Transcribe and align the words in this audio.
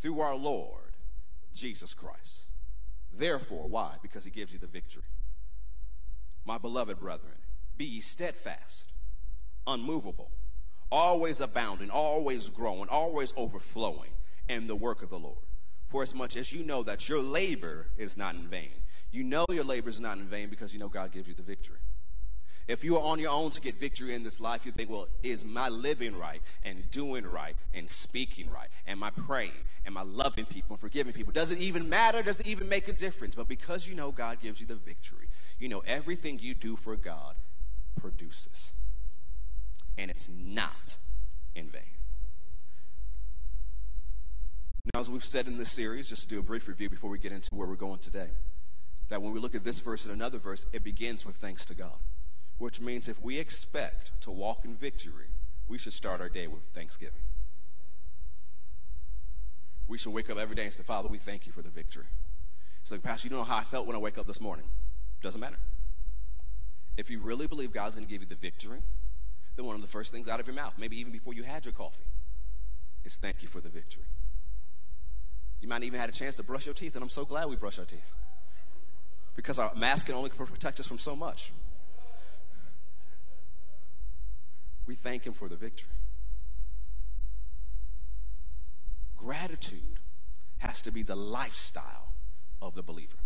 through 0.00 0.20
our 0.20 0.34
Lord 0.34 0.92
Jesus 1.54 1.94
Christ. 1.94 2.46
Therefore, 3.12 3.66
why? 3.68 3.96
Because 4.02 4.24
he 4.24 4.30
gives 4.30 4.52
you 4.52 4.58
the 4.58 4.66
victory. 4.66 5.02
My 6.44 6.58
beloved 6.58 6.98
brethren, 6.98 7.34
be 7.76 7.84
ye 7.84 8.00
steadfast, 8.00 8.92
unmovable, 9.66 10.30
always 10.90 11.40
abounding, 11.40 11.90
always 11.90 12.48
growing, 12.48 12.88
always 12.88 13.34
overflowing 13.36 14.10
in 14.48 14.66
the 14.66 14.76
work 14.76 15.02
of 15.02 15.10
the 15.10 15.18
Lord. 15.18 15.44
For 15.88 16.02
as 16.02 16.14
much 16.14 16.36
as 16.36 16.52
you 16.52 16.64
know 16.64 16.82
that 16.82 17.08
your 17.08 17.20
labor 17.20 17.88
is 17.98 18.16
not 18.16 18.34
in 18.34 18.48
vain. 18.48 18.70
You 19.10 19.24
know 19.24 19.44
your 19.50 19.64
labor 19.64 19.90
is 19.90 20.00
not 20.00 20.18
in 20.18 20.26
vain 20.28 20.48
because 20.48 20.72
you 20.72 20.78
know 20.78 20.88
God 20.88 21.12
gives 21.12 21.28
you 21.28 21.34
the 21.34 21.42
victory. 21.42 21.78
If 22.70 22.84
you 22.84 22.96
are 22.96 23.02
on 23.02 23.18
your 23.18 23.32
own 23.32 23.50
to 23.50 23.60
get 23.60 23.80
victory 23.80 24.14
in 24.14 24.22
this 24.22 24.38
life, 24.38 24.64
you 24.64 24.70
think, 24.70 24.90
well, 24.90 25.08
is 25.24 25.44
my 25.44 25.68
living 25.68 26.16
right 26.16 26.40
and 26.62 26.88
doing 26.92 27.26
right 27.26 27.56
and 27.74 27.90
speaking 27.90 28.48
right? 28.48 28.68
Am 28.86 29.02
I 29.02 29.10
praying? 29.10 29.64
Am 29.84 29.96
I 29.96 30.02
loving 30.02 30.44
people 30.44 30.74
and 30.74 30.80
forgiving 30.80 31.12
people? 31.12 31.32
Does 31.32 31.50
it 31.50 31.58
even 31.58 31.88
matter? 31.88 32.22
Does 32.22 32.38
it 32.38 32.46
even 32.46 32.68
make 32.68 32.86
a 32.86 32.92
difference? 32.92 33.34
But 33.34 33.48
because 33.48 33.88
you 33.88 33.96
know 33.96 34.12
God 34.12 34.38
gives 34.40 34.60
you 34.60 34.68
the 34.68 34.76
victory, 34.76 35.28
you 35.58 35.68
know 35.68 35.82
everything 35.84 36.38
you 36.38 36.54
do 36.54 36.76
for 36.76 36.94
God 36.94 37.34
produces. 38.00 38.72
And 39.98 40.08
it's 40.08 40.28
not 40.32 40.98
in 41.56 41.70
vain. 41.70 41.82
Now, 44.94 45.00
as 45.00 45.10
we've 45.10 45.24
said 45.24 45.48
in 45.48 45.58
this 45.58 45.72
series, 45.72 46.08
just 46.08 46.22
to 46.22 46.28
do 46.28 46.38
a 46.38 46.42
brief 46.42 46.68
review 46.68 46.88
before 46.88 47.10
we 47.10 47.18
get 47.18 47.32
into 47.32 47.52
where 47.52 47.66
we're 47.66 47.74
going 47.74 47.98
today, 47.98 48.30
that 49.08 49.20
when 49.20 49.32
we 49.32 49.40
look 49.40 49.56
at 49.56 49.64
this 49.64 49.80
verse 49.80 50.04
and 50.04 50.14
another 50.14 50.38
verse, 50.38 50.66
it 50.72 50.84
begins 50.84 51.26
with 51.26 51.34
thanks 51.34 51.64
to 51.64 51.74
God 51.74 51.98
which 52.60 52.78
means 52.78 53.08
if 53.08 53.20
we 53.22 53.38
expect 53.38 54.12
to 54.20 54.30
walk 54.30 54.66
in 54.66 54.74
victory, 54.74 55.28
we 55.66 55.78
should 55.78 55.94
start 55.94 56.20
our 56.20 56.28
day 56.28 56.46
with 56.46 56.60
thanksgiving. 56.74 57.22
We 59.88 59.96
should 59.96 60.12
wake 60.12 60.28
up 60.28 60.36
every 60.36 60.54
day 60.54 60.66
and 60.66 60.74
say, 60.74 60.82
Father, 60.82 61.08
we 61.08 61.16
thank 61.16 61.46
you 61.46 61.52
for 61.52 61.62
the 61.62 61.70
victory. 61.70 62.04
It's 62.82 62.92
like, 62.92 63.02
Pastor, 63.02 63.26
you 63.26 63.30
don't 63.30 63.38
know 63.38 63.44
how 63.46 63.56
I 63.56 63.64
felt 63.64 63.86
when 63.86 63.96
I 63.96 63.98
wake 63.98 64.18
up 64.18 64.26
this 64.26 64.42
morning. 64.42 64.66
Doesn't 65.22 65.40
matter. 65.40 65.56
If 66.98 67.08
you 67.08 67.20
really 67.20 67.46
believe 67.46 67.72
God's 67.72 67.94
going 67.94 68.06
to 68.06 68.12
give 68.12 68.20
you 68.20 68.28
the 68.28 68.34
victory, 68.34 68.82
then 69.56 69.64
one 69.64 69.74
of 69.74 69.80
the 69.80 69.88
first 69.88 70.12
things 70.12 70.28
out 70.28 70.38
of 70.38 70.46
your 70.46 70.54
mouth, 70.54 70.74
maybe 70.76 70.98
even 70.98 71.12
before 71.12 71.32
you 71.32 71.44
had 71.44 71.64
your 71.64 71.72
coffee, 71.72 72.04
is 73.06 73.16
thank 73.16 73.40
you 73.40 73.48
for 73.48 73.62
the 73.62 73.70
victory. 73.70 74.04
You 75.62 75.68
might 75.68 75.82
even 75.82 75.98
had 75.98 76.10
a 76.10 76.12
chance 76.12 76.36
to 76.36 76.42
brush 76.42 76.66
your 76.66 76.74
teeth, 76.74 76.94
and 76.94 77.02
I'm 77.02 77.08
so 77.08 77.24
glad 77.24 77.48
we 77.48 77.56
brush 77.56 77.78
our 77.78 77.86
teeth. 77.86 78.12
Because 79.34 79.58
our 79.58 79.74
mask 79.74 80.06
can 80.06 80.14
only 80.14 80.28
protect 80.28 80.78
us 80.78 80.86
from 80.86 80.98
so 80.98 81.16
much. 81.16 81.52
We 84.86 84.94
thank 84.94 85.26
Him 85.26 85.32
for 85.32 85.48
the 85.48 85.56
victory. 85.56 85.88
Gratitude 89.16 90.00
has 90.58 90.82
to 90.82 90.90
be 90.90 91.02
the 91.02 91.16
lifestyle 91.16 92.14
of 92.62 92.74
the 92.74 92.82
believer. 92.82 93.16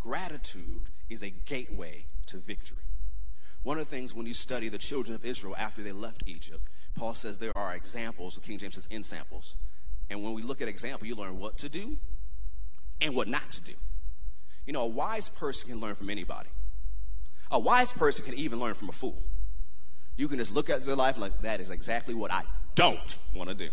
Gratitude 0.00 0.90
is 1.08 1.22
a 1.22 1.30
gateway 1.30 2.06
to 2.26 2.38
victory. 2.38 2.78
One 3.62 3.78
of 3.78 3.88
the 3.88 3.90
things 3.90 4.14
when 4.14 4.26
you 4.26 4.34
study 4.34 4.68
the 4.68 4.78
children 4.78 5.14
of 5.14 5.24
Israel 5.24 5.54
after 5.58 5.82
they 5.82 5.92
left 5.92 6.22
Egypt, 6.26 6.68
Paul 6.94 7.14
says 7.14 7.38
there 7.38 7.56
are 7.56 7.74
examples, 7.74 8.34
the 8.34 8.40
King 8.40 8.58
James 8.58 8.74
says 8.74 8.86
ensamples. 8.90 9.56
And 10.10 10.22
when 10.22 10.34
we 10.34 10.42
look 10.42 10.60
at 10.60 10.68
example, 10.68 11.08
you 11.08 11.14
learn 11.14 11.38
what 11.38 11.56
to 11.58 11.68
do 11.68 11.96
and 13.00 13.14
what 13.14 13.28
not 13.28 13.50
to 13.52 13.62
do. 13.62 13.74
You 14.66 14.72
know, 14.72 14.82
a 14.82 14.86
wise 14.86 15.28
person 15.28 15.70
can 15.70 15.80
learn 15.80 15.94
from 15.94 16.10
anybody. 16.10 16.50
A 17.50 17.58
wise 17.58 17.92
person 17.92 18.24
can 18.24 18.34
even 18.34 18.60
learn 18.60 18.74
from 18.74 18.88
a 18.88 18.92
fool. 18.92 19.22
You 20.16 20.28
can 20.28 20.38
just 20.38 20.52
look 20.52 20.70
at 20.70 20.86
their 20.86 20.96
life 20.96 21.18
like, 21.18 21.40
that 21.42 21.60
is 21.60 21.70
exactly 21.70 22.14
what 22.14 22.30
I 22.30 22.42
don't 22.74 23.18
want 23.34 23.48
to 23.48 23.54
do. 23.54 23.68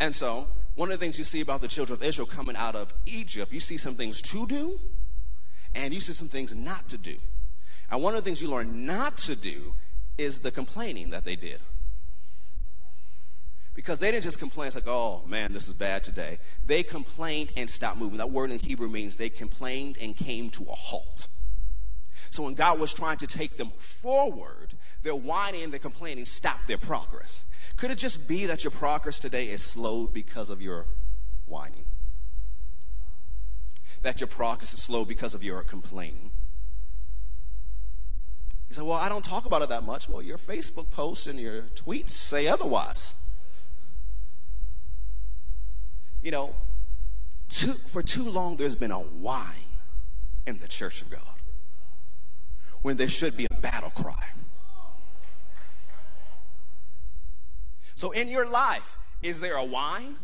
And 0.00 0.14
so, 0.14 0.48
one 0.74 0.90
of 0.90 0.98
the 0.98 1.04
things 1.04 1.18
you 1.18 1.24
see 1.24 1.40
about 1.40 1.60
the 1.60 1.68
children 1.68 1.98
of 1.98 2.02
Israel 2.02 2.26
coming 2.26 2.56
out 2.56 2.76
of 2.76 2.94
Egypt, 3.04 3.52
you 3.52 3.60
see 3.60 3.76
some 3.76 3.96
things 3.96 4.22
to 4.22 4.46
do, 4.46 4.78
and 5.74 5.92
you 5.92 6.00
see 6.00 6.12
some 6.12 6.28
things 6.28 6.54
not 6.54 6.88
to 6.88 6.96
do. 6.96 7.16
And 7.90 8.02
one 8.02 8.14
of 8.14 8.22
the 8.22 8.28
things 8.28 8.40
you 8.40 8.48
learn 8.48 8.86
not 8.86 9.18
to 9.18 9.34
do 9.34 9.74
is 10.16 10.40
the 10.40 10.50
complaining 10.50 11.10
that 11.10 11.24
they 11.24 11.36
did. 11.36 11.60
Because 13.74 14.00
they 14.00 14.10
didn't 14.10 14.24
just 14.24 14.38
complain, 14.38 14.66
it's 14.66 14.76
like, 14.76 14.88
oh 14.88 15.22
man, 15.26 15.52
this 15.52 15.68
is 15.68 15.74
bad 15.74 16.02
today. 16.02 16.38
They 16.66 16.82
complained 16.82 17.52
and 17.56 17.70
stopped 17.70 17.98
moving. 17.98 18.18
That 18.18 18.30
word 18.30 18.50
in 18.50 18.58
Hebrew 18.58 18.88
means 18.88 19.16
they 19.16 19.30
complained 19.30 19.98
and 20.00 20.16
came 20.16 20.50
to 20.50 20.64
a 20.64 20.74
halt. 20.74 21.28
So 22.30 22.42
when 22.42 22.54
God 22.54 22.78
was 22.78 22.92
trying 22.92 23.18
to 23.18 23.26
take 23.26 23.56
them 23.56 23.70
forward, 23.78 24.74
their 25.02 25.14
whining 25.14 25.62
and 25.62 25.72
their 25.72 25.80
complaining 25.80 26.24
stop 26.24 26.66
their 26.66 26.78
progress. 26.78 27.44
Could 27.76 27.90
it 27.90 27.98
just 27.98 28.26
be 28.26 28.46
that 28.46 28.64
your 28.64 28.70
progress 28.70 29.20
today 29.20 29.48
is 29.48 29.62
slowed 29.62 30.12
because 30.12 30.50
of 30.50 30.60
your 30.60 30.86
whining? 31.46 31.84
That 34.02 34.20
your 34.20 34.28
progress 34.28 34.74
is 34.74 34.82
slow 34.82 35.04
because 35.04 35.34
of 35.34 35.42
your 35.42 35.62
complaining? 35.62 36.32
You 38.68 38.76
say, 38.76 38.82
well, 38.82 38.98
I 38.98 39.08
don't 39.08 39.24
talk 39.24 39.46
about 39.46 39.62
it 39.62 39.70
that 39.70 39.84
much. 39.84 40.08
Well, 40.08 40.22
your 40.22 40.38
Facebook 40.38 40.90
posts 40.90 41.26
and 41.26 41.38
your 41.40 41.62
tweets 41.74 42.10
say 42.10 42.46
otherwise. 42.46 43.14
You 46.22 46.32
know, 46.32 46.56
too, 47.48 47.74
for 47.74 48.02
too 48.02 48.28
long 48.28 48.56
there's 48.56 48.74
been 48.74 48.90
a 48.90 48.98
whine 48.98 49.54
in 50.46 50.58
the 50.58 50.68
church 50.68 51.00
of 51.00 51.10
God 51.10 51.22
when 52.82 52.96
there 52.96 53.08
should 53.08 53.36
be 53.36 53.46
a 53.50 53.60
battle 53.60 53.90
cry. 53.90 54.24
So, 57.98 58.12
in 58.12 58.28
your 58.28 58.46
life, 58.46 58.96
is 59.24 59.40
there 59.40 59.56
a 59.56 59.64
whine 59.64 60.14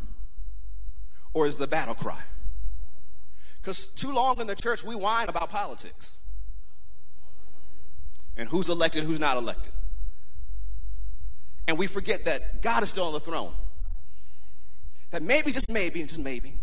or 1.32 1.48
is 1.48 1.56
the 1.56 1.66
battle 1.66 1.96
cry? 1.96 2.20
Because 3.60 3.88
too 3.88 4.12
long 4.12 4.40
in 4.40 4.46
the 4.46 4.54
church, 4.54 4.84
we 4.84 4.94
whine 4.94 5.28
about 5.28 5.50
politics 5.50 6.18
and 8.36 8.48
who's 8.48 8.68
elected, 8.68 9.02
who's 9.02 9.18
not 9.18 9.36
elected. 9.36 9.72
And 11.66 11.76
we 11.76 11.88
forget 11.88 12.26
that 12.26 12.62
God 12.62 12.84
is 12.84 12.90
still 12.90 13.06
on 13.06 13.12
the 13.12 13.18
throne. 13.18 13.54
That 15.10 15.24
maybe, 15.24 15.50
just 15.50 15.68
maybe, 15.68 16.00
just 16.04 16.20
maybe, 16.20 16.60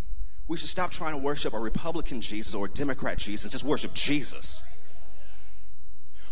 we 0.47 0.55
should 0.55 0.69
stop 0.69 0.91
trying 0.91 1.11
to 1.11 1.17
worship 1.17 1.53
a 1.53 1.59
Republican 1.59 2.21
Jesus 2.21 2.55
or 2.55 2.67
a 2.67 2.69
Democrat 2.69 3.17
Jesus, 3.17 3.51
just 3.51 3.65
worship 3.65 3.93
Jesus. 3.93 4.63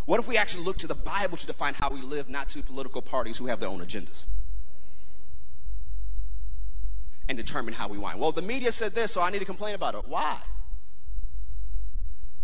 What 0.06 0.20
if 0.20 0.26
we 0.26 0.38
actually 0.38 0.64
look 0.64 0.78
to 0.78 0.86
the 0.86 0.94
Bible 0.94 1.36
to 1.36 1.46
define 1.46 1.74
how 1.74 1.90
we 1.90 2.00
live, 2.00 2.30
not 2.30 2.48
to 2.48 2.62
political 2.62 3.02
parties 3.02 3.36
who 3.36 3.48
have 3.48 3.60
their 3.60 3.68
own 3.68 3.84
agendas? 3.84 4.24
And 7.30 7.36
determine 7.36 7.74
how 7.74 7.86
we 7.86 7.96
whine. 7.96 8.18
Well, 8.18 8.32
the 8.32 8.42
media 8.42 8.72
said 8.72 8.92
this, 8.92 9.12
so 9.12 9.20
I 9.20 9.30
need 9.30 9.38
to 9.38 9.44
complain 9.44 9.76
about 9.76 9.94
it. 9.94 10.02
Why? 10.08 10.38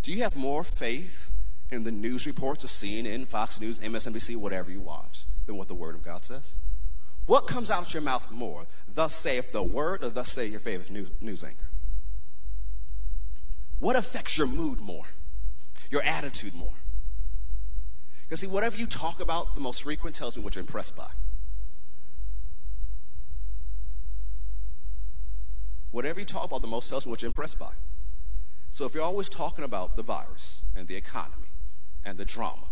Do 0.01 0.13
you 0.13 0.23
have 0.23 0.37
more 0.37 0.63
faith 0.63 1.29
in 1.69 1.83
the 1.83 1.91
news 1.91 2.25
reports 2.25 2.63
of 2.63 2.69
CNN, 2.69 3.27
Fox 3.27 3.59
News, 3.59 3.81
MSNBC, 3.81 4.37
whatever 4.37 4.71
you 4.71 4.79
watch, 4.79 5.25
than 5.45 5.57
what 5.57 5.67
the 5.67 5.75
Word 5.75 5.93
of 5.93 6.03
God 6.03 6.23
says? 6.23 6.55
What 7.25 7.47
comes 7.47 7.69
out 7.69 7.85
of 7.85 7.93
your 7.93 8.01
mouth 8.01 8.31
more? 8.31 8.65
Thus 8.87 9.13
saith 9.13 9.51
the 9.51 9.61
Word, 9.61 10.05
or 10.05 10.09
thus 10.09 10.31
say 10.31 10.47
your 10.47 10.61
favorite 10.61 10.89
news, 10.89 11.09
news 11.19 11.43
anchor? 11.43 11.67
What 13.79 13.97
affects 13.97 14.37
your 14.37 14.47
mood 14.47 14.79
more? 14.79 15.07
Your 15.91 16.01
attitude 16.03 16.55
more? 16.55 16.75
Because, 18.23 18.39
see, 18.39 18.47
whatever 18.47 18.77
you 18.77 18.87
talk 18.87 19.19
about 19.19 19.53
the 19.53 19.59
most 19.59 19.83
frequent 19.83 20.15
tells 20.15 20.37
me 20.37 20.43
what 20.43 20.55
you're 20.55 20.61
impressed 20.61 20.95
by. 20.95 21.09
Whatever 25.97 26.19
you 26.19 26.27
talk 26.27 26.43
about 26.43 26.61
the 26.61 26.67
most 26.67 26.89
tells 26.89 27.07
me 27.07 27.09
what 27.09 27.23
you're 27.23 27.27
impressed 27.29 27.57
by. 27.57 27.71
So, 28.69 28.85
if 28.85 28.93
you're 28.93 29.03
always 29.03 29.29
talking 29.29 29.65
about 29.65 29.95
the 29.95 30.03
virus 30.03 30.61
and 30.75 30.87
the 30.87 30.95
economy 30.95 31.47
and 32.05 32.19
the 32.19 32.23
drama 32.23 32.67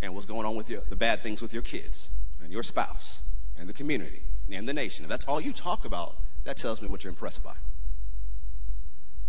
and 0.00 0.14
what's 0.14 0.24
going 0.24 0.46
on 0.46 0.56
with 0.56 0.70
your, 0.70 0.80
the 0.88 0.96
bad 0.96 1.22
things 1.22 1.42
with 1.42 1.52
your 1.52 1.60
kids 1.60 2.08
and 2.42 2.50
your 2.50 2.62
spouse 2.62 3.20
and 3.58 3.68
the 3.68 3.74
community 3.74 4.22
and 4.50 4.66
the 4.66 4.72
nation, 4.72 5.04
if 5.04 5.10
that's 5.10 5.26
all 5.26 5.38
you 5.38 5.52
talk 5.52 5.84
about, 5.84 6.16
that 6.44 6.56
tells 6.56 6.80
me 6.80 6.88
what 6.88 7.04
you're 7.04 7.10
impressed 7.10 7.44
by. 7.44 7.52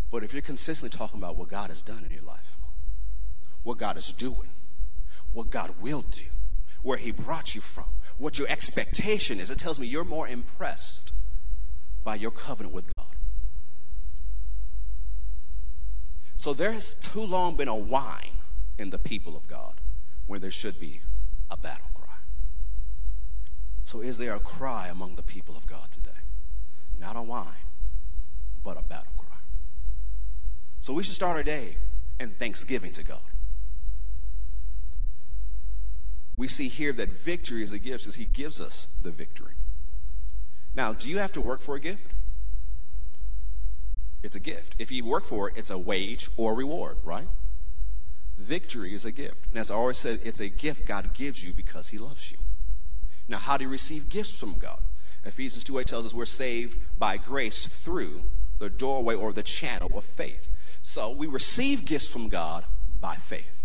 But 0.09 0.23
if 0.23 0.31
you're 0.31 0.41
consistently 0.41 0.97
talking 0.97 1.19
about 1.19 1.35
what 1.35 1.49
God 1.49 1.69
has 1.69 1.81
done 1.81 2.05
in 2.05 2.15
your 2.15 2.23
life, 2.23 2.59
what 3.63 3.77
God 3.77 3.97
is 3.97 4.13
doing, 4.13 4.51
what 5.33 5.49
God 5.49 5.75
will 5.81 6.05
do, 6.11 6.27
where 6.81 6.97
He 6.97 7.11
brought 7.11 7.55
you 7.55 7.59
from, 7.59 7.87
what 8.17 8.39
your 8.39 8.47
expectation 8.47 9.41
is. 9.41 9.51
It 9.51 9.57
tells 9.57 9.81
me 9.81 9.87
you're 9.87 10.05
more 10.05 10.29
impressed 10.29 11.11
by 12.03 12.15
your 12.15 12.31
covenant 12.31 12.73
with 12.73 12.85
God. 12.97 13.07
So 16.37 16.53
there 16.53 16.71
has 16.71 16.95
too 16.95 17.21
long 17.21 17.55
been 17.55 17.67
a 17.67 17.75
whine 17.75 18.39
in 18.77 18.89
the 18.89 18.97
people 18.97 19.37
of 19.37 19.47
God 19.47 19.75
when 20.25 20.41
there 20.41 20.51
should 20.51 20.79
be 20.79 21.01
a 21.51 21.57
battle 21.57 21.85
cry. 21.93 22.15
So 23.85 24.01
is 24.01 24.17
there 24.17 24.33
a 24.33 24.39
cry 24.39 24.87
among 24.87 25.17
the 25.17 25.21
people 25.21 25.55
of 25.55 25.67
God 25.67 25.91
today? 25.91 26.09
Not 26.99 27.15
a 27.15 27.21
whine, 27.21 27.67
but 28.63 28.77
a 28.77 28.81
battle 28.81 29.13
cry. 29.17 29.37
So 30.81 30.93
we 30.93 31.03
should 31.03 31.13
start 31.13 31.37
our 31.37 31.43
day 31.43 31.77
in 32.19 32.31
thanksgiving 32.31 32.93
to 32.93 33.03
God. 33.03 33.19
We 36.37 36.47
see 36.47 36.69
here 36.69 36.93
that 36.93 37.11
victory 37.11 37.61
is 37.61 37.71
a 37.71 37.77
gift 37.77 38.07
as 38.07 38.15
He 38.15 38.25
gives 38.25 38.59
us 38.59 38.87
the 39.01 39.11
victory. 39.11 39.53
Now, 40.75 40.93
do 40.93 41.09
you 41.09 41.17
have 41.19 41.31
to 41.33 41.41
work 41.41 41.61
for 41.61 41.75
a 41.75 41.79
gift? 41.79 42.13
It's 44.23 44.35
a 44.35 44.39
gift. 44.39 44.75
If 44.77 44.91
you 44.91 45.03
work 45.03 45.25
for 45.25 45.49
it, 45.49 45.55
it's 45.57 45.69
a 45.69 45.77
wage 45.77 46.29
or 46.37 46.53
reward, 46.53 46.97
right? 47.03 47.27
Victory 48.37 48.93
is 48.93 49.05
a 49.05 49.11
gift. 49.11 49.47
And 49.51 49.59
as 49.59 49.71
I 49.71 49.75
always 49.75 49.97
said, 49.97 50.19
it's 50.23 50.39
a 50.39 50.49
gift 50.49 50.85
God 50.85 51.13
gives 51.13 51.43
you 51.43 51.53
because 51.53 51.89
He 51.89 51.97
loves 51.97 52.31
you. 52.31 52.37
Now, 53.27 53.37
how 53.37 53.57
do 53.57 53.63
you 53.63 53.69
receive 53.69 54.09
gifts 54.09 54.31
from 54.31 54.53
God? 54.53 54.79
Ephesians 55.23 55.63
2 55.63 55.79
8 55.79 55.87
tells 55.87 56.05
us 56.05 56.13
we're 56.13 56.25
saved 56.25 56.79
by 56.97 57.17
grace 57.17 57.65
through 57.65 58.23
the 58.59 58.69
doorway 58.69 59.15
or 59.15 59.33
the 59.33 59.43
channel 59.43 59.91
of 59.95 60.03
faith. 60.03 60.47
So 60.81 61.09
we 61.09 61.27
receive 61.27 61.85
gifts 61.85 62.07
from 62.07 62.29
God 62.29 62.65
by 62.99 63.15
faith. 63.15 63.63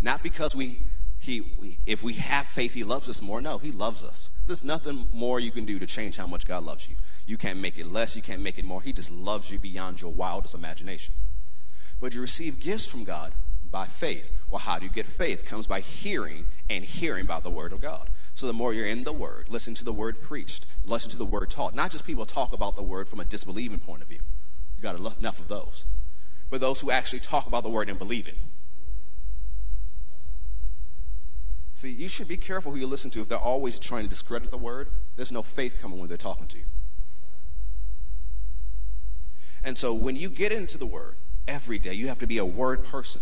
Not 0.00 0.22
because 0.22 0.54
we, 0.54 0.82
he, 1.28 1.78
if 1.86 2.02
we 2.02 2.14
have 2.14 2.46
faith, 2.46 2.74
He 2.74 2.84
loves 2.84 3.08
us 3.08 3.22
more. 3.22 3.40
No, 3.40 3.58
He 3.58 3.70
loves 3.70 4.02
us. 4.02 4.30
There's 4.46 4.64
nothing 4.64 5.08
more 5.12 5.38
you 5.38 5.50
can 5.50 5.64
do 5.64 5.78
to 5.78 5.86
change 5.86 6.16
how 6.16 6.26
much 6.26 6.46
God 6.46 6.64
loves 6.64 6.88
you. 6.88 6.96
You 7.26 7.36
can't 7.36 7.60
make 7.60 7.78
it 7.78 7.86
less, 7.86 8.16
you 8.16 8.22
can't 8.22 8.42
make 8.42 8.58
it 8.58 8.64
more. 8.64 8.82
He 8.82 8.92
just 8.92 9.10
loves 9.10 9.50
you 9.50 9.58
beyond 9.58 10.00
your 10.00 10.12
wildest 10.12 10.54
imagination. 10.54 11.14
But 12.00 12.14
you 12.14 12.20
receive 12.20 12.60
gifts 12.60 12.86
from 12.86 13.04
God 13.04 13.34
by 13.70 13.86
faith. 13.86 14.32
Well, 14.50 14.60
how 14.60 14.78
do 14.78 14.86
you 14.86 14.90
get 14.90 15.06
faith? 15.06 15.40
It 15.40 15.46
comes 15.46 15.66
by 15.66 15.80
hearing 15.80 16.46
and 16.70 16.84
hearing 16.84 17.26
by 17.26 17.40
the 17.40 17.50
word 17.50 17.72
of 17.72 17.80
God. 17.80 18.08
So 18.34 18.46
the 18.46 18.52
more 18.52 18.72
you're 18.72 18.86
in 18.86 19.04
the 19.04 19.12
word, 19.12 19.46
listen 19.48 19.74
to 19.74 19.84
the 19.84 19.92
word 19.92 20.22
preached, 20.22 20.64
listen 20.84 21.10
to 21.10 21.16
the 21.16 21.26
word 21.26 21.50
taught. 21.50 21.74
Not 21.74 21.90
just 21.90 22.06
people 22.06 22.24
talk 22.24 22.52
about 22.52 22.76
the 22.76 22.82
word 22.82 23.08
from 23.08 23.20
a 23.20 23.24
disbelieving 23.24 23.80
point 23.80 24.02
of 24.02 24.08
view. 24.08 24.20
You 24.76 24.82
got 24.82 24.96
enough 24.96 25.40
of 25.40 25.48
those. 25.48 25.84
But 26.48 26.60
those 26.60 26.80
who 26.80 26.90
actually 26.90 27.20
talk 27.20 27.46
about 27.46 27.64
the 27.64 27.68
word 27.68 27.88
and 27.90 27.98
believe 27.98 28.26
it. 28.26 28.38
See, 31.78 31.92
you 31.92 32.08
should 32.08 32.26
be 32.26 32.36
careful 32.36 32.72
who 32.72 32.78
you 32.78 32.88
listen 32.88 33.08
to. 33.12 33.20
If 33.20 33.28
they're 33.28 33.38
always 33.38 33.78
trying 33.78 34.02
to 34.02 34.10
discredit 34.10 34.50
the 34.50 34.58
word, 34.58 34.88
there's 35.14 35.30
no 35.30 35.44
faith 35.44 35.76
coming 35.80 36.00
when 36.00 36.08
they're 36.08 36.16
talking 36.16 36.48
to 36.48 36.58
you. 36.58 36.64
And 39.62 39.78
so 39.78 39.94
when 39.94 40.16
you 40.16 40.28
get 40.28 40.50
into 40.50 40.76
the 40.76 40.86
Word 40.86 41.14
every 41.46 41.78
day, 41.78 41.94
you 41.94 42.08
have 42.08 42.18
to 42.18 42.26
be 42.26 42.38
a 42.38 42.44
Word 42.44 42.82
person. 42.82 43.20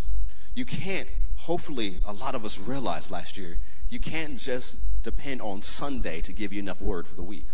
You 0.55 0.65
can't, 0.65 1.07
hopefully, 1.35 1.99
a 2.03 2.13
lot 2.13 2.33
of 2.33 2.45
us 2.45 2.57
realized 2.57 3.11
last 3.11 3.37
year, 3.37 3.59
you 3.89 3.99
can't 3.99 4.39
just 4.39 4.77
depend 5.03 5.39
on 5.43 5.61
Sunday 5.61 6.19
to 6.21 6.33
give 6.33 6.51
you 6.51 6.59
enough 6.59 6.81
Word 6.81 7.07
for 7.07 7.13
the 7.13 7.21
week. 7.21 7.45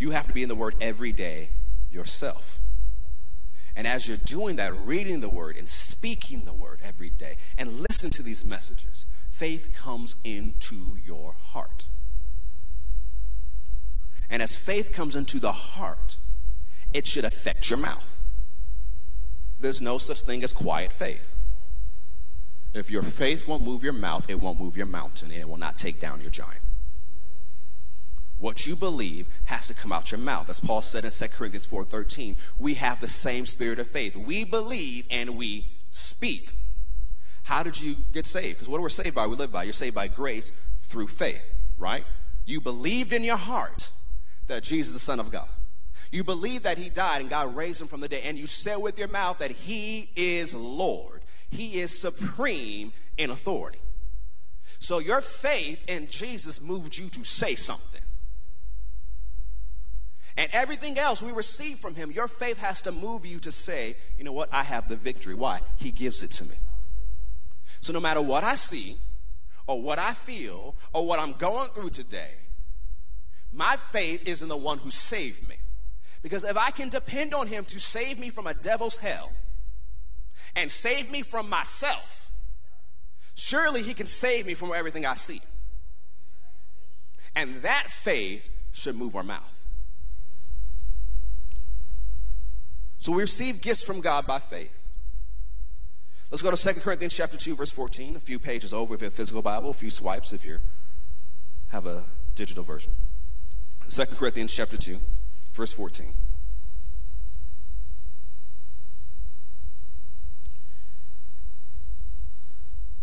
You 0.00 0.10
have 0.10 0.26
to 0.26 0.32
be 0.32 0.42
in 0.42 0.48
the 0.48 0.56
Word 0.56 0.74
every 0.80 1.12
day 1.12 1.50
yourself. 1.92 2.59
And 3.76 3.86
as 3.86 4.08
you're 4.08 4.16
doing 4.16 4.56
that, 4.56 4.74
reading 4.74 5.20
the 5.20 5.28
Word 5.28 5.56
and 5.56 5.68
speaking 5.68 6.44
the 6.44 6.52
Word 6.52 6.80
every 6.84 7.10
day 7.10 7.36
and 7.56 7.80
listening 7.88 8.12
to 8.12 8.22
these 8.22 8.44
messages, 8.44 9.06
faith 9.30 9.72
comes 9.72 10.16
into 10.24 10.98
your 11.04 11.34
heart. 11.52 11.86
And 14.28 14.42
as 14.42 14.54
faith 14.54 14.92
comes 14.92 15.16
into 15.16 15.40
the 15.40 15.52
heart, 15.52 16.16
it 16.92 17.06
should 17.06 17.24
affect 17.24 17.70
your 17.70 17.78
mouth. 17.78 18.18
There's 19.58 19.80
no 19.80 19.98
such 19.98 20.22
thing 20.22 20.42
as 20.42 20.52
quiet 20.52 20.92
faith. 20.92 21.34
If 22.72 22.90
your 22.90 23.02
faith 23.02 23.48
won't 23.48 23.64
move 23.64 23.82
your 23.82 23.92
mouth, 23.92 24.30
it 24.30 24.40
won't 24.40 24.60
move 24.60 24.76
your 24.76 24.86
mountain, 24.86 25.30
and 25.30 25.40
it 25.40 25.48
will 25.48 25.56
not 25.56 25.78
take 25.78 26.00
down 26.00 26.20
your 26.20 26.30
giant. 26.30 26.62
What 28.40 28.66
you 28.66 28.74
believe 28.74 29.26
has 29.44 29.66
to 29.68 29.74
come 29.74 29.92
out 29.92 30.10
your 30.10 30.18
mouth. 30.18 30.48
As 30.48 30.60
Paul 30.60 30.82
said 30.82 31.04
in 31.04 31.10
2 31.10 31.28
Corinthians 31.28 31.66
4:13, 31.66 32.36
we 32.58 32.74
have 32.74 33.00
the 33.00 33.08
same 33.08 33.46
spirit 33.46 33.78
of 33.78 33.88
faith. 33.88 34.16
We 34.16 34.44
believe 34.44 35.06
and 35.10 35.36
we 35.36 35.68
speak. 35.90 36.54
How 37.44 37.62
did 37.62 37.80
you 37.80 37.96
get 38.12 38.26
saved? 38.26 38.58
Because 38.58 38.68
what 38.68 38.80
we're 38.80 38.88
saved 38.88 39.14
by? 39.14 39.26
We 39.26 39.36
live 39.36 39.52
by. 39.52 39.64
You're 39.64 39.72
saved 39.74 39.94
by 39.94 40.08
grace 40.08 40.52
through 40.80 41.08
faith, 41.08 41.52
right? 41.78 42.06
You 42.46 42.60
believed 42.60 43.12
in 43.12 43.24
your 43.24 43.36
heart 43.36 43.92
that 44.46 44.62
Jesus 44.62 44.88
is 44.88 44.94
the 44.94 45.00
Son 45.00 45.20
of 45.20 45.30
God. 45.30 45.48
You 46.10 46.24
believe 46.24 46.62
that 46.62 46.78
he 46.78 46.88
died 46.88 47.20
and 47.20 47.28
God 47.28 47.54
raised 47.54 47.80
him 47.80 47.88
from 47.88 48.00
the 48.00 48.08
dead, 48.08 48.22
and 48.24 48.38
you 48.38 48.46
said 48.46 48.76
with 48.76 48.98
your 48.98 49.08
mouth 49.08 49.38
that 49.38 49.50
he 49.50 50.10
is 50.16 50.54
Lord. 50.54 51.22
He 51.50 51.80
is 51.80 51.96
supreme 51.96 52.92
in 53.18 53.30
authority. 53.30 53.80
So 54.78 54.98
your 54.98 55.20
faith 55.20 55.84
in 55.86 56.08
Jesus 56.08 56.60
moved 56.60 56.96
you 56.96 57.10
to 57.10 57.22
say 57.22 57.54
something. 57.54 57.89
And 60.40 60.48
everything 60.54 60.98
else 60.98 61.20
we 61.20 61.32
receive 61.32 61.80
from 61.80 61.94
him, 61.94 62.10
your 62.10 62.26
faith 62.26 62.56
has 62.56 62.80
to 62.82 62.92
move 62.92 63.26
you 63.26 63.40
to 63.40 63.52
say, 63.52 63.94
you 64.16 64.24
know 64.24 64.32
what, 64.32 64.48
I 64.50 64.62
have 64.62 64.88
the 64.88 64.96
victory. 64.96 65.34
Why? 65.34 65.60
He 65.76 65.90
gives 65.90 66.22
it 66.22 66.30
to 66.30 66.46
me. 66.46 66.54
So 67.82 67.92
no 67.92 68.00
matter 68.00 68.22
what 68.22 68.42
I 68.42 68.54
see, 68.54 68.96
or 69.66 69.82
what 69.82 69.98
I 69.98 70.14
feel, 70.14 70.76
or 70.94 71.06
what 71.06 71.18
I'm 71.18 71.34
going 71.34 71.68
through 71.72 71.90
today, 71.90 72.30
my 73.52 73.76
faith 73.92 74.26
is 74.26 74.40
in 74.40 74.48
the 74.48 74.56
one 74.56 74.78
who 74.78 74.90
saved 74.90 75.46
me. 75.46 75.56
Because 76.22 76.42
if 76.42 76.56
I 76.56 76.70
can 76.70 76.88
depend 76.88 77.34
on 77.34 77.46
him 77.46 77.66
to 77.66 77.78
save 77.78 78.18
me 78.18 78.30
from 78.30 78.46
a 78.46 78.54
devil's 78.54 78.96
hell 78.96 79.32
and 80.56 80.70
save 80.70 81.10
me 81.10 81.20
from 81.20 81.50
myself, 81.50 82.30
surely 83.34 83.82
he 83.82 83.92
can 83.92 84.06
save 84.06 84.46
me 84.46 84.54
from 84.54 84.72
everything 84.72 85.04
I 85.04 85.16
see. 85.16 85.42
And 87.36 87.56
that 87.56 87.88
faith 87.90 88.48
should 88.72 88.96
move 88.96 89.14
our 89.14 89.22
mouth. 89.22 89.59
So 93.00 93.12
we 93.12 93.22
receive 93.22 93.62
gifts 93.62 93.82
from 93.82 94.00
God 94.02 94.26
by 94.26 94.38
faith. 94.38 94.76
Let's 96.30 96.42
go 96.42 96.50
to 96.50 96.56
2 96.56 96.80
Corinthians 96.80 97.14
chapter 97.16 97.36
2, 97.36 97.56
verse 97.56 97.70
14, 97.70 98.14
a 98.14 98.20
few 98.20 98.38
pages 98.38 98.72
over 98.72 98.94
if 98.94 99.00
you 99.00 99.06
have 99.06 99.14
a 99.14 99.16
physical 99.16 99.42
Bible, 99.42 99.70
a 99.70 99.72
few 99.72 99.90
swipes 99.90 100.32
if 100.32 100.44
you 100.44 100.58
have 101.68 101.86
a 101.86 102.04
digital 102.34 102.62
version. 102.62 102.92
2 103.88 104.04
Corinthians 104.06 104.54
chapter 104.54 104.76
2, 104.76 105.00
verse 105.54 105.72
14. 105.72 106.12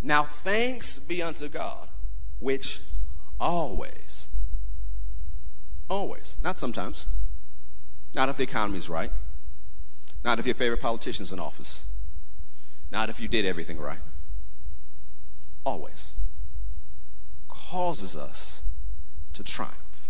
Now 0.02 0.24
thanks 0.24 1.00
be 1.00 1.22
unto 1.24 1.50
God, 1.50 1.90
which 2.40 2.82
always, 3.40 4.30
always, 5.90 6.38
not 6.42 6.56
sometimes, 6.56 7.08
not 8.14 8.30
if 8.30 8.38
the 8.38 8.44
economy 8.44 8.78
is 8.78 8.90
right, 8.90 9.12
not 10.24 10.40
if 10.40 10.46
your 10.46 10.56
favorite 10.56 10.82
politician's 10.82 11.32
in 11.32 11.40
office, 11.40 11.86
not 12.92 13.10
if 13.10 13.20
you 13.20 13.28
did 13.28 13.46
everything 13.46 13.78
right, 13.78 14.00
always 15.66 16.16
causes 17.50 18.16
us 18.16 18.64
to 19.34 19.44
triumph 19.44 20.10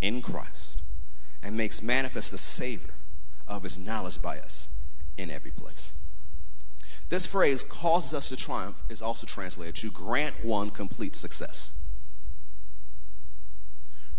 in 0.00 0.20
Christ 0.20 0.82
and 1.42 1.56
makes 1.56 1.82
manifest 1.82 2.30
the 2.30 2.38
savor 2.38 2.90
of 3.48 3.62
his 3.62 3.78
knowledge 3.78 4.20
by 4.20 4.38
us 4.38 4.68
in 5.16 5.30
every 5.30 5.50
place. 5.50 5.94
This 7.08 7.24
phrase, 7.24 7.64
causes 7.66 8.12
us 8.12 8.28
to 8.28 8.36
triumph, 8.36 8.82
is 8.88 9.00
also 9.00 9.26
translated 9.26 9.76
to 9.76 9.90
grant 9.90 10.44
one 10.44 10.70
complete 10.70 11.14
success. 11.16 11.72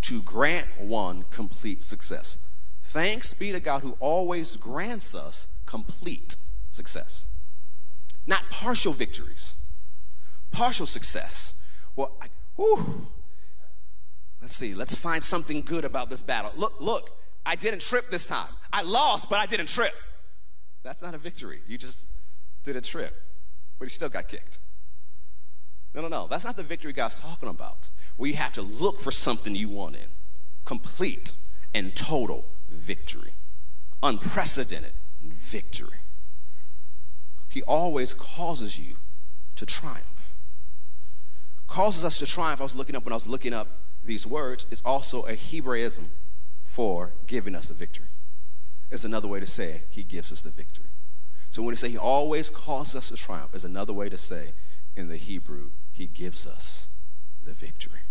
To 0.01 0.21
grant 0.21 0.67
one 0.79 1.25
complete 1.29 1.83
success. 1.83 2.37
Thanks 2.87 3.33
be 3.33 3.51
to 3.51 3.59
God 3.59 3.83
who 3.83 3.95
always 3.99 4.55
grants 4.55 5.13
us 5.13 5.47
complete 5.65 6.35
success. 6.71 7.25
Not 8.25 8.49
partial 8.49 8.93
victories, 8.93 9.55
partial 10.51 10.85
success. 10.85 11.53
Well, 11.95 12.17
I, 12.21 12.27
whew, 12.55 13.07
Let's 14.41 14.55
see, 14.55 14.73
let's 14.73 14.95
find 14.95 15.23
something 15.23 15.61
good 15.61 15.83
about 15.83 16.09
this 16.09 16.21
battle. 16.21 16.51
Look, 16.55 16.79
look, 16.79 17.11
I 17.45 17.55
didn't 17.55 17.81
trip 17.81 18.11
this 18.11 18.25
time. 18.25 18.49
I 18.71 18.81
lost, 18.81 19.29
but 19.29 19.39
I 19.39 19.45
didn't 19.45 19.67
trip. 19.67 19.93
That's 20.83 21.01
not 21.01 21.13
a 21.13 21.17
victory. 21.17 21.61
You 21.67 21.77
just 21.77 22.07
did 22.63 22.75
a 22.75 22.81
trip, 22.81 23.21
but 23.79 23.85
you 23.85 23.89
still 23.89 24.09
got 24.09 24.27
kicked. 24.27 24.59
No, 25.93 26.01
no, 26.01 26.07
no. 26.07 26.27
That's 26.29 26.45
not 26.45 26.55
the 26.55 26.63
victory 26.63 26.93
God's 26.93 27.15
talking 27.15 27.49
about. 27.49 27.89
Where 28.15 28.29
you 28.29 28.35
have 28.35 28.53
to 28.53 28.61
look 28.61 29.01
for 29.01 29.11
something 29.11 29.55
you 29.55 29.69
want 29.69 29.95
in. 29.95 30.09
Complete 30.65 31.33
and 31.73 31.95
total 31.95 32.45
victory. 32.69 33.33
Unprecedented 34.03 34.93
victory. 35.23 35.99
He 37.49 37.63
always 37.63 38.13
causes 38.13 38.77
you 38.77 38.97
to 39.55 39.65
triumph. 39.65 40.03
causes 41.67 42.05
us 42.05 42.19
to 42.19 42.25
triumph. 42.25 42.61
I 42.61 42.63
was 42.63 42.75
looking 42.75 42.95
up 42.95 43.03
when 43.03 43.13
I 43.13 43.15
was 43.15 43.27
looking 43.27 43.53
up 43.53 43.67
these 44.03 44.25
words. 44.25 44.65
It's 44.71 44.81
also 44.85 45.23
a 45.23 45.35
Hebraism 45.35 46.09
for 46.65 47.11
giving 47.25 47.55
us 47.55 47.69
a 47.69 47.73
victory. 47.73 48.05
It's 48.89 49.03
another 49.03 49.27
way 49.27 49.39
to 49.39 49.47
say 49.47 49.83
he 49.89 50.03
gives 50.03 50.31
us 50.31 50.41
the 50.41 50.49
victory. 50.49 50.85
So 51.51 51.61
when 51.61 51.71
we 51.71 51.75
say 51.75 51.89
he 51.89 51.97
always 51.97 52.49
causes 52.49 52.95
us 52.95 53.07
to 53.09 53.15
triumph, 53.15 53.55
is 53.55 53.65
another 53.65 53.93
way 53.93 54.09
to 54.09 54.17
say 54.17 54.53
in 54.95 55.07
the 55.07 55.17
Hebrew, 55.17 55.71
he 55.91 56.07
gives 56.07 56.45
us 56.45 56.87
the 57.43 57.53
victory. 57.53 58.01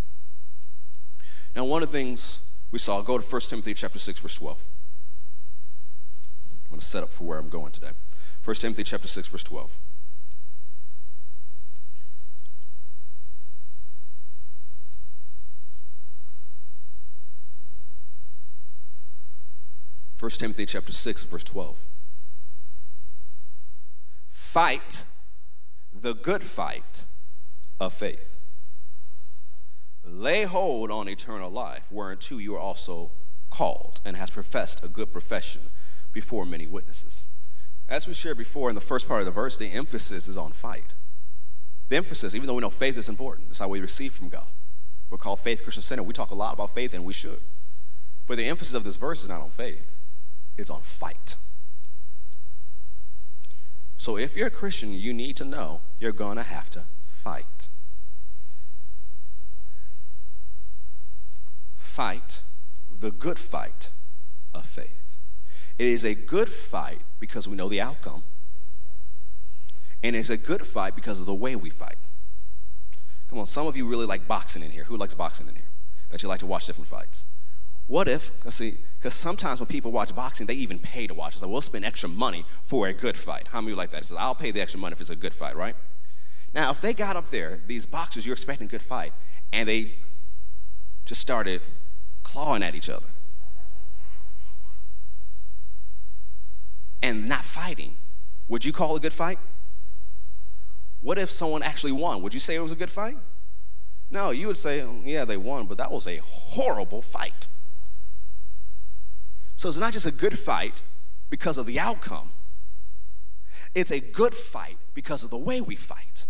Now, 1.55 1.65
one 1.65 1.81
of 1.81 1.91
the 1.91 1.97
things 1.97 2.41
we 2.71 2.79
saw, 2.79 3.01
go 3.01 3.17
to 3.17 3.23
1 3.23 3.41
Timothy 3.41 3.73
chapter 3.73 3.99
6, 3.99 4.19
verse 4.19 4.35
12. 4.35 4.57
I 6.51 6.71
want 6.71 6.81
to 6.81 6.87
set 6.87 7.03
up 7.03 7.11
for 7.11 7.23
where 7.23 7.39
I'm 7.39 7.49
going 7.49 7.71
today. 7.71 7.91
1 8.43 8.55
Timothy 8.57 8.83
chapter 8.83 9.07
6, 9.07 9.27
verse 9.27 9.43
12. 9.43 9.71
1 20.19 20.31
Timothy 20.31 20.65
chapter 20.65 20.91
6 20.91 21.23
verse 21.25 21.43
12. 21.43 21.77
Fight 24.31 25.03
the 25.93 26.13
good 26.13 26.43
fight 26.43 27.05
of 27.79 27.93
faith. 27.93 28.36
Lay 30.09 30.43
hold 30.43 30.89
on 30.89 31.09
eternal 31.09 31.49
life, 31.49 31.85
whereunto 31.91 32.37
you 32.37 32.55
are 32.55 32.59
also 32.59 33.11
called 33.49 34.01
and 34.05 34.17
has 34.17 34.29
professed 34.29 34.83
a 34.83 34.87
good 34.87 35.11
profession 35.11 35.61
before 36.13 36.45
many 36.45 36.67
witnesses. 36.67 37.25
As 37.89 38.07
we 38.07 38.13
shared 38.13 38.37
before 38.37 38.69
in 38.69 38.75
the 38.75 38.81
first 38.81 39.07
part 39.07 39.21
of 39.21 39.25
the 39.25 39.31
verse, 39.31 39.57
the 39.57 39.67
emphasis 39.67 40.27
is 40.27 40.37
on 40.37 40.51
fight. 40.51 40.93
The 41.89 41.95
emphasis, 41.95 42.35
even 42.35 42.47
though 42.47 42.55
we 42.55 42.61
know 42.61 42.69
faith 42.69 42.97
is 42.97 43.07
important, 43.07 43.47
it's 43.49 43.59
how 43.59 43.69
we 43.69 43.79
receive 43.79 44.13
from 44.13 44.29
God. 44.29 44.47
We're 45.09 45.17
called 45.17 45.39
Faith 45.39 45.63
Christian 45.63 45.83
Center. 45.83 46.03
We 46.03 46.13
talk 46.13 46.31
a 46.31 46.35
lot 46.35 46.53
about 46.53 46.75
faith, 46.75 46.93
and 46.93 47.05
we 47.05 47.13
should. 47.13 47.41
But 48.27 48.37
the 48.37 48.45
emphasis 48.45 48.73
of 48.73 48.83
this 48.83 48.97
verse 48.97 49.23
is 49.23 49.29
not 49.29 49.41
on 49.41 49.51
faith, 49.51 49.85
it's 50.57 50.69
on 50.69 50.81
fight. 50.81 51.37
So 53.97 54.17
if 54.17 54.35
you're 54.35 54.47
a 54.47 54.51
Christian, 54.51 54.93
you 54.93 55.13
need 55.13 55.37
to 55.37 55.45
know 55.45 55.81
you're 55.99 56.11
going 56.11 56.37
to 56.37 56.43
have 56.43 56.69
to 56.71 56.83
fight. 57.23 57.69
Fight 61.97 62.43
the 62.99 63.09
good 63.09 63.39
fight 63.39 63.91
of 64.53 64.67
faith. 64.67 65.17
It 65.79 65.87
is 65.87 66.05
a 66.05 66.13
good 66.13 66.47
fight 66.47 67.01
because 67.19 67.47
we 67.47 67.55
know 67.55 67.67
the 67.67 67.81
outcome, 67.81 68.21
and 70.03 70.15
it's 70.15 70.29
a 70.29 70.37
good 70.37 70.67
fight 70.67 70.95
because 70.95 71.19
of 71.19 71.25
the 71.25 71.33
way 71.33 71.55
we 71.55 71.71
fight. 71.71 71.97
Come 73.31 73.39
on, 73.39 73.47
some 73.47 73.65
of 73.65 73.75
you 73.75 73.87
really 73.87 74.05
like 74.05 74.27
boxing 74.27 74.61
in 74.61 74.69
here. 74.69 74.83
Who 74.83 74.95
likes 74.95 75.15
boxing 75.15 75.47
in 75.47 75.55
here? 75.55 75.69
That 76.11 76.21
you 76.21 76.29
like 76.29 76.41
to 76.41 76.45
watch 76.45 76.67
different 76.67 76.87
fights. 76.87 77.25
What 77.87 78.07
if, 78.07 78.31
because 78.37 78.53
see, 78.53 78.77
because 78.99 79.15
sometimes 79.15 79.59
when 79.59 79.65
people 79.65 79.91
watch 79.91 80.15
boxing, 80.15 80.45
they 80.45 80.53
even 80.53 80.77
pay 80.77 81.07
to 81.07 81.15
watch. 81.15 81.33
It's 81.33 81.41
like, 81.41 81.49
we'll 81.49 81.61
spend 81.61 81.83
extra 81.83 82.09
money 82.09 82.45
for 82.61 82.85
a 82.85 82.93
good 82.93 83.17
fight. 83.17 83.47
How 83.49 83.59
many 83.59 83.75
like 83.75 83.89
that? 83.89 84.01
It 84.01 84.05
says, 84.05 84.17
I'll 84.19 84.35
pay 84.35 84.51
the 84.51 84.61
extra 84.61 84.79
money 84.79 84.93
if 84.93 85.01
it's 85.01 85.09
a 85.09 85.15
good 85.15 85.33
fight, 85.33 85.55
right? 85.55 85.75
Now, 86.53 86.69
if 86.69 86.79
they 86.79 86.93
got 86.93 87.15
up 87.15 87.31
there, 87.31 87.59
these 87.65 87.87
boxers, 87.87 88.23
you're 88.23 88.33
expecting 88.33 88.67
a 88.67 88.69
good 88.69 88.83
fight, 88.83 89.13
and 89.51 89.67
they 89.67 89.95
just 91.05 91.21
started 91.21 91.61
clawing 92.37 92.61
at 92.61 92.75
each 92.75 92.87
other 92.87 93.07
and 97.01 97.27
not 97.27 97.43
fighting, 97.43 97.97
would 98.47 98.63
you 98.63 98.71
call 98.71 98.95
a 98.95 98.99
good 98.99 99.13
fight? 99.13 99.39
What 101.01 101.17
if 101.17 101.31
someone 101.31 101.63
actually 101.63 101.93
won? 101.93 102.21
Would 102.21 102.35
you 102.35 102.39
say 102.39 102.53
it 102.53 102.59
was 102.59 102.71
a 102.71 102.75
good 102.75 102.91
fight? 102.91 103.17
No, 104.11 104.29
you 104.29 104.45
would 104.45 104.57
say, 104.57 104.79
mm, 104.81 105.01
yeah, 105.03 105.25
they 105.25 105.35
won, 105.35 105.65
but 105.65 105.79
that 105.79 105.91
was 105.91 106.05
a 106.05 106.17
horrible 106.17 107.01
fight. 107.01 107.47
So 109.55 109.67
it's 109.67 109.79
not 109.79 109.93
just 109.93 110.05
a 110.05 110.11
good 110.11 110.37
fight 110.37 110.83
because 111.31 111.57
of 111.57 111.65
the 111.65 111.79
outcome, 111.79 112.33
it's 113.73 113.91
a 113.91 113.99
good 113.99 114.35
fight 114.35 114.77
because 114.93 115.23
of 115.23 115.31
the 115.31 115.37
way 115.37 115.59
we 115.59 115.75
fight. 115.75 116.27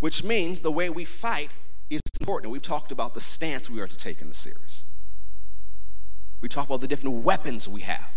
Which 0.00 0.24
means 0.24 0.62
the 0.62 0.72
way 0.72 0.90
we 0.90 1.04
fight 1.04 1.50
is 2.16 2.22
important. 2.22 2.52
We've 2.52 2.62
talked 2.62 2.92
about 2.92 3.14
the 3.14 3.20
stance 3.20 3.70
we 3.70 3.80
are 3.80 3.86
to 3.86 3.96
take 3.96 4.20
in 4.20 4.28
the 4.28 4.34
series. 4.34 4.84
We 6.40 6.48
talk 6.48 6.66
about 6.66 6.80
the 6.80 6.88
different 6.88 7.24
weapons 7.24 7.68
we 7.68 7.82
have. 7.82 8.10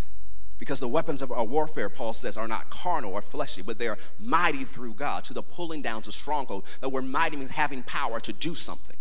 Because 0.57 0.81
the 0.81 0.89
weapons 0.89 1.21
of 1.21 1.31
our 1.31 1.45
warfare, 1.45 1.87
Paul 1.87 2.11
says, 2.11 2.35
are 2.35 2.47
not 2.47 2.69
carnal 2.69 3.13
or 3.13 3.21
fleshy, 3.21 3.61
but 3.61 3.79
they 3.79 3.87
are 3.87 3.97
mighty 4.19 4.65
through 4.65 4.93
God 4.93 5.23
to 5.25 5.33
the 5.33 5.41
pulling 5.41 5.81
down 5.81 6.01
to 6.01 6.11
stronghold. 6.11 6.65
That 6.81 6.89
we're 6.89 7.01
mighty 7.01 7.37
means 7.37 7.51
having 7.51 7.81
power 7.83 8.19
to 8.19 8.33
do 8.33 8.55
something. 8.55 8.97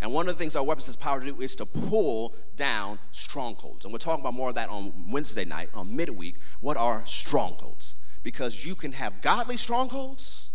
And 0.00 0.12
one 0.12 0.28
of 0.28 0.34
the 0.34 0.38
things 0.38 0.56
our 0.56 0.64
weapons 0.64 0.86
has 0.86 0.96
power 0.96 1.20
to 1.20 1.26
do 1.26 1.40
is 1.40 1.54
to 1.56 1.66
pull 1.66 2.34
down 2.56 2.98
strongholds. 3.12 3.84
And 3.84 3.92
we're 3.92 3.98
talking 3.98 4.22
about 4.22 4.34
more 4.34 4.48
of 4.48 4.56
that 4.56 4.70
on 4.70 5.10
Wednesday 5.10 5.44
night, 5.44 5.70
on 5.72 5.94
midweek. 5.94 6.36
What 6.60 6.76
are 6.76 7.04
strongholds? 7.06 7.94
Because 8.24 8.64
you 8.64 8.74
can 8.74 8.92
have 8.92 9.20
godly 9.20 9.56
strongholds 9.56 10.48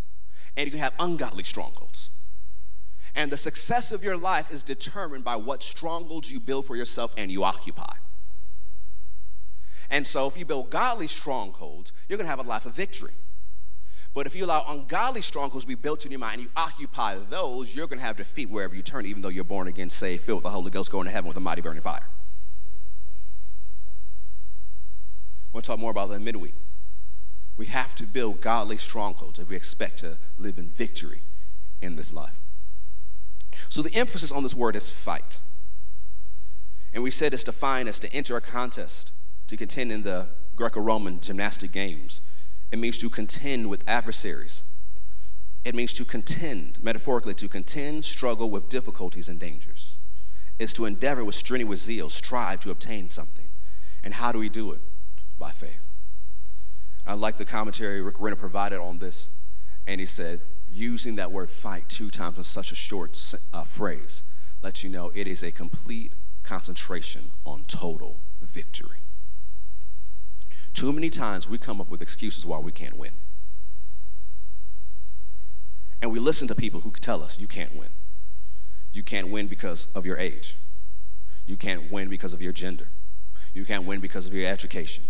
and 0.58 0.66
you 0.66 0.72
can 0.72 0.82
have 0.82 0.94
ungodly 1.00 1.44
strongholds. 1.46 2.10
And 3.18 3.32
the 3.32 3.38
success 3.38 3.92
of 3.92 4.04
your 4.04 4.16
life 4.16 4.52
is 4.52 4.62
determined 4.62 5.24
by 5.24 5.38
what 5.38 5.64
strongholds 5.64 6.32
you 6.32 6.40
build 6.40 6.68
for 6.68 6.76
yourself 6.76 7.16
and 7.18 7.32
you 7.32 7.44
occupy. 7.44 7.96
And 9.90 10.06
so, 10.06 10.28
if 10.28 10.38
you 10.38 10.46
build 10.46 10.70
godly 10.70 11.08
strongholds, 11.08 11.92
you're 12.08 12.18
going 12.18 12.28
to 12.28 12.30
have 12.30 12.40
a 12.40 12.48
life 12.48 12.68
of 12.68 12.76
victory. 12.76 13.16
But 14.14 14.28
if 14.28 14.36
you 14.36 14.46
allow 14.46 14.64
ungodly 14.68 15.24
strongholds 15.24 15.64
to 15.64 15.68
be 15.68 15.74
built 15.74 16.06
in 16.06 16.12
your 16.12 16.20
mind 16.20 16.36
and 16.36 16.44
you 16.44 16.50
occupy 16.56 17.18
those, 17.18 17.76
you're 17.76 17.88
going 17.88 17.98
to 17.98 18.06
have 18.06 18.18
defeat 18.18 18.52
wherever 18.52 18.76
you 18.76 18.84
turn, 18.84 19.08
even 19.08 19.24
though 19.24 19.30
you're 19.30 19.44
born 19.44 19.68
again, 19.68 19.90
saved, 19.90 20.24
filled 20.24 20.38
with 20.38 20.44
the 20.44 20.52
Holy 20.52 20.70
Ghost, 20.70 20.92
going 20.92 21.06
to 21.06 21.12
heaven 21.12 21.28
with 21.28 21.38
a 21.38 21.40
mighty 21.40 21.62
burning 21.62 21.82
fire. 21.82 22.06
We'll 25.54 25.64
talk 25.64 25.80
more 25.80 25.90
about 25.92 26.10
that 26.10 26.16
in 26.16 26.24
midweek. 26.24 26.54
We 27.58 27.66
have 27.66 27.96
to 27.96 28.04
build 28.04 28.42
godly 28.42 28.78
strongholds 28.78 29.40
if 29.40 29.50
we 29.50 29.56
expect 29.56 29.98
to 30.00 30.20
live 30.38 30.60
in 30.60 30.70
victory 30.70 31.22
in 31.82 31.96
this 31.96 32.14
life. 32.14 32.38
So 33.70 33.82
the 33.82 33.94
emphasis 33.94 34.32
on 34.32 34.44
this 34.44 34.56
word 34.56 34.76
is 34.76 34.90
fight. 34.90 35.40
And 36.94 37.04
we 37.04 37.12
said 37.12 37.34
it's 37.34 37.44
defined 37.44 37.90
as 37.90 38.00
to 38.00 38.12
enter 38.14 38.36
a 38.36 38.42
contest, 38.42 39.12
to 39.48 39.58
contend 39.58 39.92
in 39.92 40.04
the 40.04 40.30
Greco 40.56 40.82
Roman 40.82 41.20
gymnastic 41.22 41.72
games, 41.72 42.22
it 42.72 42.80
means 42.80 42.98
to 42.98 43.10
contend 43.10 43.70
with 43.70 43.84
adversaries. 43.88 44.64
It 45.64 45.76
means 45.76 45.94
to 45.94 46.06
contend, 46.06 46.80
metaphorically, 46.82 47.34
to 47.36 47.48
contend, 47.48 48.04
struggle 48.06 48.50
with 48.50 48.70
difficulties 48.70 49.30
and 49.30 49.40
dangers. 49.40 49.98
It's 50.60 50.74
to 50.74 50.86
endeavor 50.86 51.24
with 51.24 51.36
strenuous 51.36 51.82
zeal, 51.82 52.10
strive 52.10 52.60
to 52.62 52.72
obtain 52.72 53.10
something. 53.10 53.48
And 54.04 54.16
how 54.16 54.32
do 54.32 54.40
we 54.40 54.50
do 54.50 54.72
it? 54.72 54.82
By 55.38 55.52
faith. 55.52 55.80
I 57.06 57.14
like 57.14 57.38
the 57.38 57.46
commentary 57.46 58.02
Rick 58.02 58.20
Renner 58.20 58.36
provided 58.36 58.80
on 58.80 59.00
this, 59.00 59.30
and 59.86 60.00
he 60.00 60.06
said, 60.06 60.42
using 60.78 61.16
that 61.16 61.32
word 61.32 61.50
fight 61.50 61.90
two 61.90 62.10
times 62.12 62.38
in 62.38 62.44
such 62.44 62.72
a 62.72 62.76
short 62.76 63.36
uh, 63.52 63.64
phrase 63.64 64.24
lets 64.62 64.84
you 64.84 64.90
know 64.90 65.12
it 65.16 65.28
is 65.28 65.44
a 65.44 65.52
complete 65.52 66.14
concentration 66.44 67.32
on 67.46 67.66
total 67.68 68.20
victory. 68.42 68.98
Too 70.74 70.94
many 70.94 71.10
times 71.10 71.50
we 71.50 71.58
come 71.58 71.82
up 71.82 71.90
with 71.90 72.02
excuses 72.02 72.46
why 72.46 72.60
we 72.60 72.72
can't 72.72 72.96
win. 72.96 73.12
And 76.02 76.12
we 76.12 76.20
listen 76.20 76.48
to 76.48 76.56
people 76.56 76.82
who 76.82 76.92
tell 76.92 77.24
us 77.24 77.40
you 77.40 77.48
can't 77.48 77.76
win. 77.76 77.90
You 78.94 79.02
can't 79.02 79.30
win 79.30 79.48
because 79.48 79.88
of 79.96 80.06
your 80.06 80.18
age. 80.18 80.56
You 81.48 81.58
can't 81.58 81.92
win 81.92 82.10
because 82.10 82.34
of 82.34 82.42
your 82.42 82.54
gender. 82.54 82.90
You 83.54 83.66
can't 83.66 83.86
win 83.86 84.00
because 84.00 84.28
of 84.28 84.34
your 84.34 84.48
education. 84.48 85.06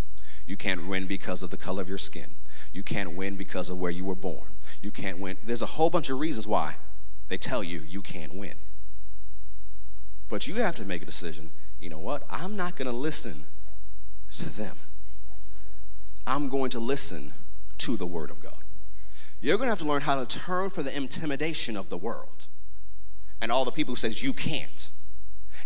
You 0.45 0.55
can't 0.55 0.87
win 0.87 1.07
because 1.07 1.43
of 1.43 1.49
the 1.49 1.57
color 1.57 1.81
of 1.81 1.89
your 1.89 1.97
skin. 1.97 2.35
You 2.71 2.83
can't 2.83 3.13
win 3.13 3.35
because 3.35 3.69
of 3.69 3.77
where 3.77 3.91
you 3.91 4.05
were 4.05 4.15
born. 4.15 4.47
You 4.87 4.91
can't 4.91 5.19
win. 5.19 5.35
There's 5.43 5.61
a 5.61 5.65
whole 5.65 5.89
bunch 5.89 6.09
of 6.09 6.17
reasons 6.17 6.47
why 6.47 6.77
they 7.27 7.37
tell 7.37 7.61
you 7.61 7.83
you 7.85 8.01
can't 8.01 8.33
win. 8.33 8.53
But 10.29 10.47
you 10.47 10.55
have 10.55 10.77
to 10.77 10.85
make 10.85 11.01
a 11.01 11.05
decision. 11.05 11.51
You 11.77 11.89
know 11.89 11.99
what? 11.99 12.23
I'm 12.29 12.55
not 12.55 12.77
going 12.77 12.89
to 12.89 12.95
listen 12.95 13.47
to 14.37 14.45
them. 14.45 14.77
I'm 16.25 16.47
going 16.47 16.69
to 16.69 16.79
listen 16.79 17.33
to 17.79 17.97
the 17.97 18.05
Word 18.05 18.31
of 18.31 18.39
God. 18.39 18.63
You're 19.41 19.57
going 19.57 19.67
to 19.67 19.71
have 19.71 19.79
to 19.79 19.85
learn 19.85 20.03
how 20.03 20.23
to 20.23 20.39
turn 20.39 20.69
from 20.69 20.85
the 20.85 20.95
intimidation 20.95 21.75
of 21.75 21.89
the 21.89 21.97
world 21.97 22.47
and 23.41 23.51
all 23.51 23.65
the 23.65 23.73
people 23.73 23.91
who 23.91 23.97
says 23.97 24.23
you 24.23 24.31
can't 24.31 24.89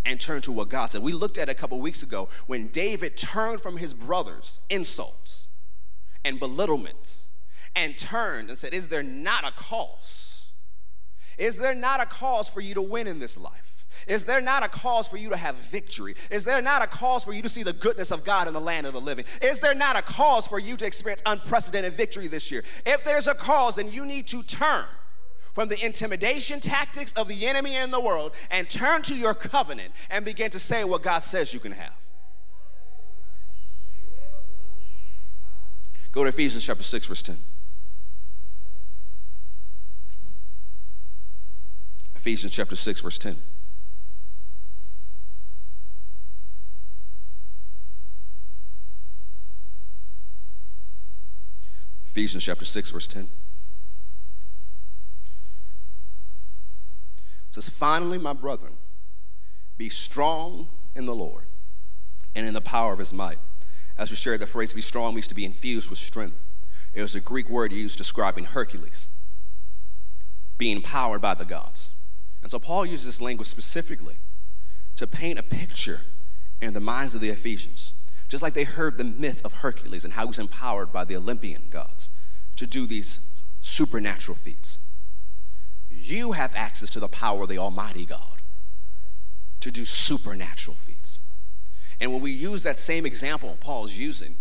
and 0.04 0.20
turn 0.20 0.42
to 0.42 0.52
what 0.52 0.68
God 0.68 0.94
said. 0.94 1.04
We 1.04 1.14
looked 1.14 1.38
at 1.38 1.48
a 1.48 1.54
couple 1.54 1.80
weeks 1.80 2.02
ago 2.02 2.28
when 2.48 2.70
David 2.70 3.18
turned 3.18 3.62
from 3.62 3.78
his 3.78 3.94
brothers' 3.94 4.60
insults 4.68 5.50
and 6.26 6.40
belittlement 6.40 7.21
and 7.76 7.98
turned 7.98 8.50
and 8.50 8.58
said, 8.58 8.74
Is 8.74 8.88
there 8.88 9.04
not 9.04 9.48
a 9.48 9.52
cause? 9.52 10.50
Is 11.38 11.58
there 11.58 11.76
not 11.76 12.02
a 12.02 12.06
cause 12.06 12.48
for 12.50 12.62
you 12.62 12.74
to 12.76 12.82
win 12.82 13.08
in 13.08 13.20
this 13.20 13.38
life? 13.38 13.72
Is 14.08 14.26
there 14.26 14.42
not 14.42 14.64
a 14.64 14.68
cause 14.68 15.08
for 15.08 15.18
you 15.18 15.30
to 15.30 15.38
have 15.38 15.56
victory? 15.56 16.16
Is 16.30 16.44
there 16.44 16.62
not 16.62 16.82
a 16.82 16.88
cause 16.88 17.24
for 17.24 17.34
you 17.34 17.42
to 17.42 17.50
see 17.50 17.64
the 17.64 17.74
goodness 17.74 18.12
of 18.12 18.24
God 18.24 18.48
in 18.48 18.54
the 18.54 18.62
land 18.62 18.88
of 18.88 18.94
the 18.94 19.02
living? 19.02 19.26
Is 19.42 19.60
there 19.60 19.76
not 19.76 19.96
a 19.96 20.02
cause 20.02 20.48
for 20.48 20.60
you 20.60 20.76
to 20.78 20.86
experience 20.86 21.22
unprecedented 21.26 21.94
victory 21.94 22.28
this 22.28 22.52
year? 22.52 22.64
If 22.86 23.04
there's 23.04 23.28
a 23.28 23.36
cause, 23.36 23.76
then 23.76 23.92
you 23.92 24.06
need 24.06 24.28
to 24.28 24.44
turn 24.44 24.86
from 25.54 25.70
the 25.70 25.84
intimidation 25.84 26.60
tactics 26.60 27.12
of 27.14 27.28
the 27.28 27.46
enemy 27.46 27.76
in 27.76 27.92
the 27.92 28.00
world 28.00 28.32
and 28.50 28.70
turn 28.70 29.02
to 29.04 29.16
your 29.16 29.34
covenant 29.34 29.92
and 30.10 30.26
begin 30.26 30.50
to 30.52 30.60
say 30.60 30.84
what 30.84 31.04
God 31.04 31.20
says 31.20 31.54
you 31.54 31.60
can 31.60 31.74
have. 31.74 31.94
Go 36.12 36.24
to 36.24 36.30
Ephesians 36.30 36.66
chapter 36.66 36.84
6, 36.84 37.06
verse 37.06 37.24
10. 37.24 37.38
Ephesians 42.22 42.54
chapter 42.54 42.76
6, 42.76 43.02
verse 43.02 43.18
10. 43.18 43.36
Ephesians 52.06 52.44
chapter 52.44 52.64
6, 52.64 52.92
verse 52.92 53.08
10. 53.08 53.24
It 53.24 53.30
says, 57.50 57.70
Finally, 57.70 58.20
my 58.20 58.34
brethren, 58.34 58.74
be 59.80 59.90
strong 59.90 60.68
in 60.94 61.08
the 61.08 61.16
Lord 61.16 61.46
and 62.36 62.46
in 62.46 62.54
the 62.54 62.62
power 62.62 62.94
of 62.94 63.00
his 63.00 63.12
might. 63.12 63.40
As 63.98 64.12
we 64.12 64.16
shared, 64.16 64.42
the 64.42 64.46
phrase 64.46 64.74
be 64.74 64.82
strong 64.82 65.16
means 65.16 65.28
to 65.30 65.34
be 65.34 65.44
infused 65.44 65.90
with 65.90 65.98
strength. 65.98 66.44
It 66.94 67.02
was 67.02 67.16
a 67.16 67.20
Greek 67.20 67.50
word 67.50 67.74
used 67.74 67.98
describing 67.98 68.46
Hercules, 68.46 69.08
being 70.60 70.84
powered 70.84 71.22
by 71.22 71.34
the 71.34 71.46
gods. 71.46 71.94
And 72.42 72.52
so 72.52 72.60
Paul 72.60 72.86
uses 72.86 73.06
this 73.06 73.22
language 73.22 73.48
specifically 73.48 74.18
to 74.96 75.08
paint 75.08 75.40
a 75.40 75.44
picture 75.44 76.02
in 76.62 76.74
the 76.74 76.80
minds 76.80 77.16
of 77.16 77.22
the 77.22 77.30
Ephesians 77.30 77.94
just 78.32 78.42
like 78.42 78.54
they 78.54 78.64
heard 78.64 78.98
the 78.98 79.04
myth 79.04 79.42
of 79.44 79.56
Hercules 79.56 80.06
and 80.06 80.14
how 80.14 80.22
he 80.22 80.30
was 80.30 80.40
empowered 80.40 80.94
by 80.94 81.04
the 81.04 81.18
Olympian 81.18 81.64
gods 81.70 82.10
to 82.56 82.66
do 82.66 82.88
these 82.88 83.20
supernatural 83.62 84.38
feats. 84.38 84.80
You 85.90 86.32
have 86.32 86.56
access 86.56 86.90
to 86.92 87.02
the 87.02 87.10
power 87.10 87.44
of 87.44 87.50
the 87.50 87.58
Almighty 87.58 88.06
God 88.06 88.42
to 89.60 89.70
do 89.70 89.84
supernatural 89.84 90.78
feats. 90.78 91.20
And 92.00 92.14
when 92.14 92.22
we 92.22 92.32
use 92.32 92.64
that 92.64 92.78
same 92.78 93.06
example 93.06 93.58
Paul's 93.60 93.98
using, 93.98 94.36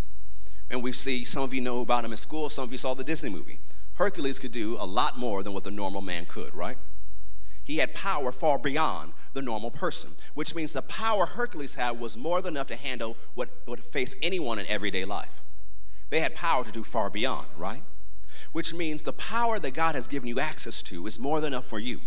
and 0.71 0.85
we 0.85 0.93
see 0.93 1.25
some 1.25 1.43
of 1.43 1.53
you 1.53 1.61
know 1.61 1.81
about 1.81 2.05
him 2.05 2.13
in 2.13 2.17
school, 2.17 2.49
some 2.49 2.63
of 2.63 2.71
you 2.71 2.79
saw 2.79 2.95
the 2.95 3.03
Disney 3.03 3.29
movie. 3.29 3.59
Hercules 3.95 4.39
could 4.39 4.53
do 4.53 4.77
a 4.79 4.87
lot 4.87 5.19
more 5.19 5.43
than 5.43 5.53
what 5.53 5.65
the 5.65 5.73
normal 5.73 6.01
man 6.01 6.27
could, 6.27 6.55
right? 6.55 6.79
He 7.71 7.77
had 7.77 7.95
power 7.95 8.33
far 8.33 8.59
beyond 8.59 9.13
the 9.33 9.43
normal 9.43 9.71
person, 9.71 10.17
which 10.35 10.57
means 10.57 10.73
the 10.73 10.83
power 10.83 11.25
Hercules 11.25 11.77
had 11.77 12.01
was 12.01 12.17
more 12.17 12.43
than 12.43 12.57
enough 12.57 12.67
to 12.67 12.75
handle 12.75 13.17
what 13.37 13.49
would 13.65 13.85
face 13.85 14.17
anyone 14.21 14.59
in 14.59 14.67
everyday 14.67 15.05
life. 15.05 15.45
They 16.09 16.19
had 16.19 16.35
power 16.35 16.65
to 16.65 16.73
do 16.73 16.83
far 16.83 17.11
beyond, 17.11 17.47
right? 17.57 17.85
Which 18.51 18.75
means 18.75 19.05
the 19.05 19.13
power 19.13 19.61
that 19.61 19.71
God 19.71 19.95
has 19.95 20.09
given 20.09 20.29
you 20.29 20.41
access 20.41 20.83
to 20.83 21.07
is 21.07 21.21
more 21.21 21.41
than 21.41 21.53
enough 21.53 21.65
for 21.65 21.79
you. 21.79 22.01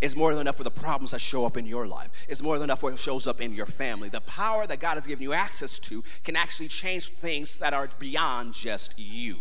It's 0.00 0.16
more 0.16 0.32
than 0.32 0.40
enough 0.40 0.56
for 0.56 0.64
the 0.64 0.70
problems 0.72 1.12
that 1.12 1.20
show 1.20 1.46
up 1.46 1.56
in 1.56 1.66
your 1.66 1.86
life. 1.86 2.10
It's 2.26 2.42
more 2.42 2.58
than 2.58 2.64
enough 2.64 2.80
for 2.80 2.90
what 2.90 2.98
shows 2.98 3.28
up 3.28 3.40
in 3.40 3.54
your 3.54 3.66
family. 3.66 4.08
The 4.08 4.20
power 4.20 4.66
that 4.66 4.80
God 4.80 4.96
has 4.96 5.06
given 5.06 5.22
you 5.22 5.32
access 5.32 5.78
to 5.78 6.02
can 6.24 6.34
actually 6.34 6.66
change 6.66 7.12
things 7.12 7.58
that 7.58 7.72
are 7.72 7.88
beyond 8.00 8.54
just 8.54 8.98
you. 8.98 9.36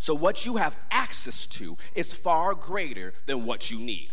So, 0.00 0.14
what 0.14 0.44
you 0.46 0.56
have 0.56 0.76
access 0.90 1.46
to 1.48 1.76
is 1.94 2.12
far 2.12 2.54
greater 2.54 3.12
than 3.26 3.44
what 3.44 3.70
you 3.70 3.78
need. 3.78 4.10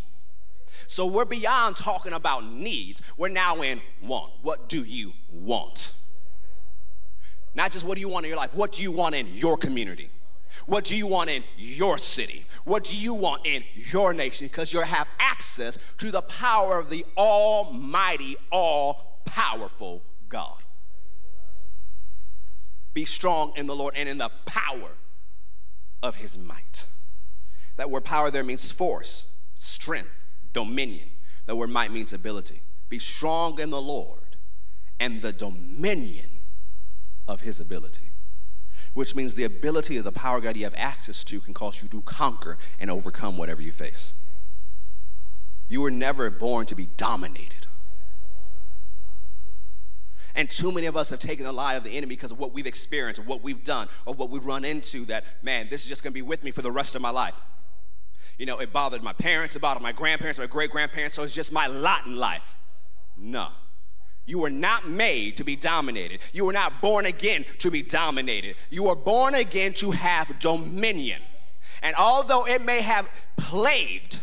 So 0.85 1.05
we're 1.05 1.25
beyond 1.25 1.77
talking 1.77 2.13
about 2.13 2.45
needs. 2.45 3.01
We're 3.17 3.29
now 3.29 3.61
in 3.61 3.81
want. 4.01 4.33
What 4.41 4.69
do 4.69 4.83
you 4.83 5.13
want? 5.31 5.93
Not 7.55 7.71
just 7.71 7.85
what 7.85 7.95
do 7.95 8.01
you 8.01 8.09
want 8.09 8.25
in 8.25 8.29
your 8.29 8.37
life, 8.37 8.53
what 8.53 8.73
do 8.73 8.83
you 8.83 8.91
want 8.91 9.15
in 9.15 9.33
your 9.33 9.57
community? 9.57 10.11
What 10.65 10.83
do 10.83 10.95
you 10.95 11.07
want 11.07 11.29
in 11.29 11.43
your 11.57 11.97
city? 11.97 12.45
What 12.65 12.83
do 12.83 12.95
you 12.95 13.13
want 13.13 13.45
in 13.45 13.63
your 13.73 14.13
nation? 14.13 14.47
Because 14.47 14.73
you 14.73 14.81
have 14.81 15.07
access 15.19 15.77
to 15.99 16.11
the 16.11 16.21
power 16.21 16.79
of 16.79 16.89
the 16.89 17.05
Almighty, 17.17 18.35
all 18.51 19.21
powerful 19.25 20.03
God. 20.27 20.57
Be 22.93 23.05
strong 23.05 23.53
in 23.55 23.67
the 23.67 23.75
Lord 23.75 23.93
and 23.95 24.09
in 24.09 24.17
the 24.17 24.31
power 24.45 24.91
of 26.07 26.15
his 26.15 26.37
might. 26.37 26.87
That 27.75 27.91
word 27.91 28.05
power 28.05 28.31
there 28.31 28.43
means 28.43 28.71
force, 28.71 29.27
strength, 29.55 30.25
dominion. 30.53 31.09
The 31.45 31.55
word 31.55 31.69
might 31.69 31.91
means 31.91 32.13
ability. 32.13 32.61
Be 32.89 32.97
strong 32.97 33.59
in 33.59 33.69
the 33.69 33.81
Lord 33.81 34.37
and 34.99 35.21
the 35.21 35.33
dominion 35.33 36.29
of 37.27 37.41
his 37.41 37.59
ability, 37.59 38.09
which 38.93 39.15
means 39.15 39.35
the 39.35 39.43
ability 39.43 39.97
of 39.97 40.05
the 40.05 40.11
power 40.11 40.39
God 40.39 40.55
you 40.55 40.63
have 40.63 40.73
access 40.77 41.23
to 41.25 41.41
can 41.41 41.53
cause 41.53 41.81
you 41.81 41.89
to 41.89 42.01
conquer 42.01 42.57
and 42.79 42.89
overcome 42.89 43.37
whatever 43.37 43.61
you 43.61 43.71
face. 43.71 44.13
You 45.67 45.81
were 45.81 45.91
never 45.91 46.29
born 46.29 46.65
to 46.67 46.75
be 46.75 46.87
dominated. 46.95 47.66
And 50.37 50.51
too 50.51 50.71
many 50.71 50.85
of 50.85 50.95
us 50.95 51.09
have 51.09 51.19
taken 51.19 51.45
the 51.45 51.51
lie 51.51 51.73
of 51.73 51.83
the 51.83 51.89
enemy 51.89 52.15
because 52.15 52.31
of 52.31 52.37
what 52.37 52.53
we've 52.53 52.67
experienced, 52.67 53.19
or 53.19 53.23
what 53.23 53.41
we've 53.41 53.63
done, 53.63 53.89
or 54.05 54.13
what 54.13 54.29
we've 54.29 54.45
run 54.45 54.63
into 54.63 55.03
that, 55.05 55.25
man, 55.41 55.67
this 55.69 55.81
is 55.81 55.89
just 55.89 56.03
gonna 56.03 56.13
be 56.13 56.21
with 56.21 56.43
me 56.43 56.51
for 56.51 56.61
the 56.61 56.71
rest 56.71 56.95
of 56.95 57.01
my 57.01 57.09
life. 57.09 57.41
You 58.37 58.45
know, 58.45 58.59
it 58.59 58.71
bothered 58.71 59.01
my 59.01 59.13
parents, 59.13 59.55
it 59.55 59.59
bothered 59.59 59.81
my 59.81 59.91
grandparents, 59.91 60.39
my 60.39 60.45
great 60.45 60.69
grandparents, 60.69 61.15
so 61.15 61.23
it's 61.23 61.33
just 61.33 61.51
my 61.51 61.65
lot 61.65 62.05
in 62.05 62.15
life. 62.15 62.55
No. 63.17 63.47
You 64.27 64.37
were 64.37 64.51
not 64.51 64.87
made 64.87 65.37
to 65.37 65.43
be 65.43 65.55
dominated. 65.55 66.19
You 66.33 66.45
were 66.45 66.53
not 66.53 66.81
born 66.81 67.07
again 67.07 67.43
to 67.57 67.71
be 67.71 67.81
dominated. 67.81 68.57
You 68.69 68.83
were 68.83 68.95
born 68.95 69.33
again 69.33 69.73
to 69.75 69.89
have 69.89 70.37
dominion. 70.37 71.21
And 71.81 71.95
although 71.95 72.45
it 72.45 72.61
may 72.61 72.81
have 72.81 73.09
plagued 73.37 74.19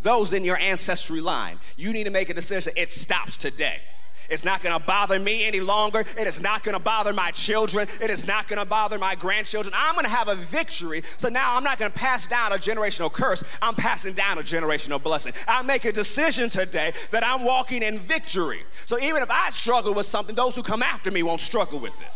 those 0.00 0.32
in 0.32 0.42
your 0.42 0.56
ancestry 0.56 1.20
line, 1.20 1.58
you 1.76 1.92
need 1.92 2.04
to 2.04 2.10
make 2.10 2.30
a 2.30 2.34
decision. 2.34 2.72
It 2.76 2.88
stops 2.88 3.36
today. 3.36 3.82
It's 4.30 4.44
not 4.44 4.62
going 4.62 4.78
to 4.78 4.84
bother 4.84 5.18
me 5.18 5.44
any 5.44 5.60
longer. 5.60 6.04
It 6.16 6.26
is 6.26 6.40
not 6.40 6.62
going 6.62 6.74
to 6.74 6.82
bother 6.82 7.12
my 7.12 7.32
children. 7.32 7.88
It 8.00 8.10
is 8.10 8.26
not 8.26 8.46
going 8.46 8.60
to 8.60 8.64
bother 8.64 8.98
my 8.98 9.16
grandchildren. 9.16 9.74
I'm 9.76 9.94
going 9.94 10.04
to 10.04 10.10
have 10.10 10.28
a 10.28 10.36
victory. 10.36 11.02
So 11.16 11.28
now 11.28 11.56
I'm 11.56 11.64
not 11.64 11.78
going 11.78 11.90
to 11.90 11.98
pass 11.98 12.28
down 12.28 12.52
a 12.52 12.56
generational 12.56 13.12
curse. 13.12 13.42
I'm 13.60 13.74
passing 13.74 14.14
down 14.14 14.38
a 14.38 14.42
generational 14.42 15.02
blessing. 15.02 15.32
I 15.48 15.62
make 15.62 15.84
a 15.84 15.92
decision 15.92 16.48
today 16.48 16.92
that 17.10 17.26
I'm 17.26 17.44
walking 17.44 17.82
in 17.82 17.98
victory. 17.98 18.62
So 18.86 19.00
even 19.00 19.22
if 19.22 19.30
I 19.30 19.50
struggle 19.50 19.94
with 19.94 20.06
something, 20.06 20.36
those 20.36 20.54
who 20.54 20.62
come 20.62 20.82
after 20.82 21.10
me 21.10 21.24
won't 21.24 21.40
struggle 21.40 21.80
with 21.80 22.00
it. 22.00 22.08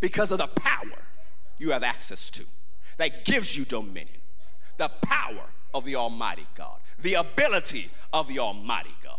Because 0.00 0.32
of 0.32 0.38
the 0.38 0.48
power 0.48 1.04
you 1.58 1.70
have 1.70 1.82
access 1.82 2.30
to 2.30 2.44
that 2.96 3.24
gives 3.24 3.56
you 3.56 3.64
dominion, 3.64 4.20
the 4.78 4.88
power 5.02 5.50
of 5.72 5.84
the 5.84 5.96
Almighty 5.96 6.46
God, 6.54 6.78
the 7.00 7.14
ability 7.14 7.90
of 8.12 8.28
the 8.28 8.38
Almighty 8.38 8.94
God. 9.02 9.18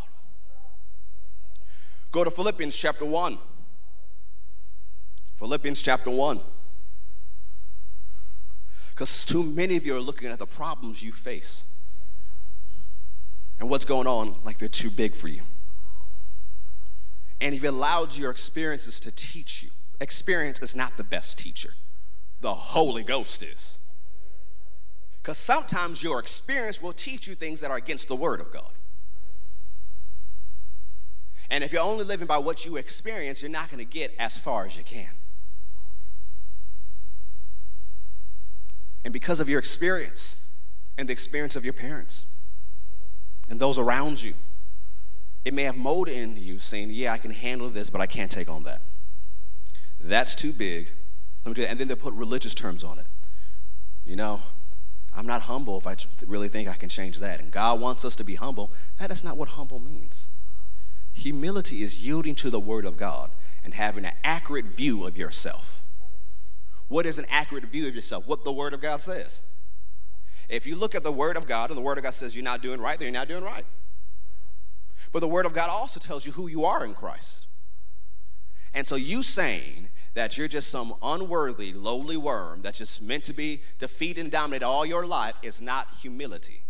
Go 2.16 2.24
to 2.24 2.32
Philippians 2.32 2.74
chapter 2.78 3.04
1. 3.04 3.38
Philippians 5.36 5.82
chapter 5.82 6.10
1. 6.10 6.40
Because 8.92 9.26
too 9.26 9.44
many 9.44 9.76
of 9.76 9.86
you 9.86 9.98
are 9.98 10.00
looking 10.00 10.30
at 10.30 10.40
the 10.40 10.46
problems 10.46 11.04
you 11.04 11.12
face 11.12 11.66
and 13.60 13.70
what's 13.70 13.84
going 13.84 14.08
on 14.08 14.36
like 14.46 14.60
they're 14.60 14.70
too 14.70 14.90
big 14.90 15.14
for 15.14 15.28
you. 15.28 15.42
And 17.42 17.54
you've 17.54 17.66
allowed 17.66 18.16
your 18.16 18.32
experiences 18.32 19.02
to 19.02 19.12
teach 19.12 19.62
you. 19.62 19.72
Experience 20.00 20.60
is 20.60 20.74
not 20.74 20.96
the 20.96 21.04
best 21.04 21.38
teacher, 21.38 21.74
the 22.40 22.56
Holy 22.56 23.04
Ghost 23.04 23.44
is. 23.44 23.78
Because 25.22 25.38
sometimes 25.38 26.02
your 26.02 26.20
experience 26.20 26.82
will 26.82 26.94
teach 26.94 27.28
you 27.28 27.36
things 27.36 27.60
that 27.60 27.72
are 27.72 27.78
against 27.78 28.08
the 28.08 28.16
Word 28.16 28.40
of 28.40 28.54
God. 28.54 28.72
And 31.50 31.64
if 31.64 31.72
you're 31.72 31.82
only 31.82 32.04
living 32.04 32.28
by 32.28 32.38
what 32.38 32.66
you 32.66 32.76
experience, 32.76 33.42
you're 33.42 33.52
not 33.52 33.70
going 33.70 33.86
to 33.86 33.92
get 33.92 34.14
as 34.18 34.38
far 34.38 34.66
as 34.66 34.78
you 34.78 34.84
can. 34.84 35.10
And 39.04 39.14
because 39.14 39.40
of 39.40 39.48
your 39.48 39.60
experience 39.60 40.46
and 40.98 41.08
the 41.08 41.14
experience 41.14 41.56
of 41.56 41.64
your 41.64 41.74
parents 41.74 42.26
and 43.48 43.60
those 43.60 43.78
around 43.78 44.24
you, 44.24 44.34
it 45.46 45.54
may 45.54 45.64
have 45.64 45.78
molded 45.78 46.18
into 46.18 46.42
you 46.42 46.58
saying, 46.58 46.90
Yeah, 46.90 47.14
I 47.14 47.20
can 47.20 47.30
handle 47.30 47.70
this, 47.70 47.92
but 47.92 48.02
I 48.02 48.08
can't 48.08 48.32
take 48.32 48.50
on 48.50 48.64
that. 48.64 48.82
That's 50.00 50.34
too 50.34 50.52
big. 50.52 50.90
Let 51.46 51.52
me 51.52 51.54
do 51.54 51.62
that. 51.62 51.70
And 51.70 51.80
then 51.80 51.88
they 51.88 51.96
put 51.96 52.16
religious 52.16 52.56
terms 52.56 52.84
on 52.84 52.98
it. 52.98 53.06
You 54.04 54.16
know, 54.16 54.42
I'm 55.14 55.28
not 55.28 55.44
humble 55.44 55.78
if 55.78 55.86
I 55.86 55.96
really 56.26 56.50
think 56.50 56.68
I 56.68 56.74
can 56.74 56.90
change 56.90 57.20
that. 57.20 57.40
And 57.40 57.52
God 57.52 57.80
wants 57.80 58.04
us 58.04 58.16
to 58.18 58.24
be 58.24 58.36
humble. 58.36 58.72
That 59.00 59.12
is 59.12 59.24
not 59.24 59.38
what 59.38 59.50
humble 59.50 59.80
means. 59.80 60.28
Humility 61.16 61.82
is 61.82 62.06
yielding 62.06 62.36
to 62.36 62.50
the 62.50 62.60
Word 62.60 62.86
of 62.86 62.98
God 62.98 63.32
and 63.64 63.74
having 63.74 64.06
an 64.06 64.14
accurate 64.24 64.66
view 64.66 65.06
of 65.06 65.18
yourself. 65.18 65.82
What 66.88 67.06
is 67.06 67.18
an 67.18 67.26
accurate 67.30 67.66
view 67.66 67.88
of 67.88 67.96
yourself? 67.96 68.28
What 68.28 68.44
the 68.44 68.52
Word 68.52 68.74
of 68.74 68.82
God 68.82 69.02
says. 69.02 69.42
If 70.50 70.68
you 70.68 70.76
look 70.76 70.94
at 70.94 71.04
the 71.04 71.12
Word 71.12 71.38
of 71.38 71.48
God 71.48 71.72
and 71.72 71.78
the 71.78 71.82
Word 71.82 71.98
of 71.98 72.04
God 72.04 72.14
says 72.14 72.36
you're 72.36 72.44
not 72.44 72.62
doing 72.62 72.80
right, 72.80 73.00
then 73.00 73.08
you're 73.08 73.14
not 73.14 73.30
doing 73.30 73.44
right. 73.44 73.66
But 75.12 75.22
the 75.22 75.28
Word 75.28 75.46
of 75.46 75.54
God 75.54 75.70
also 75.70 76.00
tells 76.00 76.26
you 76.26 76.34
who 76.34 76.48
you 76.48 76.66
are 76.66 76.86
in 76.86 76.94
Christ. 76.94 77.48
And 78.74 78.86
so 78.86 78.98
you 78.98 79.24
saying 79.24 79.88
that 80.16 80.38
you're 80.38 80.50
just 80.50 80.70
some 80.70 80.96
unworthy, 81.02 81.74
lowly 81.74 82.18
worm 82.18 82.62
that's 82.62 82.80
just 82.80 83.02
meant 83.02 83.24
to 83.24 83.34
be 83.34 83.64
defeated 83.80 84.20
and 84.20 84.32
dominated 84.32 84.66
all 84.66 84.86
your 84.86 85.06
life 85.06 85.40
is 85.42 85.62
not 85.62 85.88
humility, 86.02 86.64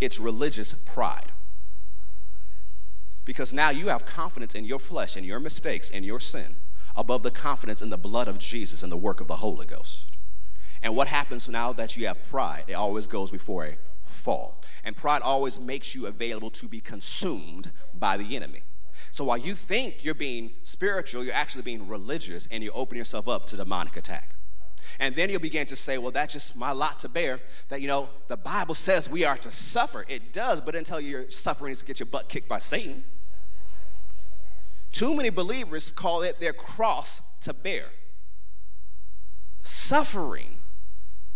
it's 0.00 0.18
religious 0.18 0.74
pride. 0.74 1.32
Because 3.24 3.52
now 3.52 3.70
you 3.70 3.88
have 3.88 4.06
confidence 4.06 4.54
in 4.54 4.64
your 4.64 4.78
flesh 4.78 5.16
and 5.16 5.26
your 5.26 5.40
mistakes 5.40 5.90
and 5.90 6.04
your 6.04 6.20
sin 6.20 6.56
above 6.96 7.22
the 7.22 7.30
confidence 7.30 7.82
in 7.82 7.90
the 7.90 7.96
blood 7.96 8.28
of 8.28 8.38
Jesus 8.38 8.82
and 8.82 8.90
the 8.90 8.96
work 8.96 9.20
of 9.20 9.28
the 9.28 9.36
Holy 9.36 9.66
Ghost. 9.66 10.06
And 10.82 10.96
what 10.96 11.08
happens 11.08 11.48
now 11.48 11.72
that 11.74 11.96
you 11.96 12.06
have 12.06 12.22
pride? 12.28 12.64
It 12.66 12.74
always 12.74 13.06
goes 13.06 13.30
before 13.30 13.66
a 13.66 13.76
fall. 14.04 14.62
And 14.82 14.96
pride 14.96 15.22
always 15.22 15.60
makes 15.60 15.94
you 15.94 16.06
available 16.06 16.50
to 16.52 16.66
be 16.66 16.80
consumed 16.80 17.70
by 17.94 18.16
the 18.16 18.34
enemy. 18.34 18.62
So 19.12 19.24
while 19.24 19.38
you 19.38 19.54
think 19.54 20.04
you're 20.04 20.14
being 20.14 20.52
spiritual, 20.62 21.24
you're 21.24 21.34
actually 21.34 21.62
being 21.62 21.88
religious 21.88 22.48
and 22.50 22.62
you 22.62 22.70
open 22.72 22.96
yourself 22.96 23.28
up 23.28 23.46
to 23.48 23.56
demonic 23.56 23.96
attack. 23.96 24.34
And 24.98 25.14
then 25.14 25.30
you'll 25.30 25.40
begin 25.40 25.66
to 25.66 25.76
say, 25.76 25.98
well, 25.98 26.10
that's 26.10 26.32
just 26.32 26.56
my 26.56 26.72
lot 26.72 26.98
to 27.00 27.08
bear. 27.08 27.40
That, 27.68 27.80
you 27.80 27.88
know, 27.88 28.08
the 28.28 28.36
Bible 28.36 28.74
says 28.74 29.08
we 29.08 29.24
are 29.24 29.36
to 29.38 29.50
suffer. 29.50 30.04
It 30.08 30.32
does, 30.32 30.60
but 30.60 30.74
until 30.74 31.00
you're 31.00 31.30
suffering 31.30 31.74
to 31.74 31.84
get 31.84 32.00
your 32.00 32.06
butt 32.06 32.28
kicked 32.28 32.48
by 32.48 32.58
Satan. 32.58 33.04
Too 34.92 35.14
many 35.14 35.30
believers 35.30 35.92
call 35.92 36.22
it 36.22 36.40
their 36.40 36.52
cross 36.52 37.22
to 37.42 37.52
bear. 37.54 37.86
Suffering 39.62 40.56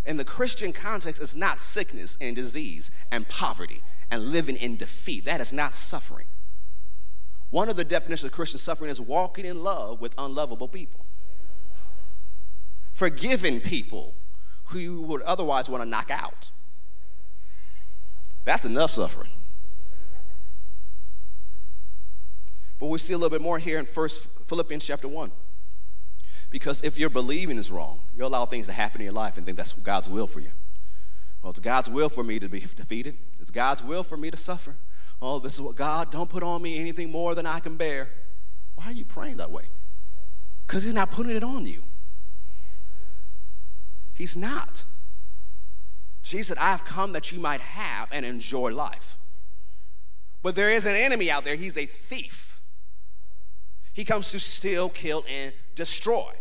in 0.05 0.17
the 0.17 0.25
Christian 0.25 0.73
context 0.73 1.23
is 1.23 1.37
not 1.37 1.61
sickness 1.61 2.19
and 2.21 2.35
disease 2.35 2.90
and 3.11 3.29
poverty 3.29 3.83
and 4.11 4.33
living 4.33 4.57
in 4.57 4.77
defeat. 4.77 5.25
That 5.25 5.40
is 5.40 5.53
not 5.53 5.75
suffering. 5.75 6.27
One 7.51 7.69
of 7.69 7.77
the 7.77 7.85
definitions 7.85 8.25
of 8.25 8.33
Christian 8.33 8.59
suffering 8.59 8.90
is 8.90 9.01
walking 9.01 9.45
in 9.45 9.62
love 9.62 10.01
with 10.01 10.14
unlovable 10.19 10.69
people, 10.69 11.07
forgiving 12.94 13.61
people 13.61 14.14
who 14.66 14.78
you 14.78 15.02
would 15.02 15.20
otherwise 15.22 15.68
want 15.68 15.83
to 15.83 15.88
knock 15.88 16.11
out. 16.11 16.50
That's 18.44 18.64
enough 18.64 18.92
suffering. 18.92 19.30
But 22.78 22.87
we 22.87 22.98
see 22.98 23.12
a 23.12 23.18
little 23.18 23.30
bit 23.30 23.42
more 23.42 23.59
here 23.59 23.78
in 23.78 23.87
First 23.87 24.28
Philippians 24.46 24.85
chapter 24.85 25.09
1. 25.09 25.33
Because 26.50 26.80
if 26.83 26.98
your 26.98 27.11
believing 27.11 27.59
is 27.59 27.70
wrong, 27.70 28.00
you 28.14 28.24
allow 28.24 28.46
things 28.46 28.66
to 28.66 28.72
happen 28.72 29.00
in 29.00 29.07
your 29.07 29.14
life 29.14 29.37
and 29.37 29.44
think 29.44 29.59
that's 29.59 29.72
God's 29.72 30.09
will 30.09 30.26
for 30.26 30.40
you. 30.40 30.50
Well, 31.42 31.50
it's 31.50 31.61
God's 31.61 31.90
will 31.90 32.09
for 32.09 32.22
me 32.22 32.38
to 32.38 32.48
be 32.48 32.61
defeated. 32.61 33.16
It's 33.40 33.50
God's 33.50 33.83
will 33.83 34.02
for 34.02 34.16
me 34.16 34.30
to 34.30 34.37
suffer. 34.37 34.76
Oh, 35.20 35.38
this 35.38 35.54
is 35.54 35.61
what 35.61 35.76
God, 35.76 36.11
don't 36.11 36.28
put 36.28 36.42
on 36.42 36.62
me 36.62 36.78
anything 36.78 37.11
more 37.11 37.35
than 37.35 37.46
I 37.46 37.61
can 37.61 37.76
bear. 37.76 38.09
Why 38.76 38.87
are 38.87 38.92
you 38.92 39.04
praying 39.04 39.38
that 39.38 39.50
way? 39.50 39.64
Because 40.66 40.85
He's 40.85 40.94
not 40.94 41.11
putting 41.11 41.35
it 41.35 41.42
on 41.42 41.66
you. 41.66 41.85
He's 44.14 44.37
not. 44.37 44.85
Jesus 46.22 46.48
said, 46.48 46.59
I 46.59 46.70
have 46.70 46.85
come 46.85 47.12
that 47.12 47.33
you 47.33 47.38
might 47.38 47.61
have 47.61 48.09
and 48.11 48.24
enjoy 48.24 48.72
life. 48.72 49.18
But 50.42 50.55
there 50.55 50.70
is 50.70 50.87
an 50.87 50.94
enemy 50.94 51.31
out 51.31 51.44
there. 51.44 51.57
He's 51.57 51.77
a 51.77 51.87
thief. 51.87 52.61
He 53.92 54.05
comes 54.05 54.31
to 54.31 54.40
steal, 54.40 54.88
kill, 54.88 55.24
and 55.29 55.53
destroy. 55.74 56.33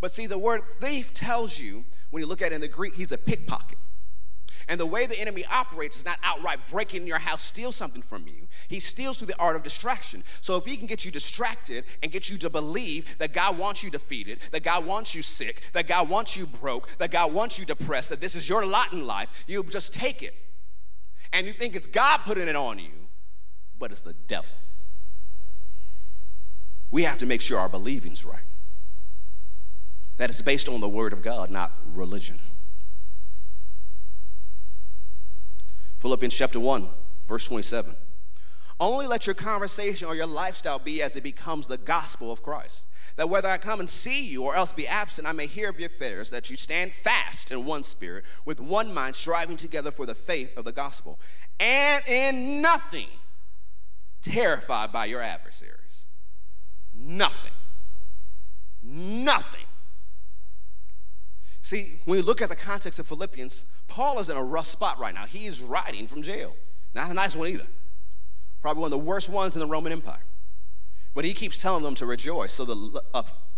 But 0.00 0.12
see, 0.12 0.26
the 0.26 0.38
word 0.38 0.62
thief 0.80 1.14
tells 1.14 1.58
you, 1.58 1.84
when 2.10 2.20
you 2.20 2.26
look 2.26 2.42
at 2.42 2.52
it 2.52 2.54
in 2.54 2.60
the 2.60 2.68
Greek, 2.68 2.94
he's 2.94 3.12
a 3.12 3.18
pickpocket. 3.18 3.78
And 4.68 4.80
the 4.80 4.86
way 4.86 5.06
the 5.06 5.18
enemy 5.20 5.44
operates 5.46 5.96
is 5.96 6.04
not 6.04 6.18
outright 6.24 6.58
breaking 6.68 7.06
your 7.06 7.20
house, 7.20 7.44
steal 7.44 7.70
something 7.70 8.02
from 8.02 8.26
you. 8.26 8.48
He 8.66 8.80
steals 8.80 9.18
through 9.18 9.28
the 9.28 9.38
art 9.38 9.54
of 9.54 9.62
distraction. 9.62 10.24
So 10.40 10.56
if 10.56 10.64
he 10.64 10.76
can 10.76 10.88
get 10.88 11.04
you 11.04 11.12
distracted 11.12 11.84
and 12.02 12.10
get 12.10 12.28
you 12.28 12.36
to 12.38 12.50
believe 12.50 13.16
that 13.18 13.32
God 13.32 13.58
wants 13.58 13.84
you 13.84 13.90
defeated, 13.90 14.40
that 14.50 14.64
God 14.64 14.84
wants 14.84 15.14
you 15.14 15.22
sick, 15.22 15.62
that 15.72 15.86
God 15.86 16.08
wants 16.08 16.36
you 16.36 16.46
broke, 16.46 16.88
that 16.98 17.12
God 17.12 17.32
wants 17.32 17.60
you 17.60 17.64
depressed, 17.64 18.08
that 18.08 18.20
this 18.20 18.34
is 18.34 18.48
your 18.48 18.66
lot 18.66 18.92
in 18.92 19.06
life, 19.06 19.30
you 19.46 19.62
just 19.62 19.94
take 19.94 20.20
it. 20.22 20.34
And 21.32 21.46
you 21.46 21.52
think 21.52 21.76
it's 21.76 21.86
God 21.86 22.18
putting 22.24 22.48
it 22.48 22.56
on 22.56 22.80
you, 22.80 22.90
but 23.78 23.92
it's 23.92 24.00
the 24.00 24.14
devil. 24.14 24.50
We 26.90 27.04
have 27.04 27.18
to 27.18 27.26
make 27.26 27.40
sure 27.40 27.58
our 27.58 27.68
believing's 27.68 28.24
right. 28.24 28.40
That 30.16 30.30
it's 30.30 30.42
based 30.42 30.68
on 30.68 30.80
the 30.80 30.88
word 30.88 31.12
of 31.12 31.22
God, 31.22 31.50
not 31.50 31.72
religion. 31.92 32.40
Philippians 35.98 36.34
chapter 36.34 36.60
1, 36.60 36.88
verse 37.26 37.46
27. 37.46 37.96
Only 38.78 39.06
let 39.06 39.26
your 39.26 39.34
conversation 39.34 40.06
or 40.06 40.14
your 40.14 40.26
lifestyle 40.26 40.78
be 40.78 41.02
as 41.02 41.16
it 41.16 41.22
becomes 41.22 41.66
the 41.66 41.78
gospel 41.78 42.30
of 42.30 42.42
Christ. 42.42 42.86
That 43.16 43.30
whether 43.30 43.48
I 43.48 43.56
come 43.56 43.80
and 43.80 43.88
see 43.88 44.26
you 44.26 44.42
or 44.42 44.54
else 44.54 44.74
be 44.74 44.86
absent, 44.86 45.26
I 45.26 45.32
may 45.32 45.46
hear 45.46 45.70
of 45.70 45.80
your 45.80 45.86
affairs, 45.86 46.28
that 46.30 46.50
you 46.50 46.56
stand 46.58 46.92
fast 46.92 47.50
in 47.50 47.64
one 47.64 47.82
spirit, 47.82 48.24
with 48.44 48.60
one 48.60 48.92
mind, 48.92 49.16
striving 49.16 49.56
together 49.56 49.90
for 49.90 50.04
the 50.04 50.14
faith 50.14 50.54
of 50.58 50.66
the 50.66 50.72
gospel, 50.72 51.18
and 51.58 52.06
in 52.06 52.60
nothing 52.60 53.08
terrified 54.20 54.92
by 54.92 55.06
your 55.06 55.22
adversaries. 55.22 56.06
Nothing. 56.92 57.52
Nothing. 58.82 59.64
See, 61.62 61.98
when 62.04 62.18
you 62.18 62.24
look 62.24 62.42
at 62.42 62.50
the 62.50 62.56
context 62.56 62.98
of 62.98 63.08
Philippians, 63.08 63.64
Paul 63.88 64.18
is 64.18 64.28
in 64.28 64.36
a 64.36 64.42
rough 64.42 64.66
spot 64.66 64.98
right 64.98 65.14
now. 65.14 65.26
He 65.26 65.46
is 65.46 65.60
riding 65.60 66.06
from 66.06 66.22
jail. 66.22 66.54
Not 66.94 67.10
a 67.10 67.14
nice 67.14 67.36
one 67.36 67.48
either. 67.48 67.66
Probably 68.62 68.80
one 68.80 68.88
of 68.88 68.98
the 68.98 69.04
worst 69.04 69.28
ones 69.28 69.54
in 69.54 69.60
the 69.60 69.66
Roman 69.66 69.92
Empire. 69.92 70.24
But 71.14 71.24
he 71.24 71.32
keeps 71.32 71.56
telling 71.56 71.82
them 71.82 71.94
to 71.96 72.06
rejoice. 72.06 72.52
So 72.52 72.64
the 72.64 73.02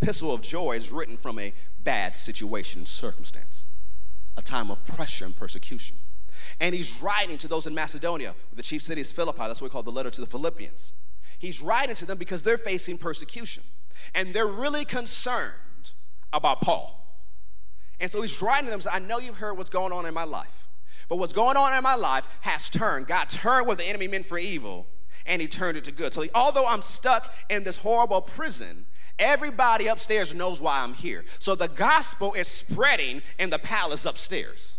epistle 0.00 0.32
of 0.32 0.42
joy 0.42 0.76
is 0.76 0.92
written 0.92 1.16
from 1.16 1.38
a 1.38 1.52
bad 1.82 2.14
situation, 2.14 2.86
circumstance, 2.86 3.66
a 4.36 4.42
time 4.42 4.70
of 4.70 4.84
pressure 4.84 5.24
and 5.24 5.34
persecution. 5.34 5.96
And 6.60 6.74
he's 6.74 7.02
writing 7.02 7.38
to 7.38 7.48
those 7.48 7.66
in 7.66 7.74
Macedonia, 7.74 8.34
the 8.54 8.62
chief 8.62 8.82
city 8.82 9.00
is 9.00 9.10
Philippi. 9.10 9.40
That's 9.40 9.60
what 9.60 9.70
we 9.70 9.72
call 9.72 9.82
the 9.82 9.90
letter 9.90 10.10
to 10.10 10.20
the 10.20 10.26
Philippians. 10.26 10.92
He's 11.38 11.60
writing 11.60 11.94
to 11.96 12.04
them 12.04 12.18
because 12.18 12.42
they're 12.42 12.58
facing 12.58 12.98
persecution. 12.98 13.62
And 14.14 14.34
they're 14.34 14.46
really 14.46 14.84
concerned 14.84 15.54
about 16.32 16.60
Paul. 16.60 17.07
And 18.00 18.10
so 18.10 18.22
he's 18.22 18.40
writing 18.40 18.66
to 18.66 18.70
them, 18.70 18.80
so 18.80 18.90
I 18.90 18.98
know 18.98 19.18
you've 19.18 19.38
heard 19.38 19.56
what's 19.56 19.70
going 19.70 19.92
on 19.92 20.06
in 20.06 20.14
my 20.14 20.24
life. 20.24 20.68
But 21.08 21.16
what's 21.16 21.32
going 21.32 21.56
on 21.56 21.76
in 21.76 21.82
my 21.82 21.94
life 21.94 22.28
has 22.42 22.70
turned. 22.70 23.06
God 23.06 23.28
turned 23.28 23.66
what 23.66 23.78
the 23.78 23.84
enemy 23.84 24.08
meant 24.08 24.26
for 24.26 24.38
evil, 24.38 24.86
and 25.26 25.40
he 25.40 25.48
turned 25.48 25.76
it 25.76 25.84
to 25.84 25.92
good. 25.92 26.12
So 26.12 26.24
although 26.34 26.66
I'm 26.68 26.82
stuck 26.82 27.34
in 27.48 27.64
this 27.64 27.78
horrible 27.78 28.20
prison, 28.20 28.86
everybody 29.18 29.86
upstairs 29.86 30.34
knows 30.34 30.60
why 30.60 30.80
I'm 30.80 30.94
here. 30.94 31.24
So 31.38 31.54
the 31.54 31.68
gospel 31.68 32.34
is 32.34 32.46
spreading 32.46 33.22
in 33.38 33.50
the 33.50 33.58
palace 33.58 34.04
upstairs. 34.04 34.78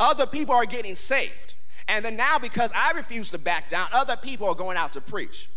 Other 0.00 0.26
people 0.26 0.54
are 0.54 0.66
getting 0.66 0.96
saved. 0.96 1.54
And 1.86 2.04
then 2.04 2.16
now, 2.16 2.38
because 2.38 2.70
I 2.74 2.92
refuse 2.92 3.30
to 3.30 3.38
back 3.38 3.68
down, 3.68 3.88
other 3.92 4.16
people 4.16 4.48
are 4.48 4.54
going 4.54 4.76
out 4.76 4.92
to 4.94 5.00
preach. 5.00 5.50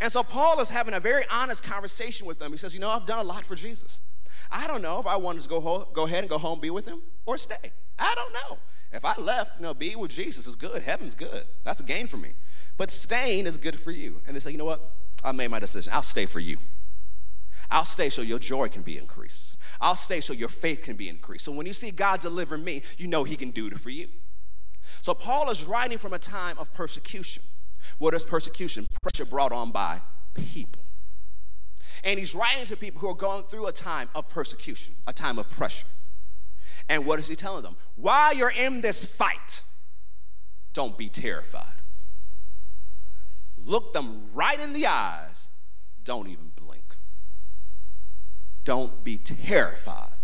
And 0.00 0.10
so 0.10 0.22
Paul 0.22 0.60
is 0.60 0.68
having 0.68 0.94
a 0.94 1.00
very 1.00 1.24
honest 1.30 1.62
conversation 1.62 2.26
with 2.26 2.38
them. 2.38 2.52
He 2.52 2.58
says, 2.58 2.74
You 2.74 2.80
know, 2.80 2.90
I've 2.90 3.06
done 3.06 3.18
a 3.18 3.22
lot 3.22 3.44
for 3.44 3.54
Jesus. 3.54 4.00
I 4.50 4.66
don't 4.66 4.82
know 4.82 4.98
if 4.98 5.06
I 5.06 5.16
wanted 5.16 5.42
to 5.42 5.48
go, 5.48 5.88
go 5.92 6.06
ahead 6.06 6.20
and 6.20 6.30
go 6.30 6.38
home, 6.38 6.60
be 6.60 6.70
with 6.70 6.86
him, 6.86 7.00
or 7.26 7.38
stay. 7.38 7.72
I 7.98 8.14
don't 8.14 8.32
know. 8.32 8.58
If 8.92 9.04
I 9.04 9.14
left, 9.16 9.58
you 9.58 9.62
know, 9.62 9.74
be 9.74 9.94
with 9.94 10.10
Jesus 10.10 10.46
is 10.46 10.56
good. 10.56 10.82
Heaven's 10.82 11.14
good. 11.14 11.44
That's 11.64 11.80
a 11.80 11.84
gain 11.84 12.08
for 12.08 12.16
me. 12.16 12.34
But 12.76 12.90
staying 12.90 13.46
is 13.46 13.56
good 13.56 13.80
for 13.80 13.92
you. 13.92 14.20
And 14.26 14.34
they 14.34 14.40
say, 14.40 14.50
you 14.50 14.58
know 14.58 14.64
what? 14.64 14.90
I 15.22 15.32
made 15.32 15.48
my 15.48 15.58
decision. 15.58 15.92
I'll 15.92 16.02
stay 16.02 16.26
for 16.26 16.40
you. 16.40 16.56
I'll 17.70 17.84
stay 17.84 18.10
so 18.10 18.22
your 18.22 18.40
joy 18.40 18.68
can 18.68 18.82
be 18.82 18.98
increased. 18.98 19.56
I'll 19.80 19.94
stay 19.94 20.20
so 20.20 20.32
your 20.32 20.48
faith 20.48 20.82
can 20.82 20.96
be 20.96 21.08
increased. 21.08 21.44
So 21.44 21.52
when 21.52 21.66
you 21.66 21.72
see 21.72 21.92
God 21.92 22.20
deliver 22.20 22.58
me, 22.58 22.82
you 22.98 23.06
know 23.06 23.22
He 23.22 23.36
can 23.36 23.50
do 23.50 23.68
it 23.68 23.78
for 23.78 23.90
you. 23.90 24.08
So 25.02 25.14
Paul 25.14 25.50
is 25.50 25.64
writing 25.64 25.98
from 25.98 26.12
a 26.12 26.18
time 26.18 26.58
of 26.58 26.72
persecution. 26.74 27.44
What 27.98 28.12
is 28.14 28.24
persecution? 28.24 28.88
Pressure 29.02 29.24
brought 29.24 29.52
on 29.52 29.70
by 29.70 30.00
people. 30.34 30.82
And 32.02 32.18
he's 32.18 32.34
writing 32.34 32.66
to 32.66 32.76
people 32.76 33.00
who 33.00 33.08
are 33.08 33.14
going 33.14 33.44
through 33.44 33.66
a 33.66 33.72
time 33.72 34.08
of 34.14 34.28
persecution, 34.28 34.94
a 35.06 35.12
time 35.12 35.38
of 35.38 35.50
pressure. 35.50 35.86
And 36.88 37.04
what 37.06 37.20
is 37.20 37.28
he 37.28 37.36
telling 37.36 37.62
them? 37.62 37.76
While 37.96 38.34
you're 38.34 38.50
in 38.50 38.80
this 38.80 39.04
fight, 39.04 39.62
don't 40.72 40.96
be 40.96 41.08
terrified. 41.08 41.66
Look 43.64 43.92
them 43.92 44.30
right 44.32 44.58
in 44.58 44.72
the 44.72 44.86
eyes. 44.86 45.48
Don't 46.04 46.28
even 46.28 46.50
blink. 46.56 46.96
Don't 48.64 49.04
be 49.04 49.18
terrified 49.18 50.14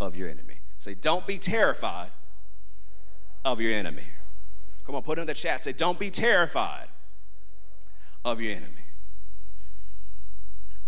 of 0.00 0.14
your 0.14 0.28
enemy. 0.28 0.58
Say, 0.78 0.94
don't 0.94 1.26
be 1.26 1.38
terrified 1.38 2.10
of 3.44 3.60
your 3.60 3.72
enemy. 3.72 4.04
Come 4.84 4.94
on, 4.94 5.02
put 5.02 5.18
it 5.18 5.22
in 5.22 5.26
the 5.26 5.34
chat. 5.34 5.64
Say, 5.64 5.72
don't 5.72 5.98
be 5.98 6.10
terrified 6.10 6.88
of 8.24 8.40
your 8.40 8.52
enemy. 8.52 8.85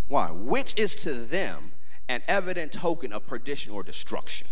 Why? 0.08 0.30
Which 0.30 0.74
is 0.76 0.96
to 0.96 1.14
them 1.14 1.72
an 2.08 2.22
evident 2.26 2.72
token 2.72 3.12
of 3.12 3.26
perdition 3.26 3.72
or 3.72 3.82
destruction, 3.82 4.48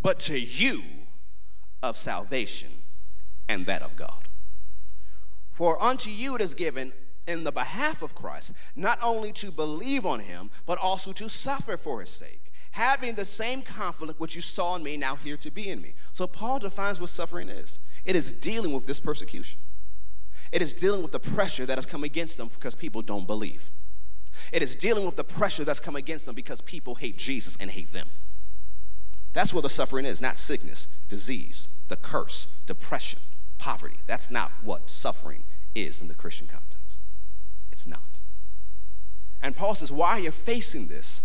but 0.00 0.20
to 0.20 0.38
you 0.38 0.82
of 1.82 1.96
salvation 1.96 2.82
and 3.48 3.66
that 3.66 3.82
of 3.82 3.96
God. 3.96 4.28
For 5.50 5.82
unto 5.82 6.10
you 6.10 6.36
it 6.36 6.42
is 6.42 6.54
given 6.54 6.92
in 7.26 7.44
the 7.44 7.52
behalf 7.52 8.02
of 8.02 8.14
Christ, 8.14 8.52
not 8.76 8.98
only 9.02 9.32
to 9.32 9.50
believe 9.50 10.04
on 10.04 10.20
him, 10.20 10.50
but 10.66 10.78
also 10.78 11.12
to 11.12 11.28
suffer 11.28 11.76
for 11.76 12.00
his 12.00 12.10
sake, 12.10 12.52
having 12.72 13.14
the 13.14 13.24
same 13.24 13.62
conflict 13.62 14.20
which 14.20 14.34
you 14.34 14.40
saw 14.40 14.76
in 14.76 14.82
me 14.82 14.96
now 14.96 15.16
here 15.16 15.36
to 15.38 15.50
be 15.50 15.68
in 15.68 15.80
me. 15.80 15.94
So 16.12 16.26
Paul 16.26 16.58
defines 16.58 17.00
what 17.00 17.10
suffering 17.10 17.48
is 17.48 17.78
it 18.04 18.16
is 18.16 18.32
dealing 18.32 18.72
with 18.72 18.86
this 18.86 19.00
persecution, 19.00 19.58
it 20.52 20.60
is 20.60 20.74
dealing 20.74 21.02
with 21.02 21.12
the 21.12 21.20
pressure 21.20 21.66
that 21.66 21.78
has 21.78 21.86
come 21.86 22.04
against 22.04 22.36
them 22.36 22.48
because 22.48 22.74
people 22.74 23.02
don't 23.02 23.26
believe. 23.26 23.70
It 24.52 24.62
is 24.62 24.74
dealing 24.74 25.06
with 25.06 25.16
the 25.16 25.24
pressure 25.24 25.64
that's 25.64 25.80
come 25.80 25.96
against 25.96 26.26
them 26.26 26.34
because 26.34 26.60
people 26.60 26.96
hate 26.96 27.18
Jesus 27.18 27.56
and 27.60 27.70
hate 27.70 27.92
them. 27.92 28.08
That's 29.32 29.54
where 29.54 29.62
the 29.62 29.70
suffering 29.70 30.04
is, 30.04 30.20
not 30.20 30.38
sickness, 30.38 30.88
disease, 31.08 31.68
the 31.88 31.96
curse, 31.96 32.48
depression, 32.66 33.20
poverty. 33.58 33.98
That's 34.06 34.30
not 34.30 34.50
what 34.62 34.90
suffering 34.90 35.44
is 35.74 36.00
in 36.00 36.08
the 36.08 36.14
Christian 36.14 36.46
context. 36.46 36.96
It's 37.70 37.86
not. 37.86 38.18
And 39.42 39.56
Paul 39.56 39.74
says, 39.74 39.92
while 39.92 40.18
you're 40.18 40.32
facing 40.32 40.88
this, 40.88 41.22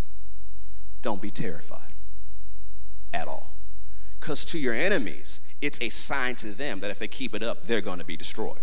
don't 1.02 1.22
be 1.22 1.32
terrified 1.32 1.94
at 3.14 3.28
all. 3.28 3.54
Because 4.20 4.46
to 4.46 4.60
your 4.60 4.74
enemies, 4.74 5.40
it's 5.62 5.80
a 5.82 5.90
sign 5.90 6.36
to 6.38 6.54
them 6.54 6.80
that 6.80 6.92
if 6.92 7.00
they 7.00 7.08
keep 7.08 7.36
it 7.36 7.44
up, 7.44 7.68
they're 7.68 7.82
going 7.82 8.00
to 8.00 8.06
be 8.06 8.18
destroyed. 8.18 8.62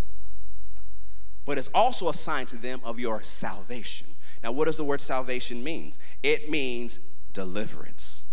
But 1.44 1.58
it's 1.58 1.70
also 1.74 2.08
a 2.08 2.14
sign 2.14 2.46
to 2.46 2.56
them 2.56 2.80
of 2.84 2.98
your 2.98 3.22
salvation. 3.22 4.08
Now, 4.42 4.52
what 4.52 4.66
does 4.66 4.76
the 4.76 4.84
word 4.84 5.00
salvation 5.00 5.62
mean? 5.62 5.92
It 6.22 6.50
means 6.50 6.98
deliverance, 7.32 8.24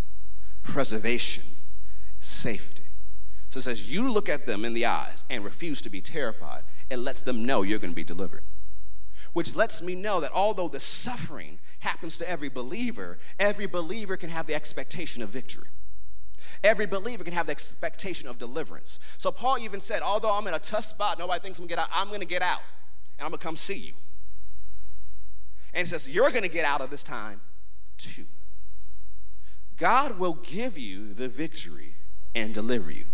preservation, 0.63 1.43
safety. 2.19 2.83
So 3.49 3.59
it 3.59 3.63
says, 3.63 3.91
you 3.91 4.09
look 4.09 4.29
at 4.29 4.45
them 4.45 4.63
in 4.63 4.73
the 4.73 4.85
eyes 4.85 5.23
and 5.29 5.43
refuse 5.43 5.81
to 5.81 5.89
be 5.89 6.01
terrified. 6.01 6.63
It 6.89 6.97
lets 6.97 7.21
them 7.21 7.45
know 7.45 7.61
you're 7.61 7.79
going 7.79 7.91
to 7.91 7.95
be 7.95 8.03
delivered. 8.03 8.43
Which 9.33 9.55
lets 9.55 9.81
me 9.81 9.95
know 9.95 10.19
that 10.19 10.31
although 10.33 10.67
the 10.67 10.79
suffering 10.79 11.59
happens 11.79 12.17
to 12.17 12.29
every 12.29 12.49
believer, 12.49 13.19
every 13.39 13.67
believer 13.67 14.17
can 14.17 14.29
have 14.29 14.47
the 14.47 14.55
expectation 14.55 15.21
of 15.21 15.29
victory. 15.29 15.67
Every 16.63 16.85
believer 16.87 17.23
can 17.23 17.33
have 17.33 17.45
the 17.45 17.51
expectation 17.51 18.27
of 18.27 18.37
deliverance. 18.37 18.99
So 19.17 19.31
Paul 19.31 19.59
even 19.59 19.79
said, 19.79 20.01
although 20.01 20.33
I'm 20.33 20.47
in 20.47 20.53
a 20.53 20.59
tough 20.59 20.85
spot, 20.85 21.19
nobody 21.19 21.39
thinks 21.41 21.59
I'm 21.59 21.65
gonna 21.65 21.69
get 21.69 21.79
out, 21.79 21.89
I'm 21.93 22.11
gonna 22.11 22.25
get 22.25 22.41
out 22.41 22.61
and 23.17 23.25
I'm 23.25 23.31
gonna 23.31 23.37
come 23.37 23.55
see 23.55 23.77
you. 23.77 23.93
And 25.73 25.87
he 25.87 25.89
says, 25.89 26.09
You're 26.09 26.31
gonna 26.31 26.47
get 26.47 26.65
out 26.65 26.81
of 26.81 26.89
this 26.89 27.03
time 27.03 27.41
too. 27.97 28.25
God 29.77 30.19
will 30.19 30.33
give 30.33 30.77
you 30.77 31.13
the 31.13 31.29
victory 31.29 31.95
and 32.35 32.53
deliver 32.53 32.91
you. 32.91 33.05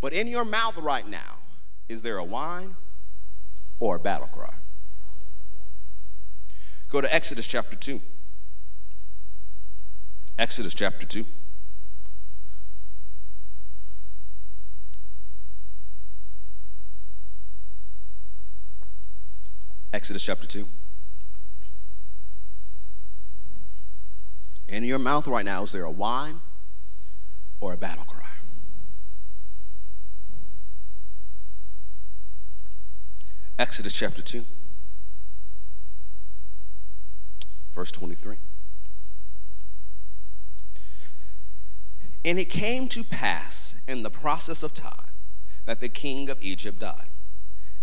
But 0.00 0.12
in 0.12 0.26
your 0.26 0.44
mouth 0.44 0.76
right 0.76 1.06
now, 1.06 1.38
is 1.88 2.02
there 2.02 2.18
a 2.18 2.24
whine 2.24 2.76
or 3.78 3.96
a 3.96 3.98
battle 3.98 4.26
cry? 4.26 4.54
Go 6.88 7.00
to 7.00 7.12
Exodus 7.12 7.46
chapter 7.46 7.76
2. 7.76 8.00
Exodus 10.38 10.74
chapter 10.74 11.06
2. 11.06 11.26
Exodus 19.92 20.22
chapter 20.22 20.46
2. 20.46 20.68
In 24.68 24.82
your 24.82 24.98
mouth 24.98 25.28
right 25.28 25.44
now, 25.44 25.62
is 25.62 25.72
there 25.72 25.84
a 25.84 25.90
whine 25.90 26.40
or 27.60 27.72
a 27.72 27.76
battle 27.76 28.04
cry? 28.04 28.22
Exodus 33.58 33.92
chapter 33.92 34.20
2, 34.20 34.44
verse 37.74 37.90
23. 37.90 38.36
And 42.24 42.38
it 42.38 42.46
came 42.46 42.88
to 42.88 43.04
pass 43.04 43.76
in 43.86 44.02
the 44.02 44.10
process 44.10 44.62
of 44.62 44.74
time 44.74 45.10
that 45.64 45.80
the 45.80 45.88
king 45.88 46.28
of 46.28 46.42
Egypt 46.42 46.80
died, 46.80 47.08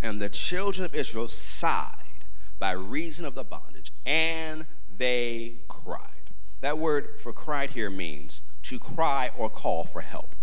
and 0.02 0.22
the 0.22 0.30
children 0.30 0.86
of 0.86 0.93
Israel 0.93 1.28
sighed 1.30 2.26
by 2.60 2.72
reason 2.72 3.26
of 3.26 3.36
the 3.36 3.43
bondage, 3.43 3.91
and 4.06 4.65
they 4.96 5.56
cried. 5.67 6.12
That 6.63 6.78
word 6.78 7.19
for 7.19 7.34
cried 7.34 7.71
here 7.71 7.89
means 7.89 8.41
to 8.62 8.80
cry 8.80 9.32
or 9.38 9.49
call 9.49 9.84
for 9.84 9.99
help. 9.99 10.34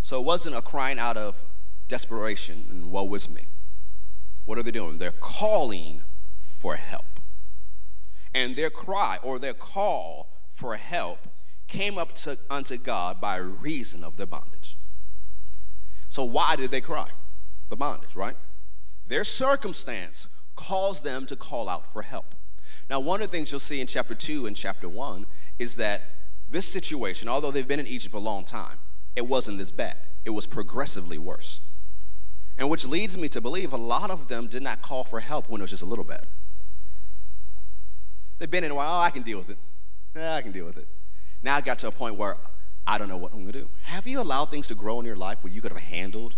So 0.00 0.20
it 0.20 0.24
wasn't 0.24 0.54
a 0.54 0.62
crying 0.62 1.00
out 1.00 1.16
of 1.16 1.34
desperation 1.88 2.66
and 2.70 2.92
woe 2.92 3.12
is 3.14 3.28
me. 3.28 3.48
What 4.44 4.58
are 4.58 4.62
they 4.62 4.70
doing? 4.70 4.98
They're 4.98 5.10
calling 5.10 6.02
for 6.60 6.76
help. 6.76 7.18
And 8.32 8.54
their 8.54 8.70
cry 8.70 9.18
or 9.24 9.40
their 9.40 9.54
call 9.54 10.28
for 10.52 10.76
help 10.76 11.26
came 11.66 11.98
up 11.98 12.14
to, 12.14 12.38
unto 12.48 12.76
God 12.76 13.20
by 13.20 13.38
reason 13.38 14.04
of 14.04 14.16
their 14.16 14.26
bondage. 14.26 14.76
So, 16.10 16.22
why 16.22 16.54
did 16.54 16.70
they 16.70 16.80
cry? 16.80 17.08
The 17.70 17.76
bondage, 17.76 18.14
right? 18.14 18.36
Their 19.08 19.24
circumstance 19.24 20.28
caused 20.54 21.02
them 21.02 21.26
to 21.26 21.34
call 21.34 21.68
out 21.68 21.92
for 21.92 22.02
help. 22.02 22.36
Now, 22.90 23.00
one 23.00 23.22
of 23.22 23.30
the 23.30 23.36
things 23.36 23.50
you'll 23.50 23.60
see 23.60 23.80
in 23.80 23.86
chapter 23.86 24.14
2 24.14 24.46
and 24.46 24.56
chapter 24.56 24.88
1 24.88 25.26
is 25.58 25.76
that 25.76 26.02
this 26.50 26.66
situation, 26.66 27.28
although 27.28 27.50
they've 27.50 27.66
been 27.66 27.80
in 27.80 27.86
Egypt 27.86 28.14
a 28.14 28.18
long 28.18 28.44
time, 28.44 28.78
it 29.16 29.26
wasn't 29.26 29.58
this 29.58 29.70
bad. 29.70 29.96
It 30.24 30.30
was 30.30 30.46
progressively 30.46 31.18
worse. 31.18 31.60
And 32.56 32.68
which 32.70 32.86
leads 32.86 33.18
me 33.18 33.28
to 33.30 33.40
believe 33.40 33.72
a 33.72 33.76
lot 33.78 34.10
of 34.10 34.28
them 34.28 34.46
did 34.46 34.62
not 34.62 34.82
call 34.82 35.04
for 35.04 35.20
help 35.20 35.48
when 35.48 35.60
it 35.60 35.64
was 35.64 35.70
just 35.70 35.82
a 35.82 35.86
little 35.86 36.04
bad. 36.04 36.26
They've 38.38 38.50
been 38.50 38.64
in 38.64 38.70
a 38.70 38.74
while, 38.74 39.00
oh, 39.00 39.02
I 39.02 39.10
can 39.10 39.22
deal 39.22 39.38
with 39.38 39.50
it. 39.50 39.58
Yeah, 40.14 40.34
I 40.34 40.42
can 40.42 40.52
deal 40.52 40.66
with 40.66 40.76
it. 40.76 40.88
Now 41.42 41.56
I 41.56 41.60
got 41.60 41.78
to 41.80 41.88
a 41.88 41.92
point 41.92 42.16
where 42.16 42.36
I 42.86 42.98
don't 42.98 43.08
know 43.08 43.16
what 43.16 43.32
I'm 43.32 43.40
going 43.40 43.52
to 43.52 43.60
do. 43.60 43.70
Have 43.82 44.06
you 44.06 44.20
allowed 44.20 44.50
things 44.50 44.66
to 44.68 44.74
grow 44.74 45.00
in 45.00 45.06
your 45.06 45.16
life 45.16 45.38
where 45.42 45.52
you 45.52 45.60
could 45.60 45.72
have 45.72 45.80
handled 45.80 46.36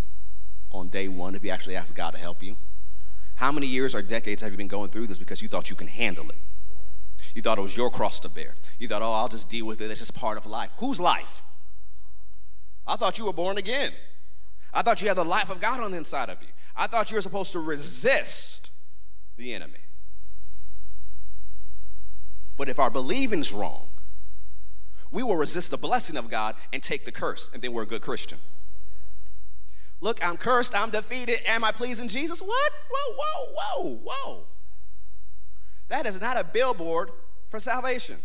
on 0.71 0.89
day 0.89 1.09
one 1.09 1.35
if 1.35 1.45
you 1.45 1.51
actually 1.51 1.77
asked 1.77 1.95
God 1.95 2.13
to 2.13 2.19
help 2.19 2.43
you? 2.43 2.57
How 3.37 3.53
many 3.53 3.67
years 3.67 3.95
or 3.95 4.03
decades 4.03 4.43
have 4.43 4.51
you 4.51 4.59
been 4.59 4.69
going 4.69 4.91
through 4.91 5.07
this 5.07 5.19
because 5.19 5.41
you 5.41 5.49
thought 5.49 5.71
you 5.71 5.77
can 5.77 5.89
handle 5.89 6.29
it? 6.31 6.39
You 7.35 7.43
thought 7.43 7.59
it 7.59 7.63
was 7.63 7.77
your 7.77 7.91
cross 7.91 8.19
to 8.21 8.29
bear. 8.29 8.55
You 8.79 8.89
thought, 8.89 9.03
oh, 9.03 9.13
I'll 9.13 9.29
just 9.29 9.49
deal 9.49 9.67
with 9.67 9.81
it. 9.81 9.91
It's 9.91 10.01
just 10.01 10.15
part 10.15 10.39
of 10.39 10.47
life. 10.47 10.71
Whose 10.79 10.99
life? 10.99 11.43
I 12.87 12.97
thought 12.97 13.19
you 13.19 13.27
were 13.27 13.33
born 13.33 13.59
again. 13.59 13.93
I 14.73 14.83
thought 14.83 15.03
you 15.03 15.09
had 15.09 15.17
the 15.17 15.25
life 15.25 15.51
of 15.51 15.61
God 15.61 15.81
on 15.81 15.91
the 15.91 15.99
inside 15.99 16.31
of 16.31 16.41
you. 16.41 16.49
I 16.75 16.87
thought 16.87 17.11
you 17.11 17.17
were 17.17 17.23
supposed 17.23 17.53
to 17.53 17.61
resist 17.61 18.71
the 19.37 19.53
enemy. 19.53 19.81
But 22.57 22.71
if 22.71 22.79
our 22.79 22.91
believing's 22.91 23.53
wrong, 23.53 23.89
we 25.11 25.23
will 25.23 25.37
resist 25.37 25.71
the 25.71 25.79
blessing 25.79 26.17
of 26.17 26.31
God 26.31 26.55
and 26.73 26.83
take 26.83 27.05
the 27.05 27.13
curse, 27.13 27.51
and 27.53 27.63
then 27.63 27.73
we're 27.73 27.83
a 27.83 27.87
good 27.87 28.03
Christian. 28.03 28.39
Look, 30.01 30.25
I'm 30.25 30.37
cursed, 30.37 30.75
I'm 30.75 30.91
defeated. 30.91 31.41
Am 31.47 31.65
I 31.65 31.73
pleasing 31.73 32.09
Jesus? 32.09 32.41
What? 32.41 32.73
Whoa, 32.91 33.17
whoa, 33.19 33.53
whoa, 33.55 34.01
whoa. 34.05 34.45
That 35.89 36.07
is 36.07 36.21
not 36.21 36.37
a 36.37 36.45
billboard 36.45 37.11
for 37.49 37.61
salvation. 37.61 38.17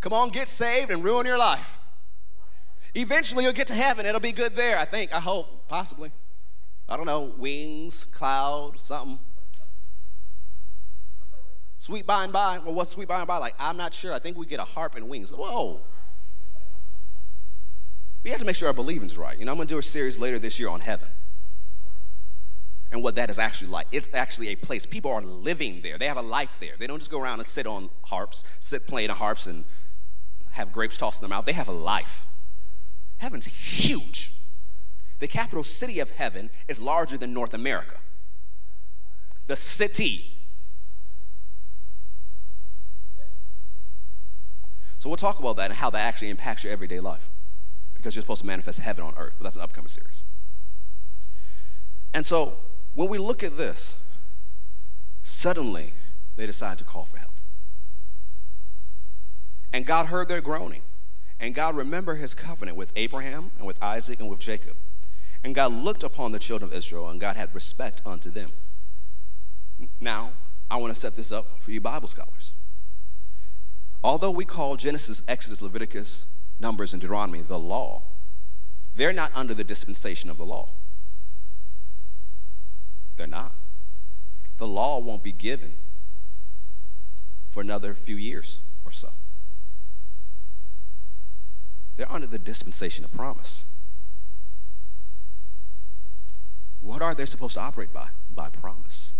Come 0.00 0.12
on, 0.12 0.30
get 0.30 0.48
saved 0.48 0.90
and 0.90 1.02
ruin 1.02 1.26
your 1.26 1.38
life. 1.38 1.78
Eventually, 2.94 3.44
you'll 3.44 3.52
get 3.52 3.66
to 3.68 3.74
heaven. 3.74 4.06
It'll 4.06 4.20
be 4.20 4.32
good 4.32 4.54
there, 4.54 4.78
I 4.78 4.84
think, 4.84 5.12
I 5.12 5.20
hope, 5.20 5.68
possibly. 5.68 6.12
I 6.88 6.96
don't 6.96 7.06
know, 7.06 7.34
wings, 7.38 8.04
cloud, 8.12 8.78
something. 8.78 9.18
Sweet 11.78 12.06
by 12.06 12.24
and 12.24 12.32
by. 12.32 12.58
Well, 12.58 12.74
what's 12.74 12.90
sweet 12.90 13.08
by 13.08 13.18
and 13.18 13.26
by 13.26 13.38
like? 13.38 13.54
I'm 13.58 13.76
not 13.76 13.92
sure. 13.92 14.12
I 14.12 14.18
think 14.18 14.38
we 14.38 14.46
get 14.46 14.60
a 14.60 14.64
harp 14.64 14.94
and 14.94 15.08
wings. 15.08 15.32
Whoa. 15.32 15.80
We 18.24 18.30
have 18.30 18.40
to 18.40 18.46
make 18.46 18.56
sure 18.56 18.68
our 18.68 18.74
believing's 18.74 19.18
right. 19.18 19.38
You 19.38 19.44
know, 19.44 19.52
I'm 19.52 19.58
going 19.58 19.68
to 19.68 19.74
do 19.74 19.78
a 19.78 19.82
series 19.82 20.18
later 20.18 20.38
this 20.38 20.58
year 20.58 20.70
on 20.70 20.80
heaven 20.80 21.08
and 22.90 23.02
what 23.02 23.16
that 23.16 23.28
is 23.28 23.38
actually 23.38 23.70
like. 23.70 23.86
It's 23.92 24.08
actually 24.14 24.48
a 24.48 24.56
place. 24.56 24.86
People 24.86 25.12
are 25.12 25.20
living 25.20 25.82
there. 25.82 25.98
They 25.98 26.08
have 26.08 26.16
a 26.16 26.22
life 26.22 26.56
there. 26.58 26.72
They 26.78 26.86
don't 26.86 26.98
just 26.98 27.10
go 27.10 27.20
around 27.20 27.40
and 27.40 27.46
sit 27.46 27.66
on 27.66 27.90
harps, 28.04 28.42
sit 28.60 28.86
playing 28.86 29.10
harps 29.10 29.46
and 29.46 29.64
have 30.52 30.72
grapes 30.72 30.96
tossed 30.96 31.20
in 31.20 31.28
their 31.28 31.36
mouth. 31.36 31.44
They 31.44 31.52
have 31.52 31.68
a 31.68 31.72
life. 31.72 32.26
Heaven's 33.18 33.46
huge. 33.46 34.32
The 35.18 35.28
capital 35.28 35.62
city 35.62 36.00
of 36.00 36.12
heaven 36.12 36.50
is 36.66 36.80
larger 36.80 37.18
than 37.18 37.34
North 37.34 37.52
America. 37.52 37.96
The 39.48 39.56
city. 39.56 40.38
So 44.98 45.10
we'll 45.10 45.18
talk 45.18 45.38
about 45.38 45.56
that 45.56 45.70
and 45.70 45.74
how 45.74 45.90
that 45.90 46.06
actually 46.06 46.30
impacts 46.30 46.64
your 46.64 46.72
everyday 46.72 47.00
life 47.00 47.28
because 48.04 48.14
you're 48.14 48.20
supposed 48.20 48.42
to 48.42 48.46
manifest 48.46 48.80
heaven 48.80 49.02
on 49.02 49.14
earth, 49.16 49.32
but 49.38 49.44
that's 49.44 49.56
an 49.56 49.62
upcoming 49.62 49.88
series. 49.88 50.24
And 52.12 52.26
so 52.26 52.58
when 52.92 53.08
we 53.08 53.16
look 53.16 53.42
at 53.42 53.56
this, 53.56 53.96
suddenly 55.22 55.94
they 56.36 56.44
decide 56.44 56.76
to 56.78 56.84
call 56.84 57.06
for 57.06 57.16
help. 57.16 57.32
And 59.72 59.86
God 59.86 60.06
heard 60.06 60.28
their 60.28 60.42
groaning. 60.42 60.82
And 61.40 61.54
God 61.54 61.74
remembered 61.74 62.16
his 62.16 62.34
covenant 62.34 62.76
with 62.76 62.92
Abraham 62.94 63.52
and 63.56 63.66
with 63.66 63.82
Isaac 63.82 64.20
and 64.20 64.28
with 64.28 64.38
Jacob. 64.38 64.76
And 65.42 65.54
God 65.54 65.72
looked 65.72 66.02
upon 66.02 66.32
the 66.32 66.38
children 66.38 66.70
of 66.70 66.76
Israel, 66.76 67.08
and 67.08 67.18
God 67.18 67.36
had 67.36 67.54
respect 67.54 68.02
unto 68.04 68.30
them. 68.30 68.50
Now, 69.98 70.32
I 70.70 70.76
want 70.76 70.94
to 70.94 71.00
set 71.00 71.16
this 71.16 71.32
up 71.32 71.62
for 71.62 71.70
you 71.70 71.80
Bible 71.80 72.08
scholars. 72.08 72.52
Although 74.02 74.30
we 74.30 74.44
call 74.44 74.76
Genesis, 74.76 75.22
Exodus, 75.26 75.62
Leviticus, 75.62 76.26
Numbers, 76.58 76.92
and 76.92 77.02
Deuteronomy 77.02 77.42
the 77.42 77.58
law, 77.58 78.02
they're 78.96 79.12
not 79.12 79.32
under 79.34 79.54
the 79.54 79.64
dispensation 79.64 80.30
of 80.30 80.38
the 80.38 80.44
law. 80.44 80.70
They're 83.16 83.26
not. 83.26 83.52
The 84.58 84.66
law 84.66 84.98
won't 84.98 85.22
be 85.22 85.32
given 85.32 85.74
for 87.50 87.60
another 87.60 87.94
few 87.94 88.16
years 88.16 88.58
or 88.84 88.92
so. 88.92 89.10
They're 91.96 92.10
under 92.10 92.26
the 92.26 92.38
dispensation 92.38 93.04
of 93.04 93.12
promise. 93.12 93.66
What 96.80 97.02
are 97.02 97.14
they 97.14 97.26
supposed 97.26 97.54
to 97.54 97.60
operate 97.60 97.92
by? 97.92 98.08
By 98.34 98.48
promise. 98.48 99.12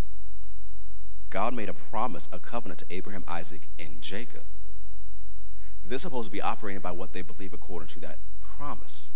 God 1.31 1.55
made 1.55 1.69
a 1.69 1.75
promise, 1.75 2.29
a 2.31 2.39
covenant 2.39 2.81
to 2.81 2.87
Abraham, 2.91 3.25
Isaac, 3.27 3.69
and 3.79 4.01
Jacob. 4.01 4.43
They're 5.87 5.99
supposed 5.99 6.27
to 6.27 6.33
be 6.33 6.41
operating 6.41 6.81
by 6.81 6.93
what 6.93 7.13
they 7.13 7.23
believe 7.23 7.53
according 7.53 7.89
to 7.89 8.01
that 8.01 8.19
promise. 8.41 9.11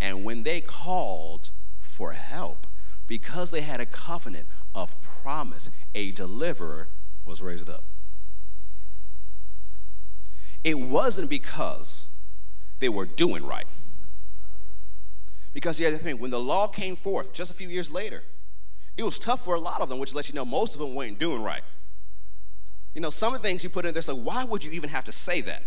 And 0.00 0.24
when 0.24 0.42
they 0.42 0.60
called 0.60 1.50
for 1.80 2.12
help, 2.12 2.66
because 3.06 3.50
they 3.50 3.62
had 3.62 3.80
a 3.80 3.86
covenant 3.86 4.46
of 4.74 4.94
promise, 5.00 5.70
a 5.94 6.10
deliverer 6.12 6.88
was 7.24 7.40
raised 7.40 7.70
up. 7.70 7.84
It 10.64 10.78
wasn't 10.78 11.30
because 11.30 12.08
they 12.80 12.88
were 12.88 13.06
doing 13.06 13.46
right. 13.46 13.66
Because 15.54 15.78
the 15.78 15.86
other 15.86 15.96
thing, 15.96 16.18
when 16.18 16.30
the 16.30 16.40
law 16.40 16.66
came 16.66 16.96
forth 16.96 17.32
just 17.32 17.50
a 17.50 17.54
few 17.54 17.68
years 17.68 17.90
later, 17.90 18.22
it 18.96 19.02
was 19.02 19.18
tough 19.18 19.44
for 19.44 19.54
a 19.54 19.60
lot 19.60 19.80
of 19.80 19.88
them, 19.88 19.98
which 19.98 20.12
lets 20.14 20.28
you 20.28 20.34
know 20.34 20.44
most 20.44 20.74
of 20.74 20.80
them 20.80 20.94
weren't 20.94 21.18
doing 21.18 21.42
right. 21.42 21.62
You 22.94 23.00
know, 23.00 23.10
some 23.10 23.34
of 23.34 23.40
the 23.40 23.48
things 23.48 23.62
you 23.62 23.70
put 23.70 23.86
in 23.86 23.94
there, 23.94 24.02
so 24.02 24.14
why 24.14 24.44
would 24.44 24.64
you 24.64 24.72
even 24.72 24.90
have 24.90 25.04
to 25.04 25.12
say 25.12 25.40
that? 25.42 25.62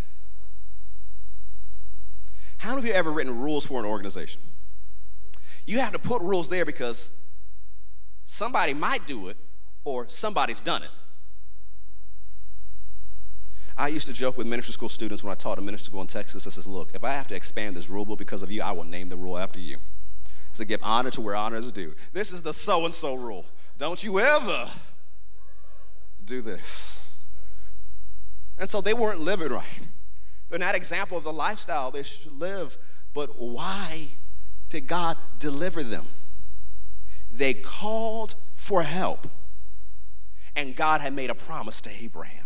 How 2.59 2.75
have 2.75 2.85
you 2.85 2.91
ever 2.91 3.11
written 3.11 3.39
rules 3.39 3.65
for 3.65 3.79
an 3.79 3.85
organization? 3.85 4.41
You 5.65 5.79
have 5.79 5.93
to 5.93 5.99
put 5.99 6.21
rules 6.21 6.49
there 6.49 6.65
because 6.65 7.11
somebody 8.25 8.73
might 8.73 9.07
do 9.07 9.29
it 9.29 9.37
or 9.85 10.07
somebody's 10.09 10.61
done 10.61 10.83
it. 10.83 10.89
I 13.77 13.87
used 13.87 14.07
to 14.07 14.13
joke 14.13 14.37
with 14.37 14.45
ministry 14.45 14.73
school 14.73 14.89
students 14.89 15.23
when 15.23 15.31
I 15.31 15.35
taught 15.35 15.57
a 15.57 15.61
ministry 15.61 15.85
school 15.85 16.01
in 16.01 16.07
Texas. 16.07 16.45
I 16.45 16.49
says, 16.49 16.67
look, 16.67 16.89
if 16.93 17.01
I 17.03 17.11
have 17.11 17.29
to 17.29 17.35
expand 17.35 17.77
this 17.77 17.89
rule 17.89 18.03
book 18.03 18.19
because 18.19 18.43
of 18.43 18.51
you, 18.51 18.61
I 18.61 18.73
will 18.73 18.83
name 18.83 19.07
the 19.07 19.15
rule 19.15 19.37
after 19.37 19.59
you. 19.59 19.77
To 20.55 20.65
give 20.65 20.81
honor 20.83 21.11
to 21.11 21.21
where 21.21 21.35
honor 21.35 21.55
is 21.55 21.71
due. 21.71 21.95
This 22.11 22.33
is 22.33 22.41
the 22.41 22.51
so 22.51 22.83
and 22.83 22.93
so 22.93 23.15
rule. 23.15 23.45
Don't 23.77 24.03
you 24.03 24.19
ever 24.19 24.69
do 26.25 26.41
this. 26.41 27.23
And 28.57 28.69
so 28.69 28.81
they 28.81 28.93
weren't 28.93 29.21
living 29.21 29.53
right. 29.53 29.87
They're 30.49 30.59
not 30.59 30.75
example 30.75 31.17
of 31.17 31.23
the 31.23 31.33
lifestyle 31.33 31.91
they 31.91 32.03
should 32.03 32.39
live. 32.39 32.77
But 33.13 33.39
why 33.39 34.09
did 34.69 34.87
God 34.87 35.17
deliver 35.37 35.83
them? 35.83 36.07
They 37.31 37.53
called 37.53 38.35
for 38.55 38.83
help. 38.83 39.27
And 40.55 40.75
God 40.75 41.01
had 41.01 41.13
made 41.13 41.29
a 41.29 41.35
promise 41.35 41.79
to 41.81 41.91
Abraham. 41.91 42.45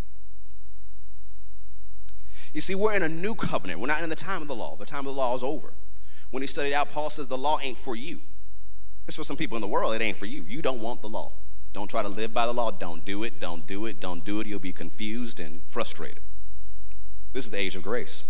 You 2.53 2.61
see, 2.61 2.75
we're 2.75 2.93
in 2.93 3.01
a 3.01 3.09
new 3.09 3.33
covenant. 3.33 3.79
We're 3.79 3.87
not 3.87 4.03
in 4.03 4.09
the 4.09 4.15
time 4.15 4.41
of 4.41 4.47
the 4.47 4.55
law. 4.55 4.75
The 4.75 4.85
time 4.85 4.99
of 4.99 5.05
the 5.05 5.13
law 5.13 5.35
is 5.35 5.43
over. 5.43 5.73
When 6.29 6.43
he 6.43 6.47
studied 6.47 6.73
out, 6.73 6.91
Paul 6.91 7.09
says 7.09 7.27
the 7.27 7.37
law 7.37 7.59
ain't 7.61 7.77
for 7.77 7.95
you. 7.95 8.21
It's 9.07 9.17
for 9.17 9.23
some 9.23 9.37
people 9.37 9.57
in 9.57 9.61
the 9.61 9.67
world, 9.67 9.95
it 9.95 10.01
ain't 10.01 10.17
for 10.17 10.25
you. 10.25 10.43
You 10.43 10.61
don't 10.61 10.79
want 10.79 11.01
the 11.01 11.09
law. 11.09 11.33
Don't 11.73 11.89
try 11.89 12.03
to 12.03 12.09
live 12.09 12.33
by 12.33 12.45
the 12.45 12.53
law. 12.53 12.69
Don't 12.71 13.03
do 13.03 13.23
it. 13.23 13.39
Don't 13.39 13.65
do 13.65 13.85
it. 13.87 13.99
Don't 13.99 14.23
do 14.23 14.39
it. 14.39 14.47
You'll 14.47 14.59
be 14.59 14.71
confused 14.71 15.39
and 15.39 15.61
frustrated. 15.67 16.21
This 17.33 17.45
is 17.45 17.51
the 17.51 17.57
age 17.57 17.75
of 17.75 17.83
grace. 17.83 18.25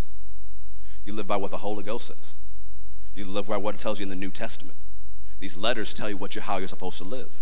You 1.05 1.13
live 1.13 1.27
by 1.27 1.37
what 1.37 1.51
the 1.51 1.57
Holy 1.57 1.83
Ghost 1.83 2.07
says. 2.07 2.35
You 3.13 3.25
live 3.25 3.47
by 3.47 3.57
what 3.57 3.75
it 3.75 3.81
tells 3.81 3.99
you 3.99 4.03
in 4.03 4.09
the 4.09 4.15
New 4.15 4.31
Testament. 4.31 4.77
These 5.39 5.57
letters 5.57 5.93
tell 5.93 6.09
you 6.09 6.17
what 6.17 6.35
you 6.35 6.41
how 6.41 6.57
you're 6.57 6.67
supposed 6.67 6.97
to 6.97 7.03
live. 7.03 7.41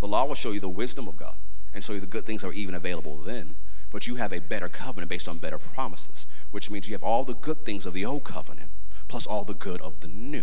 The 0.00 0.08
law 0.08 0.24
will 0.24 0.34
show 0.34 0.50
you 0.50 0.60
the 0.60 0.68
wisdom 0.68 1.06
of 1.06 1.16
God 1.16 1.36
and 1.72 1.84
show 1.84 1.92
you 1.92 2.00
the 2.00 2.06
good 2.06 2.26
things 2.26 2.42
that 2.42 2.48
are 2.48 2.52
even 2.52 2.74
available 2.74 3.18
then 3.18 3.54
but 3.94 4.08
you 4.08 4.16
have 4.16 4.32
a 4.32 4.40
better 4.40 4.68
covenant 4.68 5.08
based 5.08 5.28
on 5.28 5.38
better 5.38 5.56
promises, 5.56 6.26
which 6.50 6.68
means 6.68 6.88
you 6.88 6.94
have 6.96 7.04
all 7.04 7.22
the 7.22 7.32
good 7.32 7.64
things 7.64 7.86
of 7.86 7.94
the 7.94 8.04
old 8.04 8.24
covenant 8.24 8.68
plus 9.06 9.24
all 9.24 9.44
the 9.44 9.54
good 9.54 9.80
of 9.82 10.00
the 10.00 10.08
new. 10.08 10.42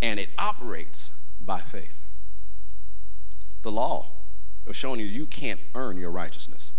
And 0.00 0.20
it 0.20 0.28
operates 0.38 1.10
by 1.40 1.58
faith. 1.58 2.02
The 3.62 3.72
law 3.72 4.12
is 4.64 4.76
showing 4.76 5.00
you 5.00 5.06
you 5.06 5.26
can't 5.26 5.58
earn 5.74 5.96
your 5.96 6.12
righteousness. 6.12 6.72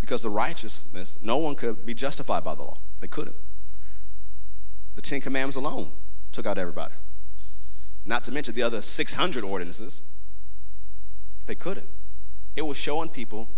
Because 0.00 0.22
the 0.22 0.30
righteousness, 0.30 1.18
no 1.20 1.36
one 1.36 1.54
could 1.54 1.84
be 1.84 1.94
justified 1.94 2.44
by 2.44 2.54
the 2.54 2.62
law. 2.62 2.78
They 3.00 3.08
couldn't. 3.08 3.36
The 4.94 5.02
Ten 5.02 5.20
Commandments 5.20 5.56
alone 5.56 5.92
took 6.32 6.46
out 6.46 6.58
everybody. 6.58 6.94
Not 8.04 8.24
to 8.24 8.32
mention 8.32 8.54
the 8.54 8.62
other 8.62 8.82
600 8.82 9.44
ordinances. 9.44 10.02
They 11.46 11.54
couldn't. 11.54 11.88
It 12.56 12.62
was 12.62 12.76
showing 12.76 13.08
people 13.08 13.48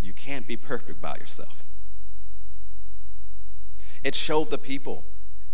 you 0.00 0.12
can't 0.12 0.46
be 0.46 0.56
perfect 0.56 1.00
by 1.00 1.16
yourself. 1.16 1.64
It 4.02 4.14
showed 4.14 4.50
the 4.50 4.58
people 4.58 5.04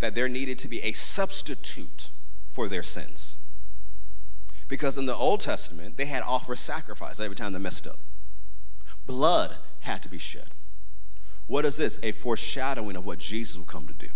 that 0.00 0.14
there 0.14 0.28
needed 0.28 0.58
to 0.60 0.68
be 0.68 0.82
a 0.82 0.92
substitute 0.92 2.10
for 2.50 2.68
their 2.68 2.82
sins. 2.82 3.36
Because 4.66 4.98
in 4.98 5.06
the 5.06 5.16
Old 5.16 5.40
Testament, 5.40 5.96
they 5.96 6.06
had 6.06 6.22
offer 6.22 6.56
sacrifice 6.56 7.20
every 7.20 7.36
time 7.36 7.52
they 7.52 7.58
messed 7.58 7.86
up. 7.86 7.98
Blood 9.06 9.56
had 9.80 10.02
to 10.02 10.08
be 10.08 10.18
shed. 10.18 10.48
What 11.46 11.64
is 11.66 11.76
this? 11.76 11.98
A 12.02 12.12
foreshadowing 12.12 12.96
of 12.96 13.06
what 13.06 13.18
Jesus 13.18 13.56
will 13.56 13.64
come 13.64 13.86
to 13.86 13.92
do. 13.92 14.08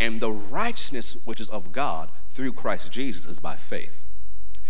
And 0.00 0.20
the 0.20 0.32
righteousness 0.32 1.16
which 1.24 1.40
is 1.40 1.48
of 1.50 1.72
God 1.72 2.10
through 2.30 2.52
Christ 2.52 2.90
Jesus 2.92 3.26
is 3.26 3.40
by 3.40 3.56
faith. 3.56 4.02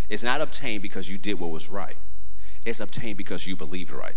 It's 0.08 0.22
not 0.22 0.40
obtained 0.40 0.82
because 0.82 1.10
you 1.10 1.18
did 1.18 1.38
what 1.38 1.50
was 1.50 1.68
right. 1.68 1.96
It's 2.64 2.80
obtained 2.80 3.16
because 3.16 3.46
you 3.46 3.56
believed 3.56 3.90
right. 3.90 4.16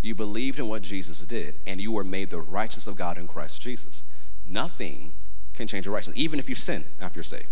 You 0.00 0.14
believed 0.14 0.58
in 0.58 0.68
what 0.68 0.82
Jesus 0.82 1.18
did, 1.26 1.56
and 1.66 1.80
you 1.80 1.90
were 1.90 2.04
made 2.04 2.30
the 2.30 2.40
righteous 2.40 2.86
of 2.86 2.96
God 2.96 3.18
in 3.18 3.26
Christ 3.26 3.60
Jesus. 3.60 4.04
Nothing 4.46 5.12
can 5.54 5.66
change 5.66 5.86
your 5.86 5.94
righteousness, 5.94 6.18
even 6.18 6.38
if 6.38 6.48
you 6.48 6.54
sin 6.54 6.84
after 7.00 7.18
you're 7.18 7.24
saved. 7.24 7.48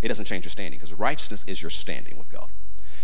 It 0.00 0.08
doesn't 0.08 0.24
change 0.24 0.44
your 0.44 0.50
standing 0.50 0.78
because 0.78 0.94
righteousness 0.94 1.44
is 1.46 1.60
your 1.60 1.70
standing 1.70 2.16
with 2.16 2.30
God. 2.30 2.48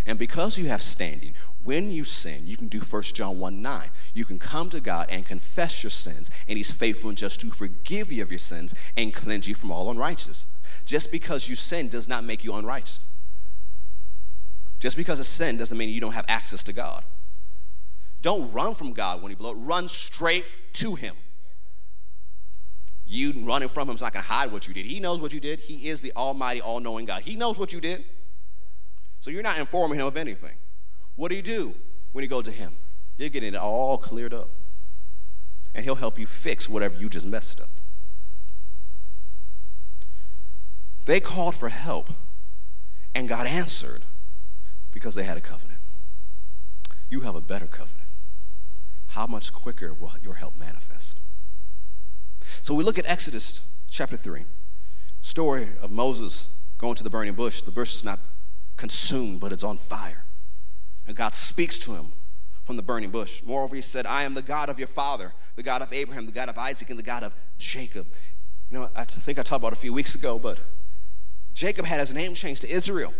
And 0.06 0.18
because 0.18 0.58
you 0.58 0.66
have 0.66 0.82
standing, 0.82 1.34
when 1.62 1.90
you 1.90 2.04
sin, 2.04 2.42
you 2.46 2.58
can 2.58 2.68
do 2.68 2.78
1 2.78 3.02
John 3.04 3.40
1 3.40 3.62
9. 3.62 3.88
You 4.12 4.24
can 4.24 4.38
come 4.38 4.68
to 4.70 4.80
God 4.80 5.06
and 5.08 5.24
confess 5.24 5.82
your 5.82 5.90
sins, 5.90 6.30
and 6.46 6.58
He's 6.58 6.70
faithful 6.70 7.08
and 7.08 7.16
just 7.16 7.40
to 7.40 7.50
forgive 7.50 8.12
you 8.12 8.22
of 8.22 8.30
your 8.30 8.38
sins 8.38 8.74
and 8.96 9.14
cleanse 9.14 9.48
you 9.48 9.54
from 9.54 9.72
all 9.72 9.90
unrighteousness. 9.90 10.46
Just 10.84 11.10
because 11.10 11.48
you 11.48 11.56
sin 11.56 11.88
does 11.88 12.06
not 12.06 12.22
make 12.22 12.44
you 12.44 12.52
unrighteous. 12.52 13.00
Just 14.78 14.96
because 14.96 15.18
of 15.18 15.26
sin 15.26 15.56
doesn't 15.56 15.78
mean 15.78 15.88
you 15.88 16.00
don't 16.00 16.12
have 16.12 16.26
access 16.28 16.62
to 16.64 16.72
God. 16.74 17.04
Don't 18.20 18.52
run 18.52 18.74
from 18.74 18.92
God 18.92 19.22
when 19.22 19.30
He 19.30 19.36
blows. 19.36 19.56
Run 19.56 19.88
straight 19.88 20.44
to 20.74 20.96
Him. 20.96 21.16
You 23.06 23.32
running 23.40 23.68
from 23.70 23.88
Him 23.88 23.94
is 23.94 24.02
not 24.02 24.12
going 24.12 24.22
to 24.22 24.28
hide 24.28 24.52
what 24.52 24.68
you 24.68 24.74
did. 24.74 24.84
He 24.84 25.00
knows 25.00 25.20
what 25.20 25.32
you 25.32 25.40
did. 25.40 25.60
He 25.60 25.88
is 25.88 26.02
the 26.02 26.12
Almighty, 26.14 26.60
all 26.60 26.80
knowing 26.80 27.06
God. 27.06 27.22
He 27.22 27.36
knows 27.36 27.56
what 27.56 27.72
you 27.72 27.80
did. 27.80 28.04
So 29.24 29.30
you're 29.30 29.42
not 29.42 29.56
informing 29.56 29.98
Him 29.98 30.06
of 30.06 30.18
anything. 30.18 30.52
What 31.16 31.30
do 31.30 31.34
you 31.34 31.40
do 31.40 31.74
when 32.12 32.22
you 32.22 32.28
go 32.28 32.42
to 32.42 32.50
Him? 32.50 32.74
You're 33.16 33.30
getting 33.30 33.54
it 33.54 33.56
all 33.56 33.96
cleared 33.96 34.34
up. 34.34 34.50
And 35.74 35.82
He'll 35.82 35.94
help 35.94 36.18
you 36.18 36.26
fix 36.26 36.68
whatever 36.68 36.98
you 36.98 37.08
just 37.08 37.26
messed 37.26 37.58
up. 37.58 37.70
They 41.06 41.20
called 41.20 41.54
for 41.54 41.70
help, 41.70 42.10
and 43.14 43.26
God 43.26 43.46
answered 43.46 44.04
because 44.92 45.14
they 45.14 45.22
had 45.24 45.38
a 45.38 45.40
covenant. 45.40 45.80
You 47.08 47.20
have 47.20 47.34
a 47.34 47.40
better 47.40 47.66
covenant. 47.66 48.08
How 49.06 49.26
much 49.26 49.54
quicker 49.54 49.94
will 49.94 50.12
your 50.22 50.34
help 50.34 50.54
manifest? 50.54 51.18
So 52.60 52.74
we 52.74 52.84
look 52.84 52.98
at 52.98 53.06
Exodus 53.06 53.62
chapter 53.88 54.18
3, 54.18 54.44
story 55.22 55.70
of 55.80 55.90
Moses 55.90 56.48
going 56.76 56.94
to 56.96 57.02
the 57.02 57.08
burning 57.08 57.32
bush. 57.32 57.62
The 57.62 57.70
bush 57.70 57.94
is 57.94 58.04
not 58.04 58.20
consumed, 58.76 59.40
but 59.40 59.52
it's 59.52 59.64
on 59.64 59.78
fire. 59.78 60.24
And 61.06 61.16
God 61.16 61.34
speaks 61.34 61.78
to 61.80 61.94
him 61.94 62.12
from 62.64 62.76
the 62.76 62.82
burning 62.82 63.10
bush. 63.10 63.42
Moreover, 63.44 63.76
he 63.76 63.82
said, 63.82 64.06
I 64.06 64.22
am 64.22 64.34
the 64.34 64.42
God 64.42 64.68
of 64.68 64.78
your 64.78 64.88
father, 64.88 65.32
the 65.56 65.62
God 65.62 65.82
of 65.82 65.92
Abraham, 65.92 66.26
the 66.26 66.32
God 66.32 66.48
of 66.48 66.56
Isaac, 66.56 66.90
and 66.90 66.98
the 66.98 67.02
God 67.02 67.22
of 67.22 67.34
Jacob. 67.58 68.06
You 68.70 68.78
know, 68.78 68.88
I 68.96 69.04
think 69.04 69.38
I 69.38 69.42
talked 69.42 69.62
about 69.62 69.72
a 69.72 69.76
few 69.76 69.92
weeks 69.92 70.14
ago, 70.14 70.38
but 70.38 70.58
Jacob 71.52 71.86
had 71.86 72.00
his 72.00 72.12
name 72.14 72.34
changed 72.34 72.62
to 72.62 72.70
Israel 72.70 73.14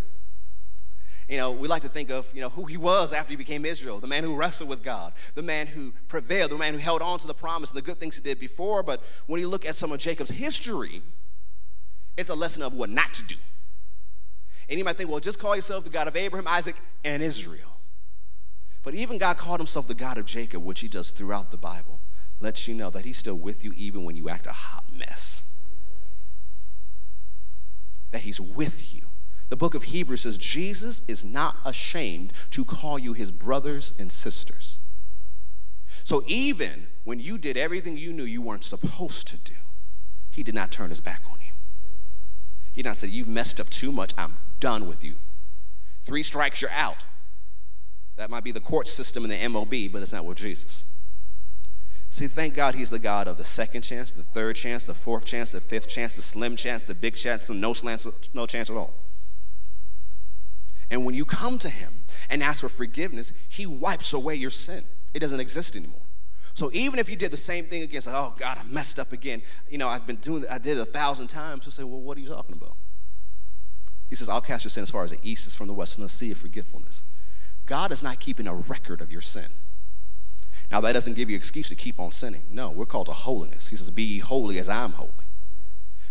you 1.29 1.39
know, 1.39 1.51
we 1.51 1.69
like 1.69 1.83
to 1.83 1.89
think 1.89 2.11
of, 2.11 2.27
you 2.35 2.41
know, 2.43 2.51
who 2.51 2.67
he 2.67 2.77
was 2.77 3.13
after 3.13 3.31
he 3.31 3.37
became 3.37 3.65
Israel, 3.65 3.99
the 3.99 4.07
man 4.07 4.25
who 4.25 4.37
wrestled 4.37 4.69
with 4.69 4.83
God, 4.83 5.15
the 5.35 5.43
man 5.43 5.67
who 5.69 5.93
prevailed, 6.09 6.51
the 6.51 6.59
man 6.59 6.75
who 6.75 6.79
held 6.79 7.01
on 7.01 7.19
to 7.19 7.27
the 7.27 7.35
promise 7.35 7.71
and 7.71 7.79
the 7.79 7.83
good 7.83 7.99
things 7.99 8.17
he 8.17 8.21
did 8.21 8.39
before. 8.39 8.83
But 8.83 9.03
when 9.27 9.41
you 9.41 9.49
look 9.49 9.65
at 9.65 9.75
some 9.75 9.91
of 9.91 9.99
Jacob's 9.99 10.31
history, 10.31 11.03
it's 12.17 12.29
a 12.29 12.35
lesson 12.35 12.63
of 12.63 12.75
what 12.75 12.91
not 12.91 13.15
to 13.15 13.23
do. 13.23 13.37
And 14.69 14.79
you 14.79 14.85
might 14.85 14.97
think, 14.97 15.11
well, 15.11 15.21
just 15.21 15.39
call 15.39 15.55
yourself 15.55 15.85
the 15.85 15.91
God 15.91 16.09
of 16.09 16.17
Abraham, 16.17 16.49
Isaac, 16.49 16.77
and 17.05 17.23
Israel. 17.23 17.79
But 18.83 18.95
even 18.95 19.19
God 19.19 19.39
called 19.39 19.61
himself 19.61 19.89
the 19.89 19.95
God 19.95 20.19
of 20.19 20.27
Jacob, 20.27 20.63
which 20.63 20.81
he 20.81 20.89
does 20.89 21.11
throughout 21.11 21.51
the 21.51 21.57
Bible, 21.57 22.01
lets 22.41 22.69
you 22.69 22.75
know 22.75 22.91
that 22.91 23.05
he's 23.05 23.19
still 23.19 23.35
with 23.35 23.65
you 23.65 23.73
even 23.77 24.05
when 24.05 24.17
you 24.17 24.29
act 24.29 24.47
a 24.47 24.53
hot 24.53 24.85
mess. 24.93 25.45
That 28.11 28.23
he's 28.23 28.41
with 28.41 28.95
you. 28.95 29.03
The 29.49 29.57
book 29.57 29.75
of 29.75 29.85
Hebrews 29.85 30.23
says 30.23 30.39
Jesus 30.39 31.03
is 31.07 31.25
not 31.25 31.57
ashamed 31.65 32.33
to 32.51 32.65
call 32.65 32.99
you 32.99 33.13
his 33.13 33.31
brothers 33.31 33.93
and 33.99 34.11
sisters. 34.11 34.79
So 36.03 36.23
even 36.27 36.89
when 37.05 37.21
you 37.21 37.39
did 37.39 37.57
everything 37.57 37.97
you 37.97 38.13
knew 38.13 38.25
you 38.25 38.43
weren't 38.43 38.65
supposed 38.65 39.29
to 39.29 39.37
do, 39.37 39.55
he 40.31 40.43
did 40.43 40.55
not 40.55 40.71
turn 40.71 40.91
his 40.91 41.01
back 41.01 41.23
on 41.31 41.39
you. 41.41 41.44
He 42.75 42.83
did 42.83 42.89
not 42.89 42.97
say, 42.97 43.09
You've 43.09 43.29
messed 43.29 43.61
up 43.61 43.71
too 43.71 43.93
much, 43.93 44.13
I'm 44.19 44.37
done 44.61 44.87
with 44.87 45.03
you. 45.03 45.15
Three 46.03 46.23
strikes, 46.23 46.61
you're 46.61 46.71
out. 46.73 47.07
That 48.17 48.31
might 48.31 48.45
be 48.45 48.53
the 48.53 48.61
court 48.61 48.89
system 48.89 49.25
in 49.25 49.31
the 49.31 49.49
MOB, 49.49 49.93
but 49.93 50.03
it's 50.03 50.13
not 50.13 50.25
with 50.25 50.39
Jesus. 50.39 50.85
See, 52.11 52.29
thank 52.29 52.55
God 52.55 52.75
he's 52.75 52.91
the 52.91 52.99
God 52.99 53.27
of 53.27 53.39
the 53.39 53.45
second 53.45 53.83
chance, 53.83 54.13
the 54.13 54.23
third 54.23 54.57
chance, 54.57 54.87
the 54.87 54.95
fourth 54.95 55.25
chance, 55.25 55.53
the 55.53 55.61
fifth 55.61 55.89
chance, 55.89 56.15
the 56.15 56.23
slim 56.23 56.55
chance, 56.55 56.87
the 56.87 56.95
big 56.95 57.17
chance, 57.17 57.49
and 57.49 57.61
no, 57.61 57.75
chance, 57.75 58.07
no 58.33 58.47
chance 58.47 58.71
at 58.71 58.77
all. 58.77 58.95
And 60.91 61.05
when 61.05 61.15
you 61.15 61.25
come 61.25 61.59
to 61.59 61.69
him 61.69 62.05
and 62.29 62.43
ask 62.43 62.61
for 62.61 62.69
forgiveness, 62.69 63.33
he 63.49 63.67
wipes 63.67 64.13
away 64.13 64.37
your 64.37 64.51
sin. 64.51 64.85
It 65.13 65.21
doesn't 65.21 65.41
exist 65.41 65.75
anymore. 65.75 66.04
So 66.55 66.71
even 66.73 67.01
if 67.01 67.09
you 67.09 67.17
did 67.17 67.33
the 67.33 67.37
same 67.37 67.67
thing 67.67 67.83
again, 67.83 68.01
say, 68.01 68.13
oh 68.13 68.33
God, 68.39 68.59
I 68.59 68.63
messed 68.65 69.01
up 69.01 69.13
again. 69.13 69.43
You 69.69 69.79
know, 69.79 69.89
I've 69.89 70.07
been 70.07 70.17
doing 70.17 70.45
it, 70.45 70.51
I 70.51 70.59
did 70.59 70.79
it 70.79 70.81
a 70.81 70.85
thousand 70.87 71.27
times. 71.27 71.65
He'll 71.65 71.73
say, 71.73 71.83
well, 71.83 72.01
what 72.01 72.17
are 72.17 72.21
you 72.21 72.29
talking 72.29 72.55
about? 72.55 72.77
He 74.09 74.15
says, 74.15 74.29
I'll 74.29 74.41
cast 74.41 74.65
your 74.65 74.71
sin 74.71 74.85
as 74.85 74.91
far 74.91 75.03
as 75.03 75.11
the 75.11 75.19
east 75.23 75.47
is 75.49 75.57
from 75.57 75.67
the 75.67 75.73
west, 75.73 75.99
and 75.99 76.05
the 76.05 76.09
sea 76.09 76.31
of 76.31 76.39
forgetfulness. 76.39 77.03
God 77.67 77.91
is 77.91 78.03
not 78.03 78.21
keeping 78.21 78.47
a 78.47 78.55
record 78.55 79.01
of 79.01 79.11
your 79.11 79.21
sin. 79.21 79.49
Now, 80.71 80.81
that 80.83 80.93
doesn't 80.93 81.15
give 81.15 81.29
you 81.29 81.37
excuse 81.37 81.69
to 81.69 81.75
keep 81.75 81.99
on 81.99 82.13
sinning. 82.13 82.45
No, 82.51 82.71
we're 82.71 82.87
called 82.87 83.07
to 83.07 83.13
holiness. 83.13 83.69
He 83.69 83.77
says, 83.77 83.91
Be 83.91 84.05
ye 84.05 84.19
holy 84.21 84.59
as 84.59 84.69
I'm 84.69 84.93
holy. 84.93 85.11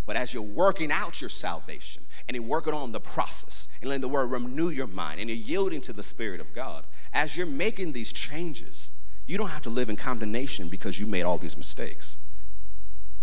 But 0.05 0.17
as 0.17 0.33
you're 0.33 0.43
working 0.43 0.91
out 0.91 1.21
your 1.21 1.29
salvation 1.29 2.03
and 2.27 2.35
you're 2.35 2.43
working 2.43 2.73
on 2.73 2.91
the 2.91 2.99
process 2.99 3.69
and 3.81 3.89
letting 3.89 4.01
the 4.01 4.09
word 4.09 4.31
renew 4.31 4.69
your 4.69 4.87
mind 4.87 5.21
and 5.21 5.29
you're 5.29 5.37
yielding 5.37 5.79
to 5.81 5.93
the 5.93 6.03
Spirit 6.03 6.41
of 6.41 6.53
God, 6.53 6.85
as 7.13 7.37
you're 7.37 7.45
making 7.45 7.93
these 7.93 8.11
changes, 8.11 8.89
you 9.25 9.37
don't 9.37 9.49
have 9.49 9.61
to 9.61 9.69
live 9.69 9.89
in 9.89 9.95
condemnation 9.95 10.67
because 10.67 10.99
you 10.99 11.07
made 11.07 11.23
all 11.23 11.37
these 11.37 11.57
mistakes. 11.57 12.17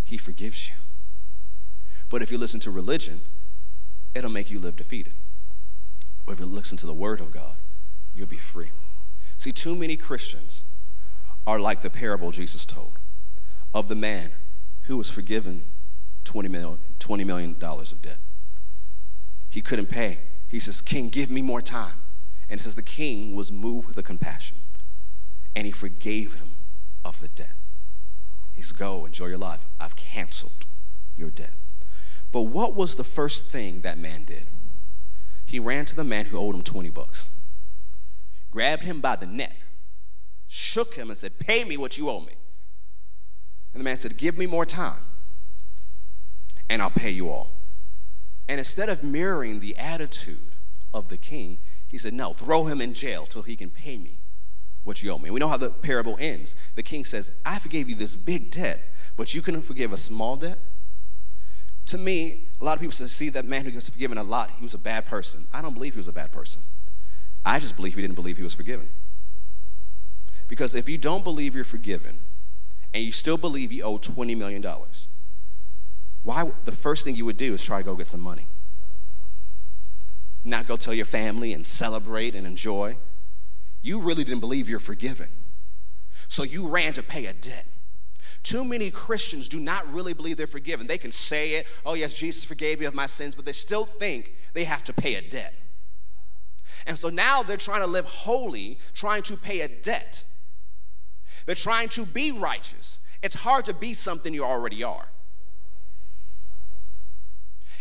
He 0.04 0.16
forgives 0.16 0.68
you. 0.68 0.74
But 2.08 2.22
if 2.22 2.32
you 2.32 2.38
listen 2.38 2.60
to 2.60 2.70
religion, 2.70 3.20
it'll 4.14 4.30
make 4.30 4.50
you 4.50 4.58
live 4.58 4.76
defeated. 4.76 5.12
But 6.24 6.32
if 6.32 6.40
you 6.40 6.46
listen 6.46 6.76
to 6.78 6.86
the 6.86 6.94
Word 6.94 7.20
of 7.20 7.30
God, 7.30 7.54
you'll 8.14 8.26
be 8.26 8.36
free. 8.36 8.70
See, 9.38 9.52
too 9.52 9.74
many 9.76 9.96
Christians 9.96 10.64
are 11.46 11.60
like 11.60 11.82
the 11.82 11.90
parable 11.90 12.30
Jesus 12.30 12.66
told 12.66 12.98
of 13.72 13.88
the 13.88 13.94
man 13.94 14.32
who 14.82 14.96
was 14.96 15.10
forgiven 15.10 15.64
$20 16.24 16.50
million, 16.50 16.78
$20 16.98 17.26
million 17.26 17.56
of 17.60 18.02
debt. 18.02 18.18
He 19.48 19.60
couldn't 19.60 19.86
pay. 19.86 20.18
He 20.48 20.60
says, 20.60 20.80
King, 20.80 21.08
give 21.08 21.30
me 21.30 21.42
more 21.42 21.62
time. 21.62 22.02
And 22.48 22.60
it 22.60 22.64
says 22.64 22.74
the 22.74 22.82
king 22.82 23.36
was 23.36 23.52
moved 23.52 23.86
with 23.86 23.96
a 23.96 24.02
compassion 24.02 24.56
and 25.54 25.66
he 25.66 25.72
forgave 25.72 26.34
him 26.34 26.52
of 27.04 27.20
the 27.20 27.28
debt. 27.28 27.54
He 28.54 28.62
says, 28.62 28.72
Go, 28.72 29.06
enjoy 29.06 29.26
your 29.26 29.38
life. 29.38 29.66
I've 29.80 29.96
canceled 29.96 30.66
your 31.16 31.30
debt. 31.30 31.52
But 32.32 32.42
what 32.42 32.74
was 32.74 32.94
the 32.94 33.04
first 33.04 33.48
thing 33.48 33.80
that 33.80 33.98
man 33.98 34.24
did? 34.24 34.46
He 35.44 35.58
ran 35.58 35.84
to 35.86 35.96
the 35.96 36.04
man 36.04 36.26
who 36.26 36.38
owed 36.38 36.54
him 36.54 36.62
20 36.62 36.90
bucks, 36.90 37.30
grabbed 38.52 38.84
him 38.84 39.00
by 39.00 39.16
the 39.16 39.26
neck, 39.26 39.56
shook 40.46 40.94
him, 40.94 41.10
and 41.10 41.18
said, 41.18 41.38
Pay 41.38 41.64
me 41.64 41.76
what 41.76 41.98
you 41.98 42.08
owe 42.08 42.20
me. 42.20 42.34
And 43.72 43.80
the 43.80 43.84
man 43.84 43.98
said, 43.98 44.16
Give 44.16 44.38
me 44.38 44.46
more 44.46 44.66
time, 44.66 45.02
and 46.68 46.80
I'll 46.80 46.90
pay 46.90 47.10
you 47.10 47.28
all. 47.28 47.52
And 48.48 48.58
instead 48.58 48.88
of 48.88 49.02
mirroring 49.02 49.60
the 49.60 49.76
attitude 49.76 50.54
of 50.94 51.08
the 51.08 51.16
king, 51.16 51.58
he 51.88 51.98
said, 51.98 52.14
No, 52.14 52.32
throw 52.32 52.66
him 52.66 52.80
in 52.80 52.94
jail 52.94 53.26
till 53.26 53.42
he 53.42 53.56
can 53.56 53.70
pay 53.70 53.96
me 53.98 54.19
what 54.84 55.02
you 55.02 55.10
owe 55.10 55.18
me. 55.18 55.30
We 55.30 55.40
know 55.40 55.48
how 55.48 55.56
the 55.56 55.70
parable 55.70 56.16
ends. 56.18 56.54
The 56.74 56.82
king 56.82 57.04
says, 57.04 57.30
I 57.44 57.58
forgave 57.58 57.88
you 57.88 57.94
this 57.94 58.16
big 58.16 58.50
debt, 58.50 58.80
but 59.16 59.34
you 59.34 59.42
couldn't 59.42 59.62
forgive 59.62 59.92
a 59.92 59.96
small 59.96 60.36
debt? 60.36 60.58
To 61.86 61.98
me, 61.98 62.44
a 62.60 62.64
lot 62.64 62.74
of 62.74 62.80
people 62.80 62.92
say, 62.92 63.06
see 63.06 63.30
that 63.30 63.44
man 63.44 63.64
who 63.64 63.70
gets 63.70 63.88
forgiven 63.88 64.16
a 64.16 64.22
lot, 64.22 64.52
he 64.56 64.62
was 64.62 64.74
a 64.74 64.78
bad 64.78 65.06
person. 65.06 65.46
I 65.52 65.60
don't 65.60 65.74
believe 65.74 65.94
he 65.94 65.98
was 65.98 66.08
a 66.08 66.12
bad 66.12 66.32
person. 66.32 66.62
I 67.44 67.58
just 67.58 67.76
believe 67.76 67.94
he 67.94 68.02
didn't 68.02 68.14
believe 68.14 68.36
he 68.36 68.42
was 68.42 68.54
forgiven. 68.54 68.88
Because 70.48 70.74
if 70.74 70.88
you 70.88 70.98
don't 70.98 71.24
believe 71.24 71.54
you're 71.54 71.64
forgiven 71.64 72.20
and 72.92 73.04
you 73.04 73.12
still 73.12 73.38
believe 73.38 73.72
you 73.72 73.82
owe 73.82 73.98
$20 73.98 74.36
million, 74.36 74.64
why 76.22 76.50
the 76.64 76.72
first 76.72 77.04
thing 77.04 77.14
you 77.14 77.24
would 77.24 77.36
do 77.36 77.54
is 77.54 77.64
try 77.64 77.78
to 77.78 77.84
go 77.84 77.94
get 77.94 78.10
some 78.10 78.20
money. 78.20 78.46
Not 80.44 80.66
go 80.66 80.76
tell 80.76 80.94
your 80.94 81.06
family 81.06 81.52
and 81.52 81.66
celebrate 81.66 82.34
and 82.34 82.46
enjoy 82.46 82.96
you 83.82 84.00
really 84.00 84.24
didn't 84.24 84.40
believe 84.40 84.68
you're 84.68 84.78
forgiven. 84.78 85.28
So 86.28 86.42
you 86.42 86.68
ran 86.68 86.92
to 86.94 87.02
pay 87.02 87.26
a 87.26 87.32
debt. 87.32 87.66
Too 88.42 88.64
many 88.64 88.90
Christians 88.90 89.48
do 89.48 89.60
not 89.60 89.92
really 89.92 90.14
believe 90.14 90.36
they're 90.36 90.46
forgiven. 90.46 90.86
They 90.86 90.98
can 90.98 91.12
say 91.12 91.54
it, 91.54 91.66
oh, 91.84 91.94
yes, 91.94 92.14
Jesus 92.14 92.44
forgave 92.44 92.80
you 92.80 92.88
of 92.88 92.94
my 92.94 93.06
sins, 93.06 93.34
but 93.34 93.44
they 93.44 93.52
still 93.52 93.84
think 93.84 94.34
they 94.54 94.64
have 94.64 94.82
to 94.84 94.92
pay 94.92 95.16
a 95.16 95.22
debt. 95.22 95.54
And 96.86 96.98
so 96.98 97.10
now 97.10 97.42
they're 97.42 97.58
trying 97.58 97.80
to 97.80 97.86
live 97.86 98.06
holy, 98.06 98.78
trying 98.94 99.22
to 99.24 99.36
pay 99.36 99.60
a 99.60 99.68
debt. 99.68 100.24
They're 101.44 101.54
trying 101.54 101.88
to 101.90 102.06
be 102.06 102.32
righteous. 102.32 103.00
It's 103.22 103.34
hard 103.34 103.66
to 103.66 103.74
be 103.74 103.92
something 103.92 104.32
you 104.32 104.44
already 104.44 104.82
are. 104.82 105.08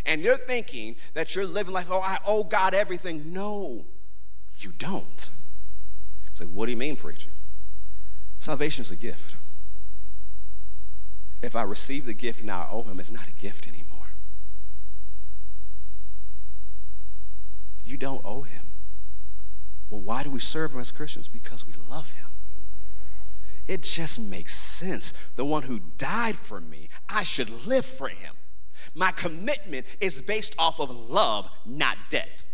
And 0.06 0.22
you're 0.22 0.38
thinking 0.38 0.96
that 1.14 1.36
you're 1.36 1.46
living 1.46 1.74
like, 1.74 1.90
oh, 1.90 2.02
I 2.02 2.20
owe 2.26 2.44
God 2.44 2.74
everything. 2.74 3.32
No, 3.32 3.86
you 4.58 4.74
don't. 4.78 5.30
It's 6.40 6.46
like, 6.48 6.56
what 6.56 6.68
do 6.68 6.72
you 6.72 6.78
mean, 6.78 6.96
preacher? 6.96 7.32
Salvation 8.38 8.84
is 8.84 8.92
a 8.92 8.96
gift. 8.96 9.36
If 11.42 11.54
I 11.54 11.64
receive 11.64 12.06
the 12.06 12.14
gift 12.14 12.42
now 12.42 12.62
I 12.62 12.72
owe 12.72 12.84
him, 12.84 12.98
it's 12.98 13.12
not 13.12 13.28
a 13.28 13.42
gift 13.42 13.68
anymore. 13.68 14.12
You 17.84 17.98
don't 17.98 18.22
owe 18.24 18.44
him. 18.44 18.68
Well, 19.90 20.00
why 20.00 20.24
do 20.24 20.30
we 20.30 20.40
serve 20.40 20.74
him 20.74 20.80
as 20.80 20.94
Christians? 20.94 21.28
Because 21.28 21.68
we 21.68 21.74
love 21.90 22.12
him. 22.12 22.28
It 23.68 23.84
just 23.84 24.18
makes 24.18 24.56
sense. 24.56 25.14
The 25.36 25.44
one 25.44 25.64
who 25.64 25.82
died 25.98 26.38
for 26.38 26.62
me, 26.62 26.88
I 27.10 27.26
should 27.26 27.68
live 27.68 27.86
for 27.86 28.08
him. 28.08 28.36
My 28.96 29.12
commitment 29.12 29.86
is 30.00 30.22
based 30.22 30.56
off 30.58 30.80
of 30.80 30.90
love, 30.90 31.50
not 31.66 31.98
debt. 32.10 32.46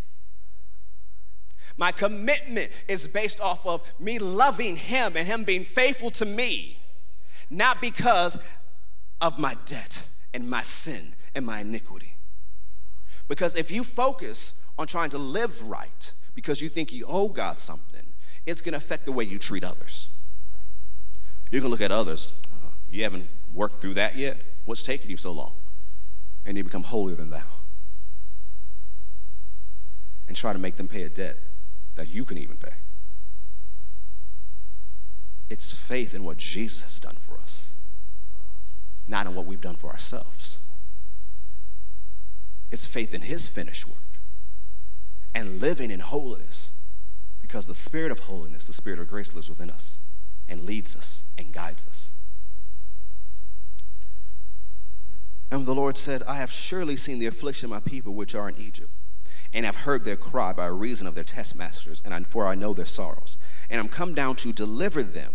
My 1.76 1.92
commitment 1.92 2.70
is 2.88 3.06
based 3.06 3.40
off 3.40 3.66
of 3.66 3.82
me 3.98 4.18
loving 4.18 4.76
Him 4.76 5.16
and 5.16 5.26
Him 5.26 5.44
being 5.44 5.64
faithful 5.64 6.10
to 6.12 6.24
me, 6.24 6.78
not 7.50 7.80
because 7.80 8.38
of 9.20 9.38
my 9.38 9.56
debt 9.66 10.08
and 10.32 10.48
my 10.48 10.62
sin 10.62 11.14
and 11.34 11.44
my 11.44 11.60
iniquity. 11.60 12.14
Because 13.28 13.56
if 13.56 13.70
you 13.70 13.84
focus 13.84 14.54
on 14.78 14.86
trying 14.86 15.10
to 15.10 15.18
live 15.18 15.62
right 15.62 16.12
because 16.34 16.60
you 16.60 16.68
think 16.68 16.92
you 16.92 17.04
owe 17.06 17.28
God 17.28 17.58
something, 17.58 18.06
it's 18.46 18.62
going 18.62 18.72
to 18.72 18.78
affect 18.78 19.04
the 19.04 19.12
way 19.12 19.24
you 19.24 19.38
treat 19.38 19.64
others. 19.64 20.08
Going 21.50 21.62
to 21.62 21.68
look 21.68 21.80
at 21.80 21.92
others. 21.92 22.32
Uh, 22.52 22.68
you 22.90 23.02
haven't 23.02 23.28
worked 23.54 23.76
through 23.76 23.94
that 23.94 24.16
yet? 24.16 24.38
What's 24.64 24.82
taking 24.82 25.10
you 25.10 25.16
so 25.16 25.32
long? 25.32 25.52
And 26.44 26.56
you 26.56 26.64
become 26.64 26.82
holier 26.82 27.16
than 27.16 27.30
thou. 27.30 27.42
And 30.28 30.36
try 30.36 30.52
to 30.52 30.58
make 30.58 30.76
them 30.76 30.88
pay 30.88 31.02
a 31.02 31.08
debt 31.08 31.38
that 31.96 32.08
you 32.08 32.24
can 32.24 32.38
even 32.38 32.56
pay. 32.56 32.74
It's 35.50 35.72
faith 35.72 36.14
in 36.14 36.24
what 36.24 36.38
Jesus 36.38 36.82
has 36.82 37.00
done 37.00 37.16
for 37.20 37.38
us, 37.38 37.72
not 39.08 39.26
in 39.26 39.34
what 39.34 39.46
we've 39.46 39.60
done 39.60 39.76
for 39.76 39.90
ourselves. 39.90 40.58
It's 42.70 42.86
faith 42.86 43.14
in 43.14 43.22
his 43.22 43.46
finished 43.48 43.86
work 43.86 43.96
and 45.34 45.60
living 45.60 45.90
in 45.90 46.00
holiness 46.00 46.72
because 47.40 47.66
the 47.66 47.74
spirit 47.74 48.10
of 48.10 48.20
holiness, 48.20 48.66
the 48.66 48.72
spirit 48.72 48.98
of 48.98 49.08
grace 49.08 49.34
lives 49.34 49.48
within 49.48 49.70
us 49.70 49.98
and 50.48 50.64
leads 50.64 50.96
us 50.96 51.24
and 51.38 51.52
guides 51.52 51.86
us. 51.88 52.12
And 55.50 55.64
the 55.64 55.74
Lord 55.74 55.96
said, 55.96 56.24
I 56.24 56.36
have 56.36 56.50
surely 56.50 56.96
seen 56.96 57.20
the 57.20 57.26
affliction 57.26 57.66
of 57.66 57.70
my 57.70 57.80
people 57.80 58.14
which 58.14 58.34
are 58.34 58.48
in 58.48 58.56
Egypt 58.58 58.90
and 59.56 59.64
have 59.64 59.76
heard 59.76 60.04
their 60.04 60.16
cry 60.16 60.52
by 60.52 60.66
reason 60.66 61.06
of 61.06 61.14
their 61.14 61.24
taskmasters, 61.24 62.02
and 62.04 62.12
I, 62.12 62.22
for 62.24 62.46
I 62.46 62.54
know 62.54 62.74
their 62.74 62.84
sorrows. 62.84 63.38
And 63.70 63.80
I'm 63.80 63.88
come 63.88 64.12
down 64.12 64.36
to 64.36 64.52
deliver 64.52 65.02
them 65.02 65.32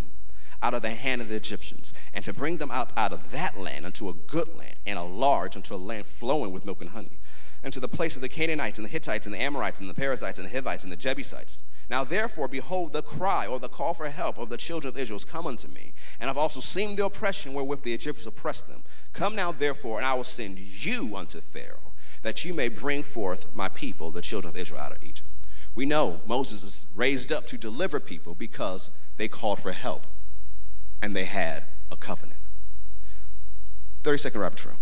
out 0.62 0.76
of 0.76 0.84
the 0.84 0.92
hand 0.92 1.24
of 1.24 1.30
the 1.30 1.36
Egyptians, 1.36 1.92
and 2.14 2.24
to 2.24 2.32
bring 2.32 2.58
them 2.58 2.70
up 2.70 2.94
out 2.96 3.12
of 3.12 3.32
that 3.32 3.58
land 3.58 3.84
unto 3.84 4.10
a 4.10 4.14
good 4.14 4.56
land, 4.56 4.76
and 4.86 5.00
a 5.00 5.04
large 5.04 5.56
unto 5.56 5.74
a 5.74 5.76
land 5.76 6.06
flowing 6.06 6.52
with 6.52 6.66
milk 6.66 6.82
and 6.82 6.92
honey, 6.92 7.20
and 7.64 7.74
to 7.74 7.80
the 7.80 7.88
place 7.88 8.16
of 8.16 8.22
the 8.22 8.30
Canaanites, 8.30 8.78
and 8.78 8.86
the 8.86 8.92
Hittites, 8.92 9.26
and 9.26 9.34
the 9.34 9.42
Amorites, 9.42 9.80
and 9.80 9.90
the 9.90 9.96
Perizzites, 9.96 10.38
and 10.38 10.48
the 10.48 10.54
Hivites, 10.54 10.84
and 10.84 10.92
the 10.92 10.98
Jebusites. 10.98 11.64
Now 11.90 12.04
therefore, 12.04 12.48
behold, 12.48 12.94
the 12.94 13.02
cry 13.02 13.48
or 13.48 13.60
the 13.60 13.70
call 13.70 13.96
for 13.96 14.08
help 14.08 14.38
of 14.38 14.50
the 14.50 14.58
children 14.58 14.90
of 14.90 15.00
Israel 15.00 15.18
is 15.18 15.26
come 15.26 15.48
unto 15.48 15.68
me, 15.68 15.94
and 16.20 16.30
I've 16.30 16.38
also 16.38 16.60
seen 16.60 16.96
the 16.96 17.06
oppression 17.06 17.56
wherewith 17.56 17.82
the 17.82 17.96
Egyptians 17.96 18.28
oppressed 18.28 18.68
them. 18.68 18.84
Come 19.14 19.36
now 19.36 19.52
therefore, 19.52 19.98
and 19.98 20.06
I 20.06 20.14
will 20.14 20.24
send 20.24 20.60
you 20.60 21.16
unto 21.16 21.42
Pharaoh, 21.42 21.81
that 22.22 22.46
you 22.46 22.54
may 22.54 22.70
bring 22.70 23.04
forth 23.04 23.48
my 23.54 23.70
people, 23.70 24.12
the 24.12 24.22
children 24.22 24.50
of 24.50 24.58
Israel, 24.58 24.82
out 24.82 24.92
of 24.92 25.04
Egypt. 25.04 25.30
We 25.74 25.86
know 25.86 26.22
Moses 26.26 26.64
is 26.64 26.86
raised 26.96 27.32
up 27.32 27.48
to 27.48 27.58
deliver 27.58 28.00
people 28.00 28.36
because 28.36 28.90
they 29.18 29.28
called 29.28 29.60
for 29.60 29.72
help 29.72 30.06
and 31.02 31.16
they 31.16 31.26
had 31.26 31.66
a 31.90 31.96
covenant. 31.96 32.40
30 34.04 34.18
second 34.18 34.42
rapid 34.42 34.58
trail. 34.58 34.76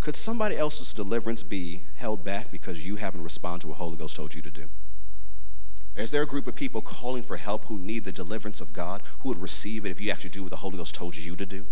Could 0.00 0.16
somebody 0.16 0.56
else's 0.56 0.92
deliverance 0.92 1.42
be 1.42 1.82
held 1.96 2.24
back 2.24 2.50
because 2.50 2.84
you 2.84 2.96
haven't 2.96 3.22
responded 3.22 3.60
to 3.62 3.68
what 3.68 3.78
the 3.78 3.84
Holy 3.84 3.96
Ghost 3.96 4.16
told 4.16 4.34
you 4.34 4.42
to 4.42 4.50
do? 4.50 4.68
Is 5.94 6.10
there 6.10 6.22
a 6.22 6.26
group 6.26 6.46
of 6.46 6.54
people 6.54 6.80
calling 6.80 7.22
for 7.22 7.36
help 7.36 7.66
who 7.66 7.78
need 7.78 8.04
the 8.04 8.12
deliverance 8.12 8.60
of 8.60 8.72
God 8.72 9.02
who 9.20 9.28
would 9.28 9.42
receive 9.42 9.84
it 9.84 9.90
if 9.90 10.00
you 10.00 10.10
actually 10.10 10.30
do 10.30 10.42
what 10.42 10.50
the 10.50 10.56
Holy 10.56 10.78
Ghost 10.78 10.94
told 10.94 11.14
you 11.14 11.36
to 11.36 11.46
do? 11.46 11.66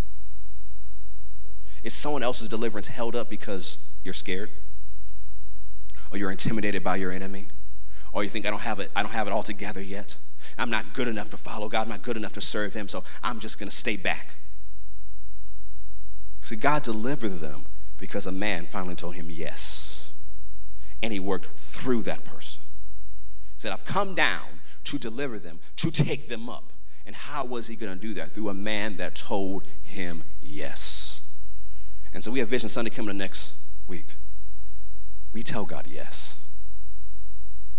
Is 1.83 1.93
someone 1.93 2.21
else's 2.21 2.47
deliverance 2.47 2.87
held 2.87 3.15
up 3.15 3.29
because 3.29 3.79
you're 4.03 4.13
scared? 4.13 4.51
Or 6.11 6.17
you're 6.17 6.31
intimidated 6.31 6.83
by 6.83 6.97
your 6.97 7.11
enemy? 7.11 7.47
Or 8.13 8.23
you 8.23 8.29
think 8.29 8.45
I 8.45 8.49
don't 8.49 8.59
have 8.59 8.79
it, 8.79 8.91
I 8.95 9.03
don't 9.03 9.13
have 9.13 9.27
it 9.27 9.31
all 9.31 9.43
together 9.43 9.81
yet? 9.81 10.17
I'm 10.57 10.69
not 10.69 10.93
good 10.93 11.07
enough 11.07 11.29
to 11.29 11.37
follow 11.37 11.69
God, 11.69 11.83
I'm 11.83 11.89
not 11.89 12.01
good 12.01 12.17
enough 12.17 12.33
to 12.33 12.41
serve 12.41 12.73
Him, 12.73 12.87
so 12.87 13.03
I'm 13.23 13.39
just 13.39 13.57
gonna 13.57 13.71
stay 13.71 13.95
back. 13.95 14.35
See, 16.41 16.55
God 16.55 16.83
delivered 16.83 17.39
them 17.39 17.65
because 17.97 18.25
a 18.25 18.31
man 18.31 18.67
finally 18.69 18.95
told 18.95 19.15
him 19.15 19.29
yes. 19.29 20.11
And 21.01 21.13
he 21.13 21.19
worked 21.19 21.55
through 21.55 22.01
that 22.03 22.25
person. 22.25 22.61
He 23.55 23.61
said, 23.61 23.71
I've 23.71 23.85
come 23.85 24.15
down 24.15 24.61
to 24.85 24.97
deliver 24.97 25.39
them, 25.39 25.59
to 25.77 25.91
take 25.91 26.27
them 26.27 26.49
up. 26.49 26.73
And 27.05 27.15
how 27.15 27.45
was 27.45 27.67
he 27.67 27.75
going 27.75 27.93
to 27.93 27.99
do 27.99 28.13
that? 28.15 28.33
Through 28.33 28.49
a 28.49 28.53
man 28.53 28.97
that 28.97 29.15
told 29.15 29.63
him 29.83 30.23
yes. 30.41 31.21
And 32.11 32.23
so 32.23 32.31
we 32.31 32.39
have 32.39 32.49
Vision 32.49 32.69
Sunday 32.69 32.89
coming 32.89 33.07
the 33.07 33.13
next 33.13 33.53
week. 33.87 34.15
We 35.33 35.43
tell 35.43 35.65
God 35.65 35.87
yes. 35.87 36.37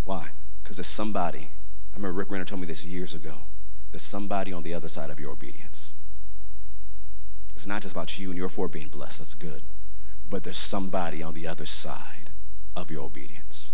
Why? 0.05 0.31
Because 0.63 0.77
there's 0.77 0.87
somebody, 0.87 1.51
I 1.93 1.97
remember 1.97 2.19
Rick 2.19 2.31
Renner 2.31 2.45
told 2.45 2.61
me 2.61 2.67
this 2.67 2.85
years 2.85 3.15
ago, 3.15 3.43
there's 3.91 4.03
somebody 4.03 4.53
on 4.53 4.63
the 4.63 4.75
other 4.75 4.89
side 4.89 5.11
of 5.11 5.21
your 5.21 5.31
obedience. 5.31 5.93
It's 7.55 7.67
not 7.67 7.83
just 7.83 7.93
about 7.93 8.19
you 8.19 8.31
and 8.31 8.39
your 8.39 8.49
four 8.49 8.69
being 8.69 8.89
blessed, 8.89 9.19
that's 9.19 9.35
good. 9.35 9.63
But 10.29 10.45
there's 10.45 10.59
somebody 10.59 11.23
on 11.23 11.35
the 11.35 11.47
other 11.47 11.67
side 11.67 12.31
of 12.75 12.91
your 12.91 13.03
obedience. 13.03 13.73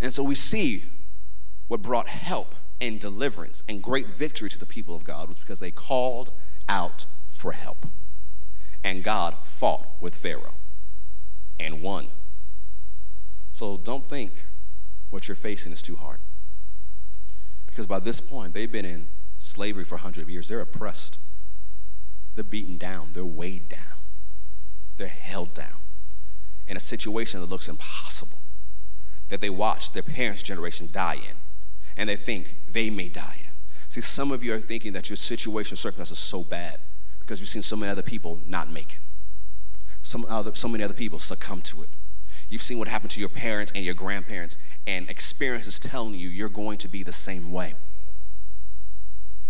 And 0.00 0.14
so 0.14 0.22
we 0.22 0.34
see 0.34 0.84
what 1.68 1.82
brought 1.82 2.08
help 2.08 2.54
and 2.80 2.98
deliverance 3.00 3.62
and 3.68 3.82
great 3.82 4.08
victory 4.08 4.50
to 4.50 4.58
the 4.58 4.66
people 4.66 4.94
of 4.94 5.04
God 5.04 5.28
was 5.28 5.38
because 5.38 5.60
they 5.60 5.70
called 5.70 6.32
out 6.68 7.06
for 7.30 7.52
help. 7.52 7.86
And 8.82 9.04
God 9.04 9.36
fought 9.44 9.86
with 10.00 10.14
Pharaoh 10.14 10.54
and 11.58 11.82
won. 11.82 12.08
So 13.56 13.80
don't 13.82 14.06
think 14.06 14.44
what 15.08 15.28
you're 15.28 15.34
facing 15.34 15.72
is 15.72 15.80
too 15.80 15.96
hard. 15.96 16.18
Because 17.66 17.86
by 17.86 18.00
this 18.00 18.20
point, 18.20 18.52
they've 18.52 18.70
been 18.70 18.84
in 18.84 19.08
slavery 19.38 19.82
for 19.82 19.96
hundreds 19.96 20.24
of 20.24 20.28
years. 20.28 20.48
They're 20.48 20.60
oppressed. 20.60 21.16
They're 22.34 22.44
beaten 22.44 22.76
down, 22.76 23.12
they're 23.12 23.24
weighed 23.24 23.70
down, 23.70 23.96
they're 24.98 25.08
held 25.08 25.54
down 25.54 25.78
in 26.68 26.76
a 26.76 26.80
situation 26.80 27.40
that 27.40 27.48
looks 27.48 27.66
impossible, 27.66 28.36
that 29.30 29.40
they 29.40 29.48
watch 29.48 29.92
their 29.92 30.02
parents' 30.02 30.42
generation 30.42 30.90
die 30.92 31.14
in, 31.14 31.36
and 31.96 32.10
they 32.10 32.16
think 32.16 32.56
they 32.70 32.90
may 32.90 33.08
die 33.08 33.36
in. 33.38 33.52
See, 33.88 34.02
some 34.02 34.32
of 34.32 34.44
you 34.44 34.52
are 34.52 34.60
thinking 34.60 34.92
that 34.92 35.08
your 35.08 35.16
situation, 35.16 35.78
circumstance 35.78 36.10
is 36.10 36.18
so 36.18 36.42
bad 36.42 36.78
because 37.20 37.40
you've 37.40 37.48
seen 37.48 37.62
so 37.62 37.74
many 37.74 37.90
other 37.90 38.02
people 38.02 38.42
not 38.46 38.70
make 38.70 38.92
it. 38.92 38.98
Some 40.02 40.26
other, 40.28 40.54
so 40.54 40.68
many 40.68 40.84
other 40.84 40.92
people 40.92 41.18
succumb 41.18 41.62
to 41.62 41.84
it. 41.84 41.88
You've 42.48 42.62
seen 42.62 42.78
what 42.78 42.88
happened 42.88 43.10
to 43.12 43.20
your 43.20 43.28
parents 43.28 43.72
and 43.74 43.84
your 43.84 43.94
grandparents, 43.94 44.56
and 44.86 45.08
experience 45.10 45.66
is 45.66 45.78
telling 45.78 46.14
you 46.14 46.28
you're 46.28 46.48
going 46.48 46.78
to 46.78 46.88
be 46.88 47.02
the 47.02 47.12
same 47.12 47.50
way. 47.50 47.74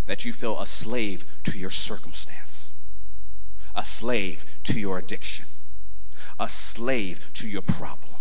That 0.07 0.25
you 0.25 0.33
feel 0.33 0.59
a 0.59 0.67
slave 0.67 1.25
to 1.45 1.59
your 1.59 1.71
circumstance 1.71 2.71
a 3.77 3.85
slave 3.85 4.45
to 4.65 4.81
your 4.81 4.99
addiction, 4.99 5.45
a 6.41 6.49
slave 6.49 7.29
to 7.35 7.47
your 7.47 7.63
problem. 7.63 8.15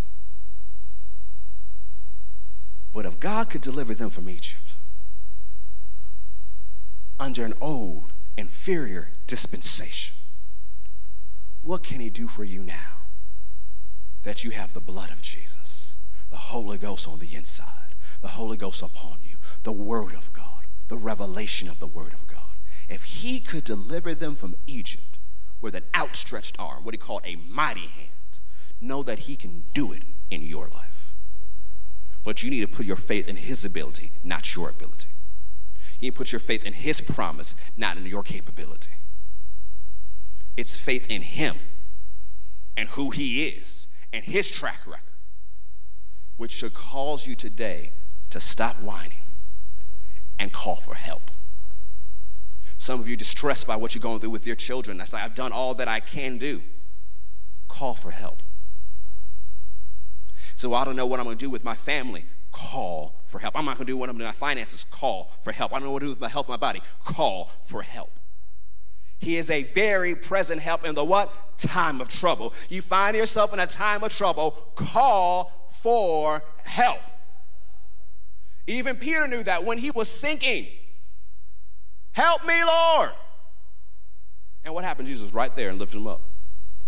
But 2.94 3.06
if 3.06 3.20
God 3.20 3.50
could 3.50 3.62
deliver 3.62 3.94
them 3.94 4.10
from 4.10 4.30
Egypt 4.30 4.76
under 7.20 7.46
an 7.46 7.54
old, 7.62 8.12
inferior 8.38 9.12
dispensation, 9.28 10.16
what 11.64 11.84
can 11.84 12.02
He 12.02 12.10
do 12.10 12.28
for 12.28 12.44
you 12.44 12.62
now 12.62 12.95
that 14.26 14.44
you 14.44 14.52
have 14.52 14.74
the 14.74 14.82
blood 14.82 15.10
of 15.10 15.22
Jesus, 15.22 15.96
the 16.30 16.38
Holy 16.38 16.78
Ghost 16.78 17.08
on 17.08 17.20
the 17.20 17.34
inside, 17.34 17.96
the 18.22 18.30
Holy 18.30 18.58
Ghost 18.58 18.82
upon 18.82 19.20
you, 19.24 19.38
the 19.64 19.72
Word 19.72 20.14
of 20.14 20.34
God, 20.34 20.66
the 20.90 20.98
revelation 20.98 21.70
of 21.70 21.80
the 21.80 21.88
Word 21.88 22.14
of 22.14 22.28
God? 22.28 22.58
If 22.90 23.04
He 23.04 23.40
could 23.40 23.64
deliver 23.64 24.14
them 24.14 24.36
from 24.36 24.56
Egypt, 24.68 25.16
with 25.66 25.74
an 25.74 25.84
outstretched 25.96 26.56
arm, 26.60 26.84
what 26.84 26.94
he 26.94 26.98
called 26.98 27.22
a 27.26 27.38
mighty 27.38 27.88
hand, 27.88 28.40
know 28.80 29.02
that 29.02 29.20
he 29.20 29.36
can 29.36 29.64
do 29.74 29.92
it 29.92 30.04
in 30.30 30.44
your 30.44 30.68
life. 30.70 31.12
But 32.24 32.44
you 32.44 32.52
need 32.52 32.62
to 32.62 32.68
put 32.68 32.86
your 32.86 32.96
faith 32.96 33.28
in 33.28 33.38
his 33.38 33.66
ability, 33.66 34.12
not 34.24 34.56
your 34.56 34.70
ability. 34.70 35.10
You 36.00 36.12
put 36.12 36.32
your 36.32 36.40
faith 36.40 36.64
in 36.66 36.74
his 36.74 37.02
promise, 37.02 37.56
not 37.76 37.98
in 37.98 38.06
your 38.06 38.22
capability. 38.22 38.92
It's 40.56 40.76
faith 40.78 41.10
in 41.10 41.24
him 41.24 41.56
and 42.78 42.90
who 42.90 43.10
he 43.10 43.48
is 43.48 43.88
and 44.16 44.24
his 44.24 44.50
track 44.50 44.80
record, 44.88 45.02
which 46.38 46.52
should 46.52 46.74
cause 46.74 47.28
you 47.28 47.36
today 47.36 47.92
to 48.30 48.40
stop 48.40 48.82
whining 48.82 49.20
and 50.40 50.54
call 50.54 50.78
for 50.78 50.96
help. 50.96 51.32
Some 52.78 53.00
of 53.02 53.10
you 53.10 53.18
distressed 53.18 53.68
by 53.68 53.76
what 53.76 53.94
you're 53.94 54.02
going 54.02 54.20
through 54.20 54.30
with 54.30 54.48
your 54.48 54.56
children. 54.56 55.02
I 55.02 55.06
say, 55.06 55.18
I've 55.18 55.36
done 55.36 55.52
all 55.52 55.74
that 55.76 55.88
I 55.88 56.00
can 56.00 56.38
do. 56.38 56.62
Call 57.68 57.94
for 57.94 58.12
help. 58.12 58.42
So 60.56 60.74
I 60.74 60.86
don't 60.86 60.96
know 60.96 61.06
what 61.06 61.20
I'm 61.20 61.26
going 61.26 61.38
to 61.38 61.46
do 61.46 61.50
with 61.50 61.66
my 61.66 61.76
family. 61.76 62.26
Call 62.54 63.16
for 63.28 63.40
help. 63.40 63.58
I'm 63.58 63.66
not 63.66 63.78
going 63.78 63.86
to 63.86 63.92
do 63.92 63.98
what 63.98 64.10
I'm 64.10 64.18
doing 64.18 64.28
with 64.28 64.40
my 64.40 64.48
finances. 64.48 64.86
Call 64.90 65.32
for 65.44 65.52
help. 65.52 65.74
I 65.74 65.80
don't 65.80 65.88
know 65.88 65.92
what 65.92 66.00
to 66.00 66.06
do 66.06 66.12
with 66.12 66.22
my 66.22 66.30
health, 66.30 66.48
my 66.48 66.58
body. 66.58 66.82
Call 67.04 67.52
for 67.66 67.82
help. 67.82 68.12
He 69.26 69.38
is 69.38 69.50
a 69.50 69.64
very 69.64 70.14
present 70.14 70.62
help 70.62 70.86
in 70.86 70.94
the 70.94 71.04
what? 71.04 71.58
Time 71.58 72.00
of 72.00 72.08
trouble. 72.08 72.54
You 72.70 72.84
find 72.84 73.18
yourself 73.18 73.52
in 73.54 73.60
a 73.60 73.66
time 73.66 74.04
of 74.04 74.16
trouble, 74.16 74.52
call 74.76 75.72
for 75.82 76.44
help. 76.64 77.00
Even 78.68 78.98
Peter 78.98 79.28
knew 79.28 79.42
that 79.42 79.66
when 79.66 79.80
he 79.80 79.90
was 79.90 80.10
sinking. 80.10 80.68
Help 82.12 82.46
me, 82.46 82.54
Lord. 82.64 83.14
And 84.64 84.76
what 84.76 84.84
happened? 84.84 85.08
Jesus 85.08 85.34
right 85.34 85.56
there 85.56 85.70
and 85.72 85.80
lifted 85.80 85.98
him 85.98 86.06
up. 86.06 86.22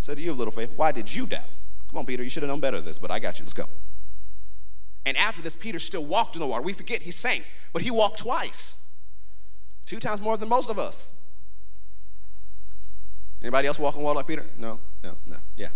Said 0.02 0.18
to 0.18 0.22
you 0.22 0.32
little 0.32 0.54
faith, 0.54 0.70
why 0.76 0.92
did 0.92 1.12
you 1.12 1.26
doubt? 1.26 1.50
Come 1.90 1.98
on, 1.98 2.06
Peter, 2.06 2.22
you 2.22 2.30
should 2.30 2.44
have 2.44 2.52
known 2.52 2.60
better 2.60 2.78
than 2.78 2.86
this, 2.86 3.00
but 3.00 3.10
I 3.10 3.18
got 3.18 3.40
you. 3.40 3.46
Let's 3.46 3.56
go. 3.56 3.66
And 5.08 5.18
after 5.18 5.42
this, 5.42 5.56
Peter 5.56 5.80
still 5.80 6.06
walked 6.06 6.36
in 6.36 6.40
the 6.40 6.48
water. 6.48 6.62
We 6.62 6.74
forget 6.74 7.02
he 7.02 7.10
sank, 7.10 7.46
but 7.74 7.82
he 7.82 7.90
walked 7.90 8.20
twice. 8.20 8.76
Two 9.88 10.00
times 10.00 10.22
more 10.22 10.38
than 10.38 10.50
most 10.50 10.70
of 10.70 10.78
us. 10.78 11.14
Anybody 13.42 13.68
else 13.68 13.80
walk 13.80 13.96
on 13.96 14.02
water 14.02 14.18
like 14.18 14.28
Peter? 14.28 14.46
No, 14.58 14.80
no, 15.04 15.18
no. 15.26 15.38
Yeah. 15.56 15.70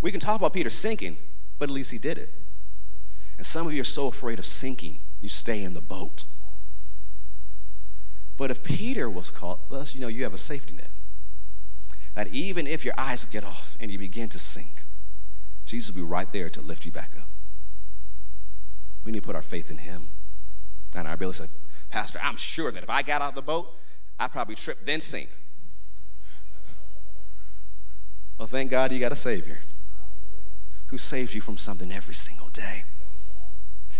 We 0.00 0.10
can 0.10 0.20
talk 0.20 0.36
about 0.36 0.52
Peter 0.52 0.70
sinking, 0.70 1.18
but 1.58 1.68
at 1.68 1.74
least 1.74 1.90
he 1.90 1.98
did 1.98 2.18
it. 2.18 2.32
And 3.36 3.46
some 3.46 3.66
of 3.66 3.72
you 3.72 3.80
are 3.80 3.84
so 3.84 4.06
afraid 4.08 4.38
of 4.38 4.46
sinking, 4.46 5.00
you 5.20 5.28
stay 5.28 5.62
in 5.62 5.74
the 5.74 5.80
boat. 5.80 6.24
But 8.36 8.50
if 8.50 8.62
Peter 8.62 9.10
was 9.10 9.30
caught, 9.30 9.68
thus 9.68 9.94
you 9.94 10.00
know 10.00 10.08
you 10.08 10.22
have 10.22 10.34
a 10.34 10.38
safety 10.38 10.72
net. 10.72 10.90
That 12.14 12.28
even 12.28 12.66
if 12.66 12.84
your 12.84 12.94
eyes 12.96 13.24
get 13.24 13.44
off 13.44 13.76
and 13.78 13.90
you 13.90 13.98
begin 13.98 14.28
to 14.30 14.38
sink, 14.38 14.84
Jesus 15.66 15.94
will 15.94 16.02
be 16.02 16.08
right 16.08 16.32
there 16.32 16.48
to 16.50 16.60
lift 16.60 16.86
you 16.86 16.92
back 16.92 17.12
up. 17.18 17.28
We 19.04 19.12
need 19.12 19.22
to 19.22 19.26
put 19.26 19.36
our 19.36 19.42
faith 19.42 19.70
in 19.70 19.78
him. 19.78 20.08
And 20.94 21.06
our 21.06 21.14
ability 21.14 21.38
to 21.38 21.44
say, 21.44 21.50
Pastor, 21.90 22.18
I'm 22.22 22.36
sure 22.36 22.70
that 22.70 22.82
if 22.82 22.90
I 22.90 23.02
got 23.02 23.22
out 23.22 23.30
of 23.30 23.34
the 23.34 23.42
boat, 23.42 23.74
I'd 24.18 24.32
probably 24.32 24.54
trip, 24.54 24.84
then 24.84 25.00
sink. 25.00 25.28
Well, 28.38 28.46
thank 28.46 28.70
God 28.70 28.92
you 28.92 29.00
got 29.00 29.12
a 29.12 29.16
Savior 29.16 29.58
who 30.86 30.98
saves 30.98 31.34
you 31.34 31.40
from 31.40 31.58
something 31.58 31.92
every 31.92 32.14
single 32.14 32.48
day. 32.48 32.84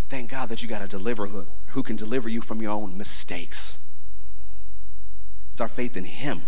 Thank 0.08 0.30
God 0.30 0.48
that 0.48 0.62
you 0.62 0.68
got 0.68 0.80
a 0.80 0.86
deliverer 0.86 1.46
who 1.68 1.82
can 1.82 1.96
deliver 1.96 2.28
you 2.28 2.40
from 2.40 2.62
your 2.62 2.70
own 2.70 2.96
mistakes. 2.96 3.80
It's 5.52 5.60
our 5.60 5.68
faith 5.68 5.96
in 5.96 6.04
Him, 6.04 6.42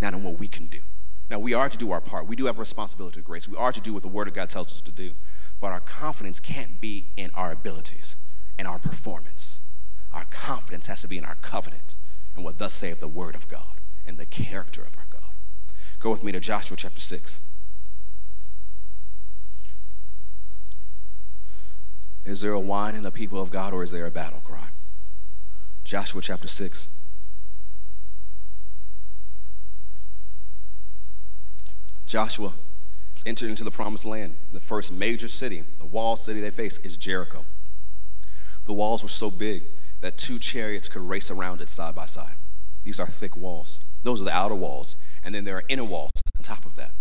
not 0.00 0.12
in 0.14 0.22
what 0.22 0.38
we 0.38 0.46
can 0.46 0.66
do, 0.66 0.80
Now, 1.28 1.40
we 1.40 1.54
are 1.54 1.68
to 1.68 1.76
do 1.76 1.90
our 1.90 2.00
part. 2.00 2.28
We 2.28 2.36
do 2.36 2.46
have 2.46 2.58
a 2.58 2.60
responsibility 2.60 3.16
to 3.16 3.22
grace. 3.22 3.48
We 3.48 3.56
are 3.56 3.72
to 3.72 3.80
do 3.80 3.92
what 3.92 4.02
the 4.02 4.08
Word 4.08 4.28
of 4.28 4.34
God 4.34 4.50
tells 4.50 4.68
us 4.68 4.80
to 4.82 4.92
do. 4.92 5.12
But 5.58 5.72
our 5.72 5.80
confidence 5.80 6.38
can't 6.38 6.80
be 6.80 7.06
in 7.16 7.30
our 7.34 7.50
abilities 7.50 8.16
and 8.58 8.68
our 8.68 8.78
performance. 8.78 9.60
Our 10.12 10.26
confidence 10.26 10.86
has 10.86 11.00
to 11.00 11.08
be 11.08 11.18
in 11.18 11.24
our 11.24 11.36
covenant 11.36 11.96
and 12.36 12.44
what 12.44 12.58
thus 12.58 12.74
saith 12.74 13.00
the 13.00 13.08
Word 13.08 13.34
of 13.34 13.48
God 13.48 13.80
and 14.06 14.18
the 14.18 14.26
character 14.26 14.82
of 14.82 14.96
our. 14.98 15.05
Go 16.06 16.12
with 16.12 16.22
me 16.22 16.30
to 16.30 16.38
Joshua 16.38 16.76
chapter 16.76 17.00
6. 17.00 17.40
Is 22.24 22.42
there 22.42 22.52
a 22.52 22.60
whine 22.60 22.94
in 22.94 23.02
the 23.02 23.10
people 23.10 23.42
of 23.42 23.50
God 23.50 23.74
or 23.74 23.82
is 23.82 23.90
there 23.90 24.06
a 24.06 24.10
battle 24.12 24.40
cry? 24.44 24.68
Joshua 25.82 26.22
chapter 26.22 26.46
6. 26.46 26.90
Joshua 32.06 32.52
has 33.12 33.24
entered 33.26 33.50
into 33.50 33.64
the 33.64 33.72
promised 33.72 34.04
land. 34.04 34.36
The 34.52 34.60
first 34.60 34.92
major 34.92 35.26
city, 35.26 35.64
the 35.80 35.86
wall 35.86 36.14
city 36.14 36.40
they 36.40 36.52
face, 36.52 36.78
is 36.84 36.96
Jericho. 36.96 37.44
The 38.64 38.72
walls 38.72 39.02
were 39.02 39.08
so 39.08 39.28
big 39.28 39.64
that 40.02 40.18
two 40.18 40.38
chariots 40.38 40.88
could 40.88 41.02
race 41.02 41.32
around 41.32 41.60
it 41.60 41.68
side 41.68 41.96
by 41.96 42.06
side. 42.06 42.36
These 42.84 43.00
are 43.00 43.08
thick 43.08 43.36
walls. 43.36 43.80
Those 44.06 44.20
are 44.20 44.24
the 44.24 44.34
outer 44.34 44.54
walls. 44.54 44.94
And 45.24 45.34
then 45.34 45.44
there 45.44 45.56
are 45.56 45.64
inner 45.68 45.84
walls 45.84 46.12
on 46.36 46.44
top 46.44 46.64
of 46.64 46.76
that. 46.76 46.92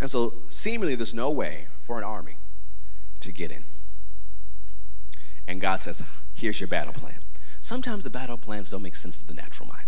And 0.00 0.10
so, 0.10 0.34
seemingly, 0.48 0.94
there's 0.94 1.12
no 1.12 1.30
way 1.30 1.66
for 1.82 1.98
an 1.98 2.04
army 2.04 2.38
to 3.20 3.32
get 3.32 3.50
in. 3.50 3.64
And 5.46 5.60
God 5.60 5.82
says, 5.82 6.02
Here's 6.32 6.58
your 6.58 6.68
battle 6.68 6.94
plan. 6.94 7.18
Sometimes 7.60 8.04
the 8.04 8.10
battle 8.10 8.38
plans 8.38 8.70
don't 8.70 8.82
make 8.82 8.94
sense 8.94 9.20
to 9.20 9.26
the 9.26 9.34
natural 9.34 9.68
mind. 9.68 9.84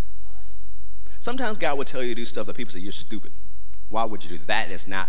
Sometimes 1.18 1.56
God 1.56 1.78
will 1.78 1.84
tell 1.84 2.02
you 2.02 2.10
to 2.10 2.14
do 2.14 2.24
stuff 2.26 2.46
that 2.46 2.56
people 2.56 2.72
say, 2.72 2.80
You're 2.80 2.92
stupid. 2.92 3.32
Why 3.88 4.04
would 4.04 4.22
you 4.24 4.36
do 4.36 4.44
that? 4.46 4.70
Is 4.70 4.86
not 4.86 5.08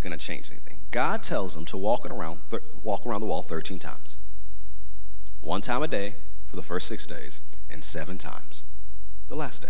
going 0.00 0.16
to 0.16 0.24
change 0.24 0.50
anything. 0.50 0.78
God 0.90 1.22
tells 1.22 1.54
them 1.54 1.64
to 1.66 1.76
walk 1.76 2.04
around, 2.06 2.40
th- 2.50 2.62
walk 2.82 3.06
around 3.06 3.20
the 3.20 3.26
wall 3.26 3.42
13 3.42 3.78
times. 3.78 4.16
One 5.40 5.60
time 5.60 5.82
a 5.84 5.88
day 5.88 6.16
for 6.48 6.56
the 6.56 6.62
first 6.62 6.88
six 6.88 7.06
days, 7.06 7.40
and 7.70 7.84
seven 7.84 8.18
times 8.18 8.64
the 9.28 9.36
last 9.36 9.62
day. 9.62 9.68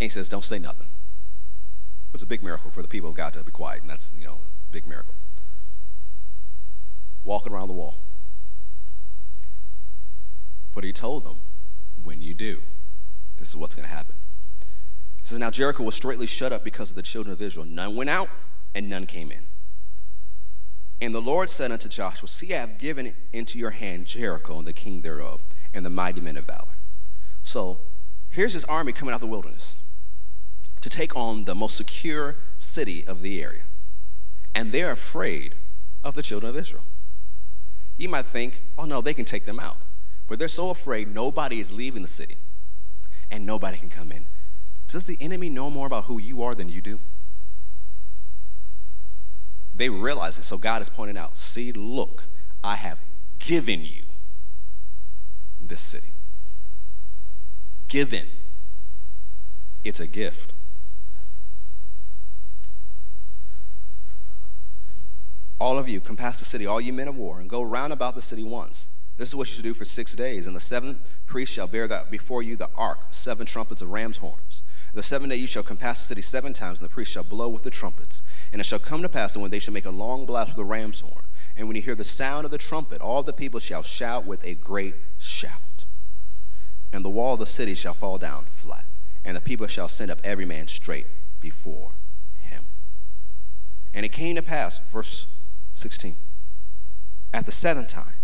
And 0.00 0.06
he 0.06 0.08
says, 0.08 0.30
Don't 0.30 0.44
say 0.44 0.58
nothing. 0.58 0.86
It's 2.14 2.22
a 2.22 2.26
big 2.26 2.42
miracle 2.42 2.70
for 2.70 2.82
the 2.82 2.88
people 2.88 3.10
of 3.10 3.16
God 3.16 3.34
to 3.34 3.44
be 3.44 3.52
quiet, 3.52 3.82
and 3.82 3.90
that's, 3.90 4.14
you 4.18 4.24
know, 4.24 4.40
a 4.68 4.72
big 4.72 4.86
miracle. 4.86 5.14
Walking 7.22 7.52
around 7.52 7.68
the 7.68 7.74
wall. 7.74 7.98
But 10.74 10.84
he 10.84 10.92
told 10.92 11.24
them, 11.24 11.36
When 12.02 12.22
you 12.22 12.32
do, 12.32 12.62
this 13.36 13.50
is 13.50 13.56
what's 13.56 13.74
going 13.74 13.86
to 13.86 13.94
happen. 13.94 14.16
It 15.20 15.26
says, 15.26 15.38
Now 15.38 15.50
Jericho 15.50 15.82
was 15.82 15.94
straightly 15.94 16.26
shut 16.26 16.52
up 16.52 16.64
because 16.64 16.90
of 16.90 16.96
the 16.96 17.02
children 17.02 17.32
of 17.32 17.42
Israel. 17.42 17.66
None 17.66 17.94
went 17.94 18.08
out, 18.08 18.30
and 18.74 18.88
none 18.88 19.06
came 19.06 19.30
in. 19.30 19.44
And 21.02 21.14
the 21.14 21.20
Lord 21.20 21.50
said 21.50 21.70
unto 21.70 21.88
Joshua, 21.88 22.28
See, 22.28 22.54
I 22.54 22.60
have 22.60 22.78
given 22.78 23.14
into 23.32 23.58
your 23.58 23.70
hand 23.70 24.06
Jericho 24.06 24.58
and 24.58 24.66
the 24.66 24.72
king 24.72 25.02
thereof, 25.02 25.42
and 25.74 25.84
the 25.84 25.90
mighty 25.90 26.22
men 26.22 26.38
of 26.38 26.46
valor. 26.46 26.76
So 27.42 27.80
here's 28.30 28.54
his 28.54 28.64
army 28.64 28.92
coming 28.92 29.12
out 29.12 29.16
of 29.16 29.20
the 29.20 29.26
wilderness 29.26 29.76
to 30.80 30.88
take 30.88 31.14
on 31.14 31.44
the 31.44 31.54
most 31.54 31.76
secure 31.76 32.36
city 32.58 33.06
of 33.06 33.22
the 33.22 33.42
area. 33.42 33.62
And 34.54 34.72
they're 34.72 34.90
afraid 34.90 35.54
of 36.02 36.14
the 36.14 36.22
children 36.22 36.50
of 36.50 36.56
Israel. 36.56 36.84
You 37.96 38.08
might 38.08 38.26
think, 38.26 38.62
oh 38.78 38.84
no, 38.84 39.00
they 39.00 39.14
can 39.14 39.24
take 39.24 39.44
them 39.44 39.60
out. 39.60 39.78
But 40.26 40.38
they're 40.38 40.48
so 40.48 40.70
afraid 40.70 41.12
nobody 41.12 41.60
is 41.60 41.72
leaving 41.72 42.02
the 42.02 42.08
city 42.08 42.36
and 43.30 43.44
nobody 43.44 43.76
can 43.76 43.88
come 43.90 44.10
in. 44.10 44.26
Does 44.88 45.04
the 45.04 45.18
enemy 45.20 45.48
know 45.48 45.70
more 45.70 45.86
about 45.86 46.04
who 46.04 46.18
you 46.18 46.42
are 46.42 46.54
than 46.54 46.68
you 46.68 46.80
do? 46.80 46.98
They 49.74 49.88
realize 49.88 50.36
it. 50.38 50.44
So 50.44 50.58
God 50.58 50.82
is 50.82 50.88
pointing 50.88 51.16
out, 51.16 51.36
see, 51.36 51.72
look, 51.72 52.24
I 52.62 52.76
have 52.76 52.98
given 53.38 53.84
you 53.84 54.04
this 55.60 55.80
city. 55.80 56.12
Given. 57.88 58.26
It's 59.84 60.00
a 60.00 60.06
gift. 60.06 60.52
All 65.60 65.78
of 65.78 65.88
you 65.88 66.00
compass 66.00 66.38
the 66.38 66.46
city, 66.46 66.64
all 66.64 66.80
you 66.80 66.92
men 66.92 67.06
of 67.06 67.16
war, 67.16 67.38
and 67.38 67.48
go 67.48 67.60
round 67.60 67.92
about 67.92 68.14
the 68.14 68.22
city 68.22 68.42
once. 68.42 68.86
This 69.18 69.28
is 69.28 69.34
what 69.34 69.48
you 69.48 69.54
should 69.54 69.62
do 69.62 69.74
for 69.74 69.84
six 69.84 70.14
days. 70.14 70.46
And 70.46 70.56
the 70.56 70.60
seventh 70.60 70.98
priest 71.26 71.52
shall 71.52 71.66
bear 71.66 71.86
before 72.10 72.42
you 72.42 72.56
the 72.56 72.70
ark, 72.74 73.00
seven 73.10 73.46
trumpets 73.46 73.82
of 73.82 73.90
ram's 73.90 74.16
horns. 74.16 74.62
The 74.94 75.02
seventh 75.02 75.30
day 75.30 75.36
you 75.36 75.46
shall 75.46 75.62
compass 75.62 76.00
the 76.00 76.06
city 76.06 76.22
seven 76.22 76.54
times, 76.54 76.80
and 76.80 76.88
the 76.88 76.92
priest 76.92 77.12
shall 77.12 77.22
blow 77.22 77.50
with 77.50 77.62
the 77.62 77.70
trumpets. 77.70 78.22
And 78.50 78.60
it 78.60 78.64
shall 78.64 78.78
come 78.78 79.02
to 79.02 79.08
pass 79.10 79.34
that 79.34 79.40
when 79.40 79.50
they 79.50 79.58
shall 79.58 79.74
make 79.74 79.84
a 79.84 79.90
long 79.90 80.24
blast 80.24 80.48
with 80.48 80.56
the 80.56 80.64
ram's 80.64 81.00
horn, 81.00 81.26
and 81.54 81.68
when 81.68 81.76
you 81.76 81.82
hear 81.82 81.94
the 81.94 82.04
sound 82.04 82.46
of 82.46 82.50
the 82.50 82.58
trumpet, 82.58 83.02
all 83.02 83.22
the 83.22 83.34
people 83.34 83.60
shall 83.60 83.82
shout 83.82 84.24
with 84.24 84.42
a 84.44 84.54
great 84.54 84.94
shout. 85.18 85.84
And 86.90 87.04
the 87.04 87.10
wall 87.10 87.34
of 87.34 87.40
the 87.40 87.46
city 87.46 87.74
shall 87.74 87.94
fall 87.94 88.16
down 88.16 88.46
flat, 88.46 88.86
and 89.26 89.36
the 89.36 89.42
people 89.42 89.66
shall 89.66 89.88
send 89.88 90.10
up 90.10 90.20
every 90.24 90.46
man 90.46 90.68
straight 90.68 91.06
before 91.38 91.92
him. 92.40 92.64
And 93.92 94.06
it 94.06 94.10
came 94.10 94.36
to 94.36 94.42
pass, 94.42 94.78
verse 94.90 95.26
16, 95.80 96.16
at 97.32 97.46
the 97.46 97.52
seventh 97.52 97.88
time, 97.88 98.14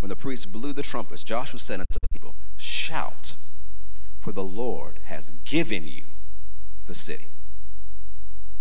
when 0.00 0.08
the 0.08 0.16
priests 0.16 0.46
blew 0.46 0.72
the 0.72 0.82
trumpets, 0.82 1.24
Joshua 1.24 1.58
said 1.58 1.80
unto 1.80 1.98
the 2.00 2.08
people, 2.12 2.34
Shout, 2.56 3.36
for 4.20 4.32
the 4.32 4.44
Lord 4.44 5.00
has 5.04 5.32
given 5.44 5.86
you 5.86 6.04
the 6.86 6.94
city. 6.94 7.26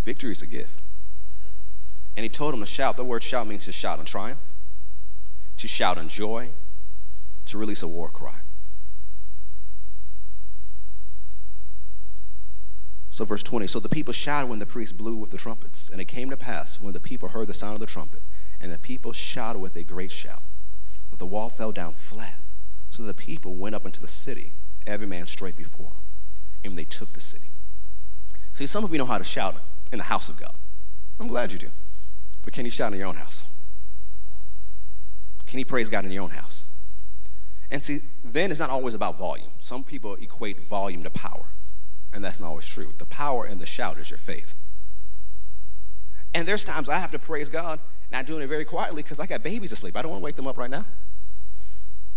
Victory 0.03 0.31
is 0.31 0.41
a 0.41 0.47
gift. 0.47 0.81
And 2.15 2.23
he 2.23 2.29
told 2.29 2.53
them 2.53 2.61
to 2.61 2.65
shout. 2.65 2.95
The 2.95 3.03
word 3.03 3.23
shout 3.23 3.47
means 3.47 3.65
to 3.65 3.71
shout 3.71 3.99
in 3.99 4.05
triumph, 4.05 4.39
to 5.57 5.67
shout 5.67 5.97
in 5.97 6.07
joy, 6.07 6.51
to 7.45 7.57
release 7.57 7.83
a 7.83 7.87
war 7.87 8.09
cry. 8.09 8.35
So, 13.09 13.23
verse 13.25 13.43
20 13.43 13.67
So 13.67 13.79
the 13.79 13.89
people 13.89 14.13
shouted 14.13 14.47
when 14.47 14.59
the 14.59 14.65
priests 14.65 14.91
blew 14.91 15.15
with 15.15 15.31
the 15.31 15.37
trumpets. 15.37 15.89
And 15.89 16.01
it 16.01 16.05
came 16.05 16.29
to 16.29 16.37
pass 16.37 16.79
when 16.79 16.93
the 16.93 16.99
people 16.99 17.29
heard 17.29 17.47
the 17.47 17.53
sound 17.53 17.73
of 17.73 17.79
the 17.79 17.85
trumpet, 17.85 18.21
and 18.59 18.71
the 18.71 18.77
people 18.77 19.13
shouted 19.13 19.59
with 19.59 19.75
a 19.75 19.83
great 19.83 20.11
shout, 20.11 20.43
that 21.09 21.19
the 21.19 21.25
wall 21.25 21.49
fell 21.49 21.71
down 21.71 21.93
flat. 21.93 22.39
So 22.89 23.03
the 23.03 23.13
people 23.13 23.55
went 23.55 23.75
up 23.75 23.85
into 23.85 24.01
the 24.01 24.07
city, 24.07 24.53
every 24.87 25.07
man 25.07 25.27
straight 25.27 25.57
before 25.57 25.87
him, 26.63 26.71
and 26.71 26.77
they 26.77 26.85
took 26.85 27.13
the 27.13 27.19
city. 27.19 27.49
See, 28.53 28.67
some 28.67 28.83
of 28.83 28.91
you 28.91 28.97
know 28.97 29.05
how 29.05 29.17
to 29.17 29.23
shout 29.23 29.55
in 29.91 29.97
the 29.97 30.05
house 30.05 30.29
of 30.29 30.37
God. 30.37 30.53
I'm 31.19 31.27
glad 31.27 31.51
you 31.51 31.59
do. 31.59 31.71
But 32.43 32.53
can 32.53 32.65
you 32.65 32.71
shout 32.71 32.93
in 32.93 32.99
your 32.99 33.07
own 33.07 33.15
house? 33.15 33.45
Can 35.45 35.59
you 35.59 35.65
praise 35.65 35.89
God 35.89 36.05
in 36.05 36.11
your 36.11 36.23
own 36.23 36.31
house? 36.31 36.65
And 37.71 37.81
see, 37.81 38.01
then 38.23 38.51
it's 38.51 38.59
not 38.59 38.69
always 38.69 38.93
about 38.93 39.17
volume. 39.17 39.49
Some 39.59 39.83
people 39.83 40.15
equate 40.15 40.67
volume 40.67 41.03
to 41.03 41.09
power, 41.09 41.45
and 42.13 42.23
that's 42.23 42.39
not 42.39 42.47
always 42.47 42.67
true. 42.67 42.93
The 42.97 43.05
power 43.05 43.45
in 43.45 43.59
the 43.59 43.65
shout 43.65 43.97
is 43.97 44.09
your 44.09 44.19
faith. 44.19 44.55
And 46.33 46.47
there's 46.47 46.63
times 46.63 46.89
I 46.89 46.99
have 46.99 47.11
to 47.11 47.19
praise 47.19 47.49
God, 47.49 47.79
not 48.11 48.25
doing 48.25 48.41
it 48.41 48.47
very 48.47 48.65
quietly 48.65 49.03
because 49.03 49.19
I 49.19 49.25
got 49.25 49.43
babies 49.43 49.71
asleep. 49.71 49.95
I 49.97 50.01
don't 50.01 50.11
want 50.11 50.21
to 50.21 50.25
wake 50.25 50.35
them 50.35 50.47
up 50.47 50.57
right 50.57 50.69
now. 50.69 50.85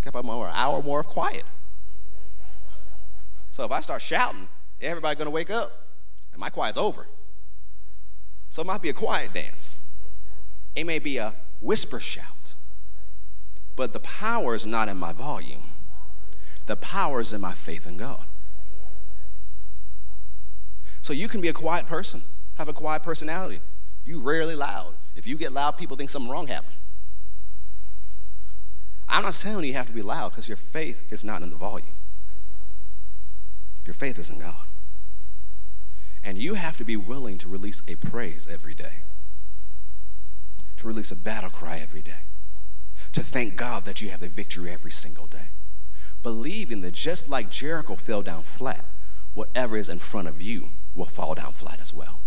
Got 0.02 0.10
about 0.10 0.24
an 0.24 0.52
hour 0.54 0.82
more 0.82 1.00
of 1.00 1.06
quiet. 1.06 1.44
So 3.50 3.64
if 3.64 3.72
I 3.72 3.80
start 3.80 4.02
shouting, 4.02 4.48
everybody's 4.80 5.18
going 5.18 5.26
to 5.26 5.32
wake 5.32 5.50
up, 5.50 5.86
and 6.32 6.40
my 6.40 6.48
quiet's 6.48 6.78
over. 6.78 7.06
So 8.48 8.62
it 8.62 8.66
might 8.66 8.82
be 8.82 8.88
a 8.88 8.94
quiet 8.94 9.34
dance. 9.34 9.80
It 10.76 10.84
may 10.84 10.98
be 10.98 11.16
a 11.16 11.34
whisper 11.60 11.98
shout, 11.98 12.54
but 13.74 13.92
the 13.92 14.00
power 14.00 14.54
is 14.54 14.64
not 14.64 14.88
in 14.88 14.96
my 14.96 15.12
volume. 15.12 15.62
The 16.66 16.76
power 16.76 17.20
is 17.20 17.32
in 17.32 17.40
my 17.40 17.52
faith 17.52 17.86
in 17.86 17.96
God. 17.96 18.24
So 21.02 21.12
you 21.12 21.26
can 21.26 21.40
be 21.40 21.48
a 21.48 21.52
quiet 21.52 21.86
person, 21.86 22.22
have 22.56 22.68
a 22.68 22.72
quiet 22.72 23.02
personality. 23.02 23.60
You 24.04 24.20
rarely 24.20 24.54
loud. 24.54 24.94
If 25.18 25.26
you 25.26 25.36
get 25.36 25.52
loud, 25.52 25.72
people 25.72 25.96
think 25.96 26.10
something 26.10 26.30
wrong 26.30 26.46
happened. 26.46 26.76
I'm 29.08 29.24
not 29.24 29.34
saying 29.34 29.64
you 29.64 29.72
have 29.72 29.88
to 29.88 29.92
be 29.92 30.00
loud 30.00 30.30
because 30.30 30.46
your 30.46 30.56
faith 30.56 31.02
is 31.10 31.24
not 31.24 31.42
in 31.42 31.50
the 31.50 31.56
volume. 31.56 31.96
Your 33.84 33.94
faith 33.94 34.16
is 34.16 34.30
in 34.30 34.38
God. 34.38 34.68
And 36.22 36.38
you 36.38 36.54
have 36.54 36.76
to 36.76 36.84
be 36.84 36.96
willing 36.96 37.36
to 37.38 37.48
release 37.48 37.82
a 37.88 37.96
praise 37.96 38.46
every 38.48 38.74
day, 38.74 39.00
to 40.76 40.86
release 40.86 41.10
a 41.10 41.16
battle 41.16 41.50
cry 41.50 41.78
every 41.78 42.02
day, 42.02 42.20
to 43.12 43.20
thank 43.20 43.56
God 43.56 43.86
that 43.86 44.00
you 44.00 44.10
have 44.10 44.20
the 44.20 44.28
victory 44.28 44.70
every 44.70 44.92
single 44.92 45.26
day. 45.26 45.48
Believing 46.22 46.80
that 46.82 46.92
just 46.92 47.28
like 47.28 47.50
Jericho 47.50 47.96
fell 47.96 48.22
down 48.22 48.44
flat, 48.44 48.84
whatever 49.34 49.76
is 49.76 49.88
in 49.88 49.98
front 49.98 50.28
of 50.28 50.40
you 50.40 50.68
will 50.94 51.06
fall 51.06 51.34
down 51.34 51.52
flat 51.54 51.80
as 51.80 51.92
well. 51.92 52.20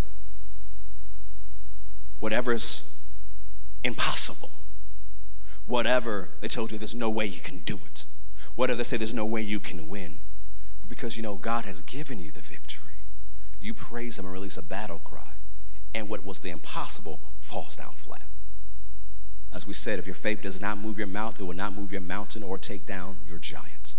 Whatever 2.22 2.54
is 2.54 2.86
impossible, 3.84 4.52
whatever 5.68 6.30
they 6.40 6.48
told 6.48 6.72
you 6.72 6.78
there's 6.78 6.96
no 6.96 7.10
way 7.10 7.26
you 7.26 7.42
can 7.42 7.60
do 7.60 7.82
it, 7.86 8.06
whatever 8.56 8.78
they 8.78 8.86
say 8.86 8.96
there's 8.96 9.14
no 9.14 9.26
way 9.26 9.42
you 9.42 9.60
can 9.60 9.90
win, 9.90 10.20
but 10.80 10.90
because 10.90 11.18
you 11.18 11.24
know 11.24 11.36
God 11.36 11.66
has 11.66 11.82
given 11.82 12.18
you 12.20 12.32
the 12.32 12.40
victory 12.40 12.92
you 13.62 13.74
praise 13.74 14.18
him 14.18 14.26
and 14.26 14.34
release 14.34 14.58
a 14.58 14.62
battle 14.62 15.00
cry, 15.00 15.34
and 15.94 16.10
what 16.10 16.26
was 16.26 16.40
the 16.40 16.50
impossible 16.50 17.20
falls 17.40 17.78
down 17.78 17.94
flat. 17.94 18.24
As 19.54 19.68
we 19.68 19.74
said, 19.74 20.00
if 20.00 20.08
your 20.08 20.16
faith 20.16 20.42
does 20.42 20.60
not 20.60 20.78
move 20.78 20.98
your 20.98 21.08
mouth, 21.08 21.40
it 21.40 21.44
will 21.44 21.54
not 21.54 21.76
move 21.76 21.92
your 21.92 22.02
mountain 22.02 22.42
or 22.42 22.58
take 22.58 22.86
down 22.86 23.18
your 23.28 23.38
giant. 23.38 23.96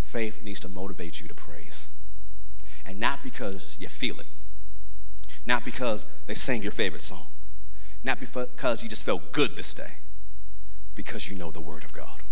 Faith 0.00 0.42
needs 0.42 0.60
to 0.60 0.68
motivate 0.68 1.20
you 1.20 1.28
to 1.28 1.34
praise. 1.34 1.88
And 2.84 2.98
not 2.98 3.22
because 3.22 3.76
you 3.78 3.88
feel 3.88 4.18
it, 4.18 4.26
not 5.46 5.64
because 5.64 6.06
they 6.26 6.34
sang 6.34 6.62
your 6.62 6.72
favorite 6.72 7.02
song, 7.02 7.26
not 8.04 8.20
because 8.20 8.82
you 8.82 8.88
just 8.88 9.04
felt 9.04 9.32
good 9.32 9.56
this 9.56 9.74
day, 9.74 9.98
because 10.94 11.28
you 11.28 11.36
know 11.36 11.50
the 11.50 11.60
Word 11.60 11.84
of 11.84 11.92
God. 11.92 12.22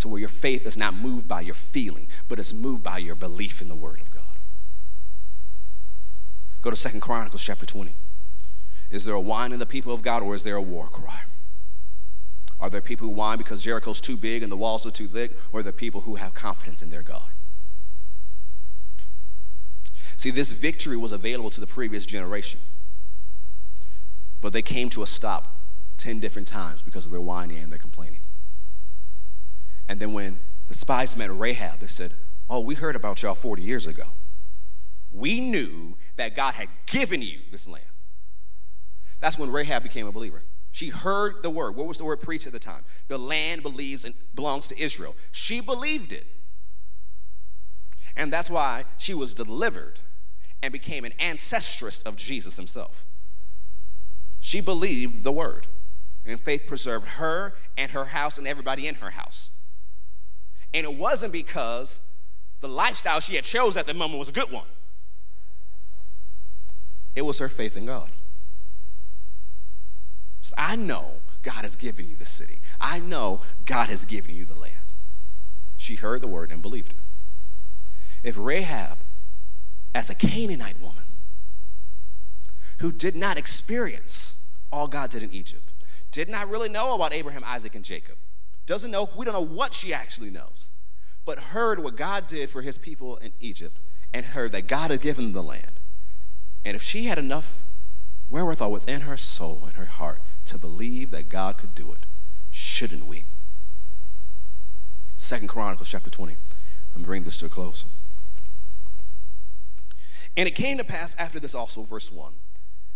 To 0.00 0.08
where 0.08 0.20
your 0.20 0.28
faith 0.28 0.66
is 0.66 0.76
not 0.76 0.94
moved 0.94 1.28
by 1.28 1.40
your 1.40 1.54
feeling, 1.54 2.08
but 2.28 2.38
is 2.38 2.52
moved 2.52 2.82
by 2.82 2.98
your 2.98 3.14
belief 3.14 3.62
in 3.62 3.68
the 3.68 3.74
Word 3.74 4.00
of 4.00 4.10
God. 4.10 4.22
Go 6.60 6.70
to 6.70 6.76
Second 6.76 7.00
Chronicles 7.00 7.42
chapter 7.42 7.66
20. 7.66 7.94
Is 8.90 9.04
there 9.04 9.14
a 9.14 9.20
whine 9.20 9.52
in 9.52 9.58
the 9.58 9.66
people 9.66 9.92
of 9.92 10.02
God, 10.02 10.22
or 10.22 10.34
is 10.34 10.44
there 10.44 10.56
a 10.56 10.62
war 10.62 10.88
cry? 10.88 11.22
Are 12.60 12.70
there 12.70 12.80
people 12.80 13.08
who 13.08 13.14
whine 13.14 13.38
because 13.38 13.62
Jericho's 13.62 14.00
too 14.00 14.16
big 14.16 14.42
and 14.42 14.50
the 14.50 14.56
walls 14.56 14.86
are 14.86 14.90
too 14.90 15.08
thick, 15.08 15.36
or 15.52 15.60
are 15.60 15.62
there 15.62 15.72
people 15.72 16.02
who 16.02 16.14
have 16.16 16.34
confidence 16.34 16.82
in 16.82 16.90
their 16.90 17.02
God? 17.02 17.33
See, 20.16 20.30
this 20.30 20.52
victory 20.52 20.96
was 20.96 21.12
available 21.12 21.50
to 21.50 21.60
the 21.60 21.66
previous 21.66 22.06
generation, 22.06 22.60
but 24.40 24.52
they 24.52 24.62
came 24.62 24.90
to 24.90 25.02
a 25.02 25.06
stop 25.06 25.60
10 25.98 26.20
different 26.20 26.48
times 26.48 26.82
because 26.82 27.04
of 27.04 27.10
their 27.10 27.20
whining 27.20 27.58
and 27.58 27.70
their 27.72 27.78
complaining. 27.78 28.20
And 29.88 30.00
then 30.00 30.12
when 30.12 30.38
the 30.68 30.74
spies 30.74 31.16
met 31.16 31.36
Rahab, 31.36 31.80
they 31.80 31.86
said, 31.86 32.14
Oh, 32.48 32.60
we 32.60 32.74
heard 32.74 32.94
about 32.96 33.22
y'all 33.22 33.34
40 33.34 33.62
years 33.62 33.86
ago. 33.86 34.08
We 35.12 35.40
knew 35.40 35.96
that 36.16 36.36
God 36.36 36.54
had 36.54 36.68
given 36.86 37.22
you 37.22 37.40
this 37.50 37.66
land. 37.66 37.84
That's 39.20 39.38
when 39.38 39.50
Rahab 39.50 39.82
became 39.82 40.06
a 40.06 40.12
believer. 40.12 40.42
She 40.72 40.88
heard 40.88 41.42
the 41.42 41.50
word. 41.50 41.76
What 41.76 41.86
was 41.86 41.98
the 41.98 42.04
word 42.04 42.20
preached 42.20 42.46
at 42.46 42.52
the 42.52 42.58
time? 42.58 42.84
The 43.08 43.16
land 43.16 43.62
believes 43.62 44.04
and 44.04 44.14
belongs 44.34 44.66
to 44.68 44.78
Israel. 44.78 45.14
She 45.30 45.60
believed 45.60 46.12
it. 46.12 46.26
And 48.16 48.32
that's 48.32 48.50
why 48.50 48.84
she 48.96 49.14
was 49.14 49.34
delivered 49.34 50.00
and 50.62 50.72
became 50.72 51.04
an 51.04 51.12
ancestress 51.18 52.02
of 52.04 52.16
Jesus 52.16 52.56
himself. 52.56 53.04
She 54.40 54.60
believed 54.60 55.24
the 55.24 55.32
word, 55.32 55.66
and 56.24 56.40
faith 56.40 56.66
preserved 56.66 57.08
her 57.08 57.54
and 57.76 57.92
her 57.92 58.06
house 58.06 58.38
and 58.38 58.46
everybody 58.46 58.86
in 58.86 58.96
her 58.96 59.10
house. 59.10 59.50
And 60.72 60.84
it 60.84 60.96
wasn't 60.96 61.32
because 61.32 62.00
the 62.60 62.68
lifestyle 62.68 63.20
she 63.20 63.36
had 63.36 63.44
chose 63.44 63.76
at 63.76 63.86
the 63.86 63.94
moment 63.94 64.18
was 64.18 64.28
a 64.28 64.32
good 64.32 64.50
one. 64.50 64.66
It 67.14 67.22
was 67.22 67.38
her 67.38 67.48
faith 67.48 67.76
in 67.76 67.86
God. 67.86 68.10
So 70.42 70.54
I 70.58 70.76
know 70.76 71.20
God 71.42 71.62
has 71.62 71.76
given 71.76 72.08
you 72.08 72.16
the 72.16 72.26
city. 72.26 72.60
I 72.80 72.98
know 72.98 73.40
God 73.66 73.88
has 73.88 74.04
given 74.04 74.34
you 74.34 74.44
the 74.44 74.54
land. 74.54 74.74
She 75.76 75.94
heard 75.94 76.22
the 76.22 76.28
word 76.28 76.50
and 76.50 76.60
believed 76.60 76.92
it. 76.92 76.98
If 78.24 78.36
Rahab, 78.38 78.96
as 79.94 80.08
a 80.10 80.14
Canaanite 80.14 80.80
woman 80.80 81.04
who 82.78 82.90
did 82.90 83.14
not 83.14 83.36
experience 83.36 84.34
all 84.72 84.88
God 84.88 85.10
did 85.10 85.22
in 85.22 85.32
Egypt, 85.32 85.70
did 86.10 86.28
not 86.28 86.48
really 86.48 86.70
know 86.70 86.94
about 86.94 87.12
Abraham, 87.12 87.44
Isaac, 87.44 87.74
and 87.74 87.84
Jacob, 87.84 88.16
doesn't 88.66 88.90
know, 88.90 89.10
we 89.14 89.26
don't 89.26 89.34
know 89.34 89.40
what 89.40 89.74
she 89.74 89.92
actually 89.92 90.30
knows, 90.30 90.70
but 91.26 91.38
heard 91.38 91.84
what 91.84 91.96
God 91.96 92.26
did 92.26 92.50
for 92.50 92.62
his 92.62 92.78
people 92.78 93.18
in 93.18 93.32
Egypt 93.40 93.78
and 94.12 94.26
heard 94.26 94.52
that 94.52 94.66
God 94.66 94.90
had 94.90 95.02
given 95.02 95.26
them 95.26 95.32
the 95.32 95.42
land. 95.42 95.80
And 96.64 96.74
if 96.74 96.82
she 96.82 97.04
had 97.04 97.18
enough 97.18 97.58
wherewithal 98.30 98.72
within 98.72 99.02
her 99.02 99.18
soul 99.18 99.64
and 99.66 99.74
her 99.74 99.84
heart 99.84 100.22
to 100.46 100.56
believe 100.56 101.10
that 101.10 101.28
God 101.28 101.58
could 101.58 101.74
do 101.74 101.92
it, 101.92 102.06
shouldn't 102.50 103.04
we? 103.06 103.24
Second 105.18 105.48
Chronicles 105.48 105.90
chapter 105.90 106.08
20. 106.08 106.36
Let 106.94 107.00
me 107.00 107.04
bring 107.04 107.24
this 107.24 107.36
to 107.38 107.46
a 107.46 107.48
close. 107.48 107.84
And 110.36 110.48
it 110.48 110.54
came 110.54 110.78
to 110.78 110.84
pass 110.84 111.14
after 111.18 111.38
this 111.38 111.54
also, 111.54 111.82
verse 111.82 112.10
1, 112.10 112.32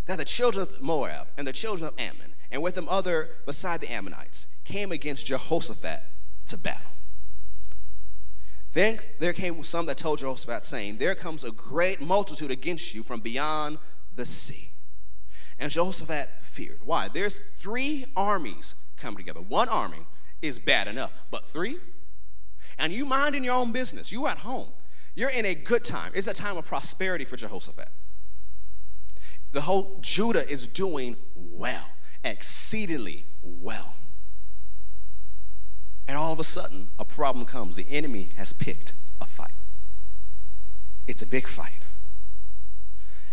that 0.07 0.19
the 0.19 0.25
children 0.25 0.63
of 0.63 0.81
Moab 0.81 1.29
and 1.37 1.47
the 1.47 1.53
children 1.53 1.89
of 1.89 1.95
Ammon, 1.99 2.35
and 2.51 2.63
with 2.63 2.75
them 2.75 2.89
other 2.89 3.31
beside 3.47 3.81
the 3.81 3.93
Ammonites, 3.93 4.47
came 4.65 4.91
against 4.91 5.27
Jehoshaphat 5.27 6.03
to 6.47 6.57
battle. 6.57 6.93
Then 8.73 8.99
there 9.19 9.33
came 9.33 9.63
some 9.65 9.87
that 9.87 9.99
told 9.99 10.19
Jehoshaphat, 10.19 10.65
saying, 10.65 10.99
There 10.99 11.15
comes 11.15 11.45
a 11.45 11.51
great 11.51 12.01
multitude 12.01 12.51
against 12.51 12.95
you 12.95 13.03
from 13.03 13.21
beyond 13.21 13.79
the 14.15 14.25
sea. 14.25 14.71
And 15.59 15.71
Jehoshaphat 15.71 16.29
feared. 16.43 16.81
Why? 16.85 17.09
There's 17.09 17.41
three 17.57 18.07
armies 18.17 18.75
coming 18.97 19.19
together. 19.19 19.41
One 19.41 19.69
army 19.69 20.07
is 20.43 20.59
bad 20.59 20.87
enough, 20.87 21.13
but 21.31 21.49
three? 21.49 21.79
And 22.79 22.93
you 22.93 23.05
minding 23.05 23.45
your 23.45 23.55
own 23.55 23.73
business. 23.73 24.13
You 24.13 24.27
at 24.27 24.39
home. 24.39 24.69
You're 25.19 25.31
in 25.31 25.45
a 25.47 25.57
good 25.57 25.83
time. 25.83 26.13
It's 26.15 26.29
a 26.29 26.33
time 26.33 26.57
of 26.57 26.65
prosperity 26.65 27.25
for 27.25 27.37
Jehoshaphat. 27.37 27.89
The 29.51 29.63
whole 29.63 29.99
Judah 30.01 30.49
is 30.49 30.69
doing 30.69 31.17
well, 31.35 31.87
exceedingly 32.23 33.27
well. 33.43 33.95
And 36.07 36.17
all 36.17 36.33
of 36.33 36.39
a 36.39 36.45
sudden, 36.45 36.87
a 37.01 37.05
problem 37.05 37.47
comes. 37.47 37.75
The 37.75 37.87
enemy 37.91 38.29
has 38.37 38.53
picked 38.53 38.95
a 39.21 39.27
fight. 39.27 39.51
It's 41.09 41.21
a 41.21 41.27
big 41.27 41.49
fight. 41.49 41.83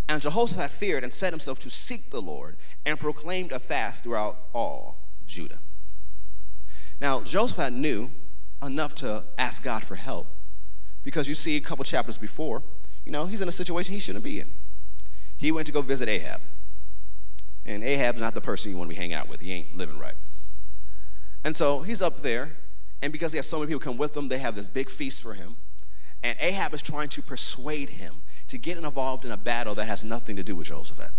And 0.10 0.24
Jehoshaphat 0.24 0.72
feared 0.72 1.04
and 1.04 1.14
set 1.14 1.34
himself 1.34 1.60
to 1.60 1.70
seek 1.70 2.10
the 2.10 2.20
Lord 2.20 2.56
and 2.84 3.00
proclaimed 3.00 3.52
a 3.52 3.60
fast 3.60 4.02
throughout 4.02 4.40
all 4.56 4.98
Judah. 5.28 5.60
Now, 7.00 7.22
Jehoshaphat 7.22 7.74
knew 7.74 8.10
enough 8.64 8.96
to 8.96 9.26
ask 9.38 9.62
God 9.62 9.84
for 9.84 9.98
help 9.98 10.30
because 11.06 11.30
you 11.30 11.36
see 11.36 11.56
a 11.56 11.62
couple 11.62 11.86
chapters 11.86 12.18
before, 12.18 12.64
you 13.06 13.12
know, 13.12 13.28
he's 13.28 13.40
in 13.40 13.48
a 13.48 13.54
situation 13.54 13.94
he 13.94 14.00
shouldn't 14.00 14.26
be 14.26 14.42
in. 14.42 14.52
He 15.38 15.52
went 15.52 15.68
to 15.68 15.72
go 15.72 15.82
visit 15.82 16.10
Ahab. 16.10 16.42
And 17.66 17.84
Ahab's 17.84 18.20
not 18.20 18.34
the 18.34 18.42
person 18.42 18.72
you 18.72 18.78
want 18.78 18.90
to 18.90 18.96
be 18.96 19.00
hanging 19.00 19.14
out 19.14 19.30
with. 19.30 19.40
He 19.40 19.54
ain't 19.54 19.78
living 19.78 20.00
right. 20.00 20.16
And 21.44 21.56
so 21.56 21.84
he's 21.84 22.02
up 22.02 22.22
there, 22.22 22.58
and 23.02 23.14
because 23.14 23.32
he 23.32 23.38
has 23.38 23.48
so 23.48 23.60
many 23.60 23.68
people 23.68 23.80
come 23.80 23.98
with 23.98 24.18
him, 24.18 24.30
they 24.30 24.40
have 24.40 24.56
this 24.56 24.68
big 24.68 24.90
feast 24.90 25.22
for 25.22 25.36
him. 25.36 25.58
And 26.24 26.38
Ahab 26.42 26.74
is 26.74 26.82
trying 26.82 27.10
to 27.10 27.22
persuade 27.22 27.92
him 27.92 28.24
to 28.48 28.58
get 28.58 28.78
involved 28.78 29.26
in 29.26 29.32
a 29.32 29.38
battle 29.38 29.76
that 29.76 29.86
has 29.86 30.04
nothing 30.04 30.36
to 30.36 30.44
do 30.44 30.56
with 30.56 30.68
Jehoshaphat. 30.68 31.12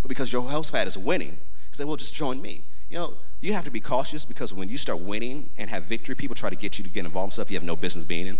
But 0.00 0.08
because 0.08 0.30
Jehoshaphat 0.30 0.88
is 0.88 0.96
winning, 0.96 1.32
he 1.70 1.76
said, 1.76 1.86
Well, 1.86 1.96
just 1.96 2.14
join 2.14 2.40
me. 2.40 2.62
You 2.88 2.98
know, 2.98 3.14
you 3.40 3.52
have 3.52 3.64
to 3.64 3.70
be 3.70 3.80
cautious 3.80 4.24
because 4.24 4.54
when 4.54 4.70
you 4.70 4.78
start 4.78 5.00
winning 5.00 5.50
and 5.58 5.68
have 5.68 5.84
victory, 5.84 6.14
people 6.14 6.34
try 6.34 6.48
to 6.48 6.56
get 6.56 6.78
you 6.78 6.84
to 6.84 6.90
get 6.90 7.04
involved 7.04 7.32
in 7.32 7.32
stuff 7.32 7.50
you 7.50 7.56
have 7.56 7.64
no 7.64 7.76
business 7.76 8.04
being 8.04 8.26
in. 8.26 8.38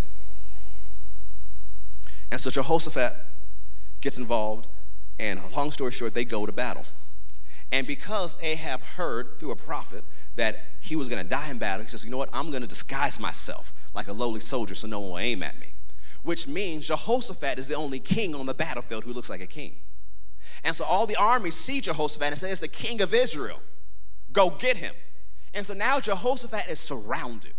And 2.31 2.41
so 2.41 2.51
Jehoshaphat 2.51 3.15
gets 4.01 4.19
involved, 4.19 4.67
and 5.19 5.41
long 5.53 5.71
story 5.71 5.93
short, 5.93 6.15
they 6.15 6.25
go 6.25 6.47
to 6.47 6.53
battle. 6.53 6.85
And 7.73 7.87
because 7.87 8.37
Ahab 8.41 8.81
heard 8.81 9.39
through 9.39 9.51
a 9.51 9.57
prophet 9.57 10.05
that 10.37 10.59
he 10.81 10.95
was 10.95 11.09
going 11.09 11.23
to 11.23 11.29
die 11.29 11.51
in 11.51 11.59
battle, 11.59 11.85
he 11.85 11.91
says, 11.91 12.05
You 12.05 12.11
know 12.11 12.17
what? 12.17 12.29
I'm 12.33 12.51
going 12.51 12.63
to 12.63 12.69
disguise 12.69 13.19
myself 13.19 13.73
like 13.95 14.09
a 14.09 14.13
lowly 14.13 14.41
soldier 14.41 14.75
so 14.75 14.87
no 14.87 15.01
one 15.01 15.11
will 15.11 15.19
aim 15.19 15.43
at 15.43 15.59
me 15.59 15.73
which 16.27 16.49
means 16.49 16.89
Jehoshaphat 16.89 17.57
is 17.57 17.69
the 17.69 17.75
only 17.75 18.01
king 18.01 18.35
on 18.35 18.47
the 18.47 18.55
battlefield 18.55 19.05
who 19.05 19.13
looks 19.13 19.31
like 19.31 19.41
a 19.41 19.47
king. 19.47 19.77
And 20.65 20.75
so 20.75 20.85
all 20.85 21.07
the 21.07 21.15
armies 21.15 21.55
see 21.55 21.81
Jehoshaphat 21.81 22.29
and 22.29 22.39
say, 22.39 22.51
It's 22.51 22.61
the 22.61 22.69
king 22.69 23.01
of 23.01 23.15
Israel. 23.15 23.61
Go 24.33 24.51
get 24.51 24.77
him. 24.77 24.95
And 25.55 25.65
so 25.65 25.73
now 25.73 26.01
Jehoshaphat 26.01 26.69
is 26.69 26.81
surrounded. 26.81 27.55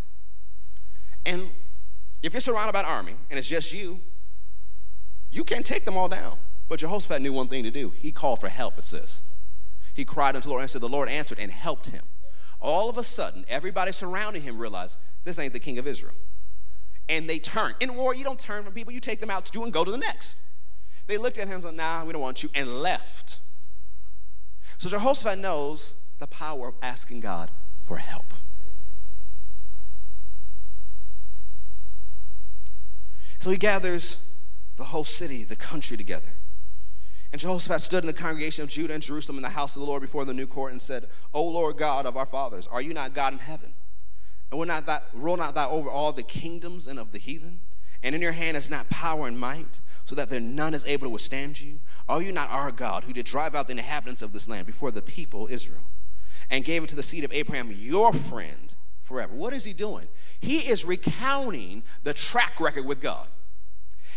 And 1.26 1.52
if 2.22 2.34
you're 2.34 2.42
surrounded 2.42 2.74
by 2.74 2.82
an 2.82 2.86
army 2.86 3.16
and 3.30 3.40
it's 3.40 3.48
just 3.48 3.74
you, 3.74 4.02
you 5.32 5.44
can't 5.44 5.66
take 5.66 5.86
them 5.86 5.98
all 5.98 6.10
down. 6.10 6.38
But 6.70 6.80
Jehoshaphat 6.80 7.22
knew 7.22 7.34
one 7.34 7.48
thing 7.48 7.64
to 7.64 7.72
do. 7.72 7.92
He 7.92 8.12
called 8.12 8.42
for 8.42 8.50
help, 8.50 8.78
it 8.78 8.84
says. 8.84 9.22
He 9.94 10.04
cried 10.04 10.36
unto 10.36 10.48
the 10.48 10.50
Lord 10.50 10.62
and 10.62 10.70
said, 10.70 10.82
The 10.82 10.90
Lord 10.90 11.10
answered 11.10 11.40
and 11.40 11.52
helped 11.52 11.88
him. 11.88 12.04
All 12.60 12.90
of 12.90 12.98
a 12.98 13.04
sudden, 13.04 13.46
everybody 13.48 13.92
surrounding 13.92 14.42
him 14.42 14.58
realized 14.58 14.98
this 15.24 15.40
ain't 15.40 15.54
the 15.54 15.60
king 15.60 15.78
of 15.78 15.88
Israel 15.88 16.14
and 17.10 17.30
they 17.30 17.40
turned. 17.40 17.76
In 17.80 17.96
war, 17.96 18.14
you 18.14 18.24
don't 18.24 18.40
turn 18.40 18.64
from 18.64 18.74
people, 18.74 18.94
you 18.94 19.00
take 19.00 19.20
them 19.20 19.30
out 19.30 19.46
to 19.46 19.52
do 19.52 19.64
and 19.64 19.72
go 19.72 19.84
to 19.84 19.92
the 19.92 19.98
next. 19.98 20.36
They 21.08 21.18
looked 21.18 21.38
at 21.38 21.48
him 21.48 21.56
and 21.56 21.64
said, 21.64 21.76
Nah, 21.76 22.04
we 22.04 22.14
don't 22.14 22.22
want 22.22 22.44
you, 22.44 22.50
and 22.54 22.82
left. 22.82 23.40
So 24.78 24.90
Jehoshaphat 24.90 25.40
knows 25.40 25.94
the 26.20 26.28
power 26.28 26.68
of 26.68 26.76
asking 26.82 27.22
God 27.22 27.50
for 27.84 27.98
help. 27.98 28.34
So 33.40 33.52
he 33.52 33.58
gathers 33.58 34.18
the 34.78 34.86
whole 34.86 35.04
city, 35.04 35.44
the 35.44 35.56
country 35.56 35.98
together. 35.98 36.30
And 37.32 37.42
Jehoshaphat 37.42 37.82
stood 37.82 38.04
in 38.04 38.08
the 38.08 38.14
congregation 38.14 38.64
of 38.64 38.70
Judah 38.70 38.94
and 38.94 39.04
Jerusalem 39.04 39.38
in 39.38 39.44
the 39.44 39.50
house 39.50 39.76
of 39.76 39.82
the 39.82 39.88
Lord 39.88 40.02
before 40.02 40.24
the 40.24 40.34
new 40.34 40.48
court 40.48 40.72
and 40.72 40.82
said, 40.82 41.08
O 41.34 41.44
Lord 41.44 41.78
God 41.78 42.06
of 42.06 42.16
our 42.16 42.26
fathers, 42.26 42.68
are 42.68 42.82
you 42.82 42.94
not 42.94 43.14
God 43.14 43.34
in 43.34 43.40
heaven? 43.40 43.74
And 44.50 44.60
will 44.60 44.68
not 44.68 44.86
thou, 44.86 45.02
rule 45.14 45.36
not 45.36 45.56
thou 45.56 45.70
over 45.70 45.90
all 45.90 46.14
the 46.14 46.24
kingdoms 46.24 46.88
and 46.88 46.98
of 46.98 47.12
the 47.12 47.18
heathen? 47.18 47.60
And 48.02 48.16
in 48.16 48.22
your 48.22 48.32
hand 48.32 48.56
is 48.56 48.70
not 48.70 48.90
power 48.90 49.28
and 49.28 49.38
might, 49.38 49.82
so 50.06 50.16
that 50.16 50.30
there 50.30 50.40
none 50.40 50.74
is 50.74 50.86
able 50.86 51.08
to 51.08 51.10
withstand 51.10 51.60
you? 51.60 51.82
Are 52.08 52.22
you 52.22 52.32
not 52.32 52.50
our 52.50 52.72
God 52.72 53.04
who 53.04 53.12
did 53.12 53.26
drive 53.26 53.56
out 53.56 53.68
the 53.68 53.74
inhabitants 53.74 54.22
of 54.22 54.32
this 54.32 54.48
land 54.48 54.66
before 54.66 54.92
the 54.92 55.02
people 55.02 55.48
Israel 55.52 55.84
and 56.50 56.64
gave 56.64 56.84
it 56.84 56.90
to 56.90 56.96
the 56.96 57.04
seed 57.04 57.26
of 57.26 57.34
Abraham, 57.34 57.72
your 57.72 58.14
friend, 58.14 58.76
forever? 59.02 59.34
What 59.34 59.54
is 59.54 59.66
he 59.66 59.74
doing? 59.74 60.08
He 60.40 60.60
is 60.60 60.86
recounting 60.86 61.84
the 62.04 62.14
track 62.14 62.60
record 62.62 62.86
with 62.86 63.02
God. 63.02 63.28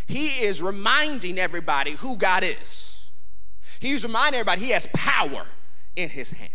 He 0.07 0.40
is 0.40 0.62
reminding 0.62 1.38
everybody 1.38 1.92
who 1.92 2.16
God 2.16 2.44
is. 2.44 3.09
He's 3.78 4.03
reminding 4.03 4.40
everybody 4.40 4.62
he 4.66 4.70
has 4.70 4.86
power 4.92 5.46
in 5.96 6.11
his 6.11 6.32
hand. 6.32 6.51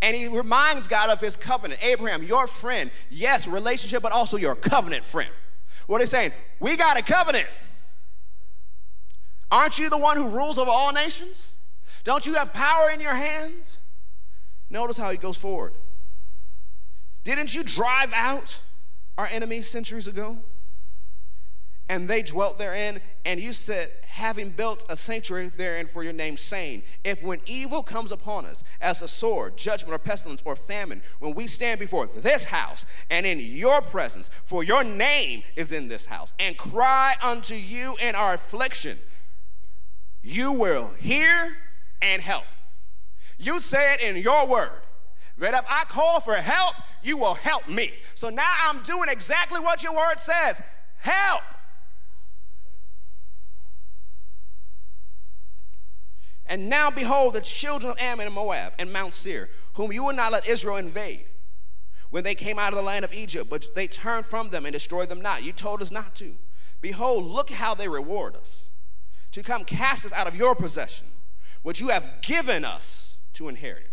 And 0.00 0.14
he 0.14 0.28
reminds 0.28 0.86
God 0.86 1.10
of 1.10 1.20
his 1.20 1.36
covenant. 1.36 1.82
Abraham, 1.82 2.22
your 2.22 2.46
friend, 2.46 2.90
yes, 3.10 3.48
relationship, 3.48 4.02
but 4.02 4.12
also 4.12 4.36
your 4.36 4.54
covenant 4.54 5.04
friend. 5.04 5.30
What 5.86 6.00
he's 6.00 6.10
saying, 6.10 6.32
we 6.60 6.76
got 6.76 6.96
a 6.96 7.02
covenant. 7.02 7.48
Aren't 9.50 9.78
you 9.78 9.88
the 9.88 9.98
one 9.98 10.16
who 10.16 10.28
rules 10.28 10.58
over 10.58 10.70
all 10.70 10.92
nations? 10.92 11.54
Don't 12.04 12.26
you 12.26 12.34
have 12.34 12.52
power 12.52 12.90
in 12.90 13.00
your 13.00 13.14
hand? 13.14 13.78
Notice 14.70 14.98
how 14.98 15.10
he 15.10 15.16
goes 15.16 15.36
forward. 15.36 15.72
Didn't 17.24 17.54
you 17.54 17.64
drive 17.64 18.12
out 18.12 18.60
our 19.16 19.26
enemies 19.26 19.68
centuries 19.68 20.06
ago? 20.06 20.38
And 21.88 22.08
they 22.08 22.22
dwelt 22.22 22.58
therein, 22.58 23.00
and 23.24 23.40
you 23.40 23.52
said, 23.52 23.90
having 24.06 24.50
built 24.50 24.84
a 24.88 24.96
sanctuary 24.96 25.48
therein 25.48 25.86
for 25.86 26.02
your 26.02 26.12
name, 26.12 26.36
saying, 26.36 26.82
If 27.02 27.22
when 27.22 27.40
evil 27.46 27.82
comes 27.82 28.12
upon 28.12 28.44
us, 28.44 28.62
as 28.80 29.00
a 29.00 29.08
sword, 29.08 29.56
judgment, 29.56 29.94
or 29.94 29.98
pestilence, 29.98 30.42
or 30.44 30.54
famine, 30.54 31.02
when 31.18 31.34
we 31.34 31.46
stand 31.46 31.80
before 31.80 32.06
this 32.06 32.44
house 32.44 32.84
and 33.08 33.24
in 33.24 33.40
your 33.40 33.80
presence, 33.80 34.28
for 34.44 34.62
your 34.62 34.84
name 34.84 35.42
is 35.56 35.72
in 35.72 35.88
this 35.88 36.06
house, 36.06 36.32
and 36.38 36.58
cry 36.58 37.16
unto 37.22 37.54
you 37.54 37.96
in 38.00 38.14
our 38.14 38.34
affliction, 38.34 38.98
you 40.22 40.52
will 40.52 40.88
hear 40.98 41.56
and 42.02 42.20
help. 42.20 42.44
You 43.38 43.60
said 43.60 44.00
in 44.00 44.16
your 44.16 44.46
word 44.46 44.82
that 45.38 45.54
if 45.54 45.64
I 45.68 45.84
call 45.84 46.20
for 46.20 46.34
help, 46.34 46.74
you 47.02 47.16
will 47.16 47.34
help 47.34 47.68
me. 47.68 47.92
So 48.14 48.28
now 48.28 48.52
I'm 48.66 48.82
doing 48.82 49.08
exactly 49.08 49.60
what 49.60 49.82
your 49.82 49.94
word 49.94 50.18
says 50.18 50.60
help. 50.98 51.42
And 56.48 56.68
now 56.68 56.90
behold, 56.90 57.34
the 57.34 57.40
children 57.40 57.92
of 57.92 57.98
Ammon 57.98 58.26
and 58.26 58.34
Moab 58.34 58.72
and 58.78 58.92
Mount 58.92 59.14
Seir, 59.14 59.50
whom 59.74 59.92
you 59.92 60.04
would 60.04 60.16
not 60.16 60.32
let 60.32 60.48
Israel 60.48 60.76
invade 60.76 61.26
when 62.10 62.24
they 62.24 62.34
came 62.34 62.58
out 62.58 62.72
of 62.72 62.76
the 62.76 62.82
land 62.82 63.04
of 63.04 63.12
Egypt, 63.12 63.50
but 63.50 63.74
they 63.74 63.86
turned 63.86 64.24
from 64.24 64.50
them 64.50 64.64
and 64.64 64.72
destroyed 64.72 65.08
them 65.08 65.20
not. 65.20 65.44
You 65.44 65.52
told 65.52 65.82
us 65.82 65.90
not 65.90 66.14
to. 66.16 66.36
Behold, 66.80 67.24
look 67.24 67.50
how 67.50 67.74
they 67.74 67.88
reward 67.88 68.34
us 68.34 68.70
to 69.32 69.42
come 69.42 69.64
cast 69.64 70.06
us 70.06 70.12
out 70.12 70.26
of 70.26 70.34
your 70.34 70.54
possession, 70.54 71.08
which 71.62 71.80
you 71.80 71.88
have 71.88 72.22
given 72.22 72.64
us 72.64 73.18
to 73.34 73.48
inherit. 73.48 73.90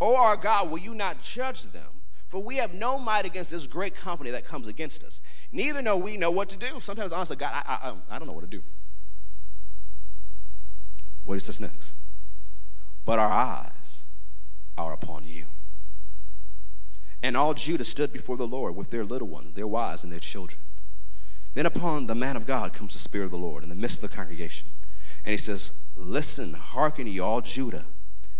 O 0.00 0.16
our 0.16 0.36
God, 0.36 0.70
will 0.70 0.78
you 0.78 0.94
not 0.94 1.22
judge 1.22 1.64
them? 1.64 2.02
For 2.26 2.42
we 2.42 2.56
have 2.56 2.74
no 2.74 2.98
might 2.98 3.24
against 3.24 3.52
this 3.52 3.68
great 3.68 3.94
company 3.94 4.30
that 4.30 4.44
comes 4.44 4.66
against 4.66 5.04
us. 5.04 5.20
Neither 5.52 5.80
know 5.80 5.96
we 5.96 6.16
know 6.16 6.32
what 6.32 6.48
to 6.48 6.58
do. 6.58 6.80
Sometimes, 6.80 7.12
honestly, 7.12 7.36
God, 7.36 7.62
I, 7.64 7.78
I, 7.80 7.88
um, 7.88 8.02
I 8.10 8.18
don't 8.18 8.26
know 8.26 8.34
what 8.34 8.40
to 8.40 8.48
do. 8.48 8.62
What 11.24 11.36
is 11.36 11.46
this 11.46 11.60
next? 11.60 11.94
But 13.04 13.18
our 13.18 13.30
eyes 13.30 14.06
are 14.76 14.92
upon 14.92 15.24
you. 15.24 15.46
And 17.22 17.36
all 17.36 17.54
Judah 17.54 17.84
stood 17.84 18.12
before 18.12 18.36
the 18.36 18.46
Lord 18.46 18.76
with 18.76 18.90
their 18.90 19.04
little 19.04 19.28
ones, 19.28 19.54
their 19.54 19.66
wives, 19.66 20.04
and 20.04 20.12
their 20.12 20.20
children. 20.20 20.60
Then 21.54 21.66
upon 21.66 22.06
the 22.06 22.14
man 22.14 22.36
of 22.36 22.46
God 22.46 22.72
comes 22.72 22.92
the 22.92 22.98
Spirit 22.98 23.26
of 23.26 23.30
the 23.30 23.38
Lord 23.38 23.62
in 23.62 23.68
the 23.68 23.74
midst 23.74 24.02
of 24.02 24.10
the 24.10 24.16
congregation. 24.16 24.68
And 25.24 25.32
he 25.32 25.38
says, 25.38 25.72
Listen, 25.96 26.54
hearken 26.54 27.06
ye 27.06 27.20
all 27.20 27.40
Judah, 27.40 27.86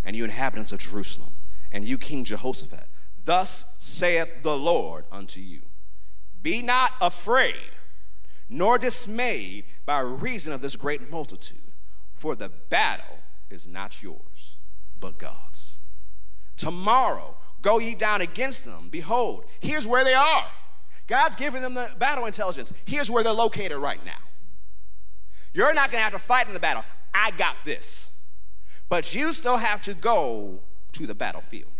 and 0.05 0.15
you 0.15 0.25
inhabitants 0.25 0.73
of 0.73 0.81
Jerusalem, 0.81 1.33
and 1.73 1.85
you 1.85 1.97
King 1.97 2.25
Jehoshaphat. 2.25 2.89
Thus 3.25 3.65
saith 3.79 4.43
the 4.43 4.57
Lord 4.57 5.05
unto 5.11 5.41
you 5.41 5.63
Be 6.43 6.61
not 6.61 6.93
afraid, 7.01 7.71
nor 8.51 8.77
dismayed 8.77 9.65
by 9.87 10.01
reason 10.01 10.53
of 10.53 10.61
this 10.61 10.77
great 10.77 11.11
multitude 11.11 11.64
for 12.25 12.35
the 12.35 12.49
battle 12.71 13.19
is 13.51 13.69
not 13.69 14.03
yours, 14.03 14.57
but 14.99 15.19
God's. 15.19 15.79
Tomorrow, 16.57 17.37
go 17.61 17.79
ye 17.79 17.95
down 17.95 18.23
against 18.23 18.65
them. 18.65 18.89
Behold, 18.91 19.45
here's 19.61 19.87
where 19.87 20.05
they 20.05 20.15
are. 20.15 20.47
God's 21.07 21.37
giving 21.37 21.61
them 21.61 21.75
the 21.75 21.91
battle 21.99 22.25
intelligence. 22.25 22.73
Here's 22.87 23.11
where 23.11 23.23
they're 23.23 23.35
located 23.35 23.77
right 23.77 24.03
now. 24.07 24.23
You're 25.53 25.75
not 25.75 25.91
going 25.91 25.99
to 25.99 26.03
have 26.03 26.15
to 26.15 26.19
fight 26.19 26.49
in 26.49 26.55
the 26.55 26.61
battle. 26.61 26.83
I 27.13 27.31
got 27.33 27.57
this. 27.67 28.11
But 28.89 29.15
you 29.15 29.35
still 29.35 29.59
have 29.59 29.83
to 29.83 29.93
go 29.93 30.61
to 30.93 31.07
the 31.07 31.15
battlefield. 31.15 31.73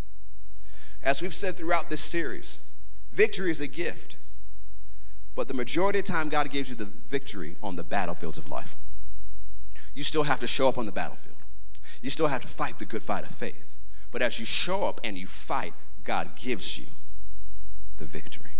As 1.03 1.23
we've 1.23 1.35
said 1.35 1.57
throughout 1.57 1.89
this 1.89 2.03
series, 2.03 2.61
victory 3.11 3.51
is 3.51 3.63
a 3.63 3.67
gift. 3.67 4.19
But 5.35 5.49
the 5.49 5.55
majority 5.55 6.01
of 6.01 6.05
time, 6.05 6.29
God 6.29 6.51
gives 6.51 6.69
you 6.69 6.75
the 6.75 6.85
victory 6.85 7.57
on 7.63 7.77
the 7.77 7.83
battlefields 7.83 8.37
of 8.37 8.51
life 8.51 8.77
you 9.95 10.05
still 10.05 10.25
have 10.25 10.41
to 10.41 10.47
show 10.47 10.69
up 10.69 10.79
on 10.79 10.87
the 10.87 10.93
battlefield. 10.93 11.37
You 12.03 12.11
still 12.11 12.27
have 12.27 12.43
to 12.43 12.49
fight 12.49 12.79
the 12.79 12.85
good 12.85 13.03
fight 13.03 13.25
of 13.25 13.37
faith. 13.37 13.77
But 14.11 14.23
as 14.23 14.39
you 14.39 14.45
show 14.45 14.85
up 14.85 15.01
and 15.03 15.17
you 15.17 15.27
fight, 15.27 15.75
God 16.05 16.37
gives 16.37 16.79
you 16.79 16.87
the 17.97 18.05
victory. 18.05 18.51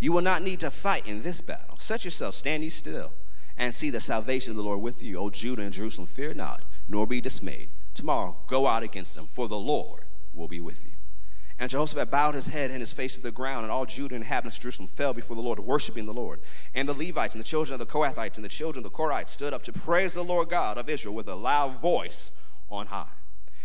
You 0.00 0.12
will 0.12 0.22
not 0.22 0.42
need 0.42 0.60
to 0.60 0.70
fight 0.70 1.06
in 1.06 1.22
this 1.22 1.40
battle. 1.40 1.78
Set 1.78 2.04
yourself, 2.04 2.34
stand 2.34 2.64
ye 2.64 2.70
still, 2.70 3.12
and 3.56 3.74
see 3.74 3.90
the 3.90 4.00
salvation 4.00 4.50
of 4.50 4.56
the 4.56 4.62
Lord 4.62 4.80
with 4.80 5.02
you. 5.02 5.18
O 5.18 5.30
Judah 5.30 5.62
and 5.62 5.72
Jerusalem, 5.72 6.06
fear 6.06 6.34
not, 6.34 6.62
nor 6.88 7.06
be 7.06 7.20
dismayed. 7.20 7.68
Tomorrow 7.94 8.36
go 8.46 8.66
out 8.66 8.82
against 8.82 9.14
them, 9.14 9.28
for 9.30 9.48
the 9.48 9.58
Lord 9.58 10.02
will 10.34 10.48
be 10.48 10.60
with 10.60 10.84
you. 10.84 10.93
And 11.64 11.70
Jehoshaphat 11.70 12.10
bowed 12.10 12.34
his 12.34 12.48
head 12.48 12.70
and 12.70 12.80
his 12.80 12.92
face 12.92 13.14
to 13.14 13.22
the 13.22 13.30
ground, 13.30 13.64
and 13.64 13.72
all 13.72 13.86
Judah 13.86 14.14
and 14.14 14.22
inhabitants 14.22 14.58
of 14.58 14.62
Jerusalem 14.64 14.86
fell 14.86 15.14
before 15.14 15.34
the 15.34 15.40
Lord, 15.40 15.58
worshiping 15.60 16.04
the 16.04 16.12
Lord. 16.12 16.40
And 16.74 16.86
the 16.86 16.92
Levites 16.92 17.34
and 17.34 17.42
the 17.42 17.48
children 17.48 17.72
of 17.72 17.78
the 17.78 17.90
Kohathites 17.90 18.36
and 18.36 18.44
the 18.44 18.50
children 18.50 18.84
of 18.84 18.92
the 18.92 18.94
Korites 18.94 19.30
stood 19.30 19.54
up 19.54 19.62
to 19.62 19.72
praise 19.72 20.12
the 20.12 20.22
Lord 20.22 20.50
God 20.50 20.76
of 20.76 20.90
Israel 20.90 21.14
with 21.14 21.26
a 21.26 21.34
loud 21.34 21.80
voice 21.80 22.32
on 22.68 22.88
high. 22.88 23.14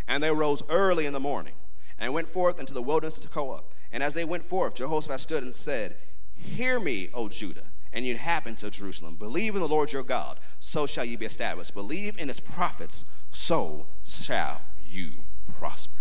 And 0.08 0.24
they 0.24 0.32
rose 0.32 0.64
early 0.70 1.08
in 1.08 1.12
the 1.12 1.20
morning 1.20 1.56
and 2.00 2.14
went 2.14 2.30
forth 2.30 2.58
into 2.58 2.74
the 2.74 2.82
wilderness 2.82 3.18
of 3.18 3.30
Tekoa. 3.30 3.64
And 3.92 4.02
as 4.02 4.14
they 4.14 4.24
went 4.24 4.46
forth, 4.46 4.76
Jehoshaphat 4.76 5.20
stood 5.20 5.44
and 5.44 5.54
said, 5.54 5.98
Hear 6.36 6.80
me, 6.80 7.10
O 7.14 7.28
Judah, 7.28 7.66
and 7.92 8.06
you 8.06 8.14
inhabitants 8.14 8.64
of 8.64 8.72
Jerusalem. 8.72 9.18
Believe 9.18 9.56
in 9.56 9.62
the 9.62 9.68
Lord 9.68 9.92
your 9.92 10.04
God, 10.04 10.40
so 10.62 10.88
shall 10.88 11.04
you 11.04 11.18
be 11.18 11.26
established. 11.26 11.74
Believe 11.74 12.18
in 12.18 12.30
his 12.30 12.40
prophets, 12.40 13.04
so 13.30 13.88
shall 14.06 14.62
you 14.88 15.26
prosper. 15.52 16.00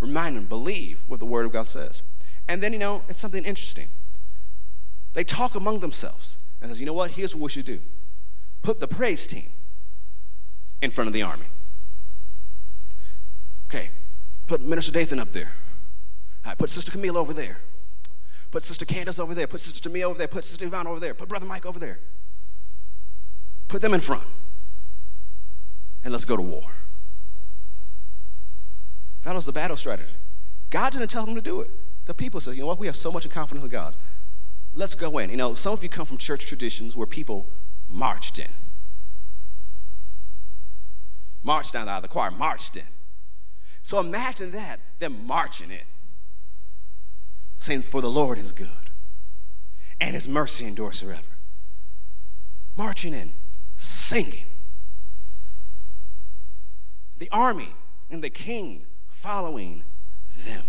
Remind 0.00 0.36
them, 0.36 0.46
believe 0.46 1.00
what 1.06 1.20
the 1.20 1.26
Word 1.26 1.46
of 1.46 1.52
God 1.52 1.68
says. 1.68 2.02
And 2.48 2.62
then, 2.62 2.72
you 2.72 2.78
know, 2.78 3.02
it's 3.08 3.18
something 3.18 3.44
interesting. 3.44 3.88
They 5.12 5.24
talk 5.24 5.54
among 5.54 5.80
themselves 5.80 6.38
and 6.60 6.70
says, 6.70 6.80
you 6.80 6.86
know 6.86 6.92
what? 6.92 7.12
Here's 7.12 7.34
what 7.34 7.42
we 7.42 7.50
should 7.50 7.66
do. 7.66 7.80
Put 8.62 8.80
the 8.80 8.88
praise 8.88 9.26
team 9.26 9.50
in 10.80 10.90
front 10.90 11.08
of 11.08 11.14
the 11.14 11.22
army. 11.22 11.46
Okay, 13.68 13.90
put 14.46 14.60
Minister 14.60 14.90
Dathan 14.90 15.20
up 15.20 15.32
there. 15.32 15.52
All 16.44 16.50
right, 16.50 16.58
put 16.58 16.70
Sister 16.70 16.90
Camille 16.90 17.16
over 17.16 17.32
there. 17.32 17.58
Put 18.50 18.64
Sister 18.64 18.84
Candace 18.84 19.18
over 19.18 19.34
there. 19.34 19.46
Put 19.46 19.60
Sister 19.60 19.88
Jamia 19.88 20.04
over 20.04 20.18
there. 20.18 20.26
Put 20.26 20.44
Sister 20.44 20.64
Yvonne 20.64 20.86
over 20.86 20.98
there. 20.98 21.14
Put 21.14 21.28
Brother 21.28 21.46
Mike 21.46 21.66
over 21.66 21.78
there. 21.78 22.00
Put 23.68 23.80
them 23.80 23.94
in 23.94 24.00
front. 24.00 24.26
And 26.02 26.12
let's 26.12 26.24
go 26.24 26.36
to 26.36 26.42
war. 26.42 26.64
That 29.24 29.34
was 29.34 29.46
the 29.46 29.52
battle 29.52 29.76
strategy. 29.76 30.12
God 30.70 30.92
didn't 30.92 31.08
tell 31.08 31.26
them 31.26 31.34
to 31.34 31.40
do 31.40 31.60
it. 31.60 31.70
The 32.06 32.14
people 32.14 32.40
said, 32.40 32.54
you 32.54 32.60
know 32.60 32.66
what, 32.66 32.78
we 32.78 32.86
have 32.86 32.96
so 32.96 33.12
much 33.12 33.28
confidence 33.28 33.64
in 33.64 33.70
God. 33.70 33.94
Let's 34.74 34.94
go 34.94 35.18
in. 35.18 35.30
You 35.30 35.36
know, 35.36 35.54
some 35.54 35.72
of 35.72 35.82
you 35.82 35.88
come 35.88 36.06
from 36.06 36.16
church 36.16 36.46
traditions 36.46 36.96
where 36.96 37.06
people 37.06 37.46
marched 37.88 38.38
in. 38.38 38.48
Marched 41.42 41.72
down 41.72 41.86
the 41.86 41.92
aisle, 41.92 42.00
the 42.00 42.08
choir 42.08 42.30
marched 42.30 42.76
in. 42.76 42.84
So 43.82 43.98
imagine 43.98 44.52
that, 44.52 44.80
them 44.98 45.26
marching 45.26 45.70
in. 45.70 45.80
Saying, 47.58 47.82
For 47.82 48.00
the 48.00 48.10
Lord 48.10 48.38
is 48.38 48.52
good, 48.52 48.90
and 50.00 50.14
his 50.14 50.28
mercy 50.28 50.66
endures 50.66 51.00
forever. 51.00 51.22
Marching 52.76 53.12
in, 53.12 53.34
singing. 53.76 54.44
The 57.18 57.28
army 57.30 57.74
and 58.10 58.22
the 58.22 58.30
king 58.30 58.86
following 59.20 59.84
them. 60.46 60.64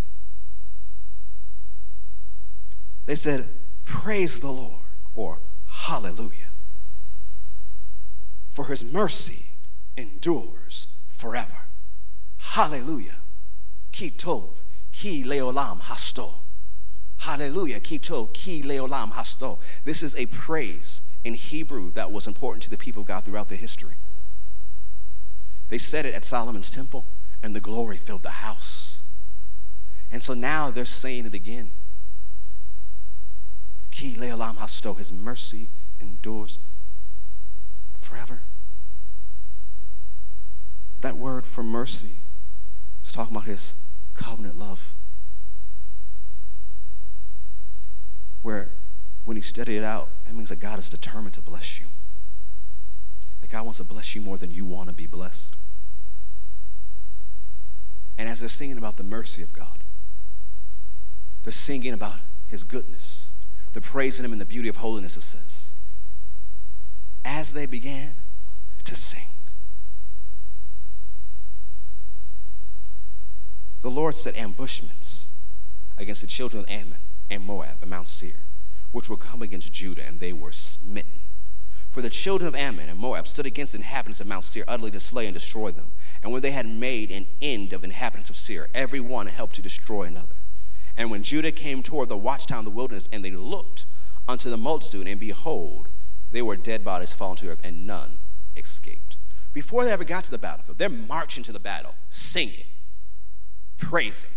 They 3.06 3.16
said, 3.16 3.47
Praise 3.86 4.39
the 4.41 4.52
Lord, 4.52 4.84
or 5.16 5.39
Hallelujah. 5.68 6.49
For 8.52 8.66
his 8.66 8.84
mercy 8.84 9.52
endures 9.95 10.88
forever. 11.10 11.64
Hallelujah. 12.38 13.22
Ki 13.91 14.12
tov, 14.12 14.49
ki 14.91 15.24
leolam 15.24 15.82
hasto. 15.82 16.34
Hallelujah. 17.20 17.80
Kito, 17.80 18.34
ki 18.34 18.64
leolam 18.64 19.14
hasto. 19.14 19.60
This 19.86 20.04
is 20.04 20.16
a 20.16 20.26
praise 20.26 21.02
in 21.24 21.36
Hebrew 21.36 21.91
that 21.91 22.12
was 22.12 22.28
important 22.28 22.64
to 22.64 22.70
the 22.70 22.78
people 22.78 23.02
of 23.02 23.08
God 23.08 23.24
throughout 23.24 23.47
the 23.47 23.56
history. 23.56 23.93
They 25.70 25.78
said 25.78 26.06
it 26.06 26.14
at 26.14 26.26
Solomon's 26.26 26.70
temple, 26.70 27.06
and 27.44 27.56
the 27.56 27.60
glory 27.60 27.98
filled 27.98 28.24
the 28.24 28.30
house. 28.30 29.02
And 30.12 30.22
so 30.22 30.34
now 30.34 30.72
they're 30.72 30.86
saying 30.86 31.26
it 31.26 31.34
again. 31.34 31.72
Ki 33.92 34.16
leolam 34.16 34.58
hasto, 34.58 34.98
his 34.98 35.12
mercy 35.12 35.70
endures 36.00 36.60
forever. 37.98 38.42
That 41.02 41.18
word 41.18 41.46
for 41.46 41.64
mercy 41.64 42.18
is 43.04 43.12
talking 43.12 43.36
about 43.36 43.48
his 43.48 43.76
covenant 44.16 44.58
love. 44.58 44.94
Where 48.42 48.72
when 49.26 49.38
you 49.38 49.44
study 49.44 49.78
it 49.78 49.84
out, 49.84 50.10
it 50.28 50.34
means 50.34 50.50
that 50.50 50.60
God 50.60 50.80
is 50.80 50.89
determined 50.89 51.34
to 51.36 51.42
bless 51.42 51.80
you. 51.80 51.88
That 53.42 53.50
God 53.50 53.64
wants 53.64 53.78
to 53.78 53.84
bless 53.84 54.16
you 54.16 54.22
more 54.22 54.38
than 54.38 54.52
you 54.52 54.66
want 54.66 54.89
to 54.89 54.94
be 54.94 55.08
blessed. 55.08 55.56
And 58.22 58.30
as 58.30 58.39
they're 58.39 58.49
singing 58.49 58.78
about 58.78 58.97
the 58.97 59.03
mercy 59.03 59.41
of 59.41 59.51
God, 59.51 59.80
they're 61.41 61.51
singing 61.51 61.91
about 61.91 62.19
his 62.45 62.63
goodness. 62.63 63.32
They're 63.74 63.82
praising 63.82 64.24
him 64.24 64.32
in 64.32 64.38
the 64.38 64.45
beauty 64.45 64.69
of 64.69 64.78
holiness, 64.78 65.17
it 65.17 65.22
says. 65.22 65.74
As 67.26 67.53
they 67.53 67.65
began 67.65 68.13
to 68.84 68.95
sing, 68.95 69.26
the 73.82 73.89
Lord 73.89 74.15
set 74.15 74.38
ambushments 74.38 75.30
against 75.97 76.22
the 76.22 76.28
children 76.28 76.61
of 76.61 76.69
Ammon 76.69 76.99
and 77.28 77.41
Moab 77.41 77.78
and 77.82 77.89
Mount 77.89 78.07
Seir, 78.07 78.41
which 78.91 79.09
were 79.09 79.17
come 79.17 79.41
against 79.41 79.74
Judah, 79.74 80.05
and 80.05 80.19
they 80.19 80.32
were 80.32 80.51
smitten. 80.51 81.22
For 81.92 82.02
the 82.02 82.10
children 82.10 82.48
of 82.48 82.56
Ammon 82.56 82.88
and 82.88 82.98
Moab 82.98 83.28
stood 83.28 83.46
against 83.46 83.74
the 83.74 83.80
inhabitants 83.80 84.22
of 84.22 84.28
Mount 84.28 84.46
Seir, 84.46 84.64
utterly 84.66 84.92
to 84.92 85.00
slay 85.00 85.28
and 85.28 85.34
destroy 85.34 85.72
them. 85.72 85.92
And 86.24 86.32
when 86.32 86.42
they 86.42 86.52
had 86.52 86.66
made 86.66 87.12
an 87.12 87.28
end 87.42 87.74
of 87.74 87.84
inhabitants 87.84 88.30
of 88.30 88.38
Seir, 88.38 88.70
every 88.74 89.02
one 89.02 89.28
helped 89.28 89.56
to 89.56 89.62
destroy 89.62 90.04
another. 90.04 90.36
And 90.96 91.12
when 91.12 91.22
Judah 91.22 91.52
came 91.52 91.84
toward 91.84 92.08
the 92.08 92.18
watchtower 92.18 92.60
in 92.60 92.66
the 92.66 92.72
wilderness, 92.72 93.10
and 93.12 93.26
they 93.26 93.32
looked 93.32 93.86
unto 94.28 94.50
the 94.50 94.58
multitude, 94.58 95.08
and 95.08 95.20
behold, 95.20 95.89
they 96.32 96.42
were 96.42 96.56
dead 96.56 96.86
bodies 96.86 97.12
fallen 97.12 97.36
to 97.38 97.50
earth, 97.50 97.60
and 97.64 97.86
none 97.86 98.20
escaped. 98.56 99.18
Before 99.52 99.84
they 99.84 99.92
ever 99.92 100.06
got 100.06 100.24
to 100.24 100.32
the 100.32 100.38
battlefield, 100.38 100.78
they're 100.78 100.89
marching 100.89 101.44
to 101.44 101.52
the 101.52 101.60
battle, 101.60 101.96
singing, 102.10 102.68
praising. 103.78 104.30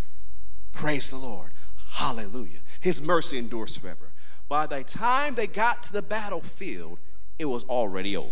Praise 0.73 1.11
the 1.11 1.17
Lord. 1.17 1.51
Hallelujah. 1.91 2.59
His 2.81 3.01
mercy 3.01 3.39
endures 3.39 3.77
forever. 3.77 4.11
By 4.49 4.67
the 4.67 4.83
time 4.83 5.37
they 5.37 5.47
got 5.47 5.85
to 5.85 5.93
the 5.93 6.03
battlefield, 6.03 6.99
it 7.39 7.47
was 7.47 7.65
already 7.65 8.17
over. 8.17 8.31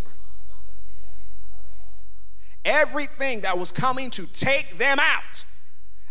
Everything 2.65 3.41
that 3.41 3.59
was 3.59 3.73
coming 3.73 4.11
to 4.13 4.27
take 4.27 4.79
them 4.79 4.99
out, 5.01 5.45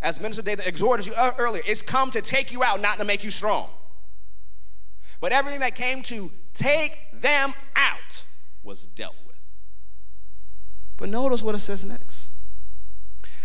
as 0.01 0.19
Minister 0.19 0.41
David 0.41 0.67
exhorted 0.67 1.05
you 1.05 1.13
earlier, 1.37 1.63
it's 1.65 1.81
come 1.81 2.11
to 2.11 2.21
take 2.21 2.51
you 2.51 2.63
out, 2.63 2.81
not 2.81 2.97
to 2.97 3.05
make 3.05 3.23
you 3.23 3.31
strong. 3.31 3.69
But 5.21 5.31
everything 5.31 5.61
that 5.61 5.75
came 5.75 6.01
to 6.03 6.31
take 6.53 6.99
them 7.13 7.53
out 7.75 8.25
was 8.63 8.87
dealt 8.87 9.15
with. 9.25 9.37
But 10.97 11.09
notice 11.09 11.41
what 11.41 11.55
it 11.55 11.59
says 11.59 11.85
next. 11.85 12.29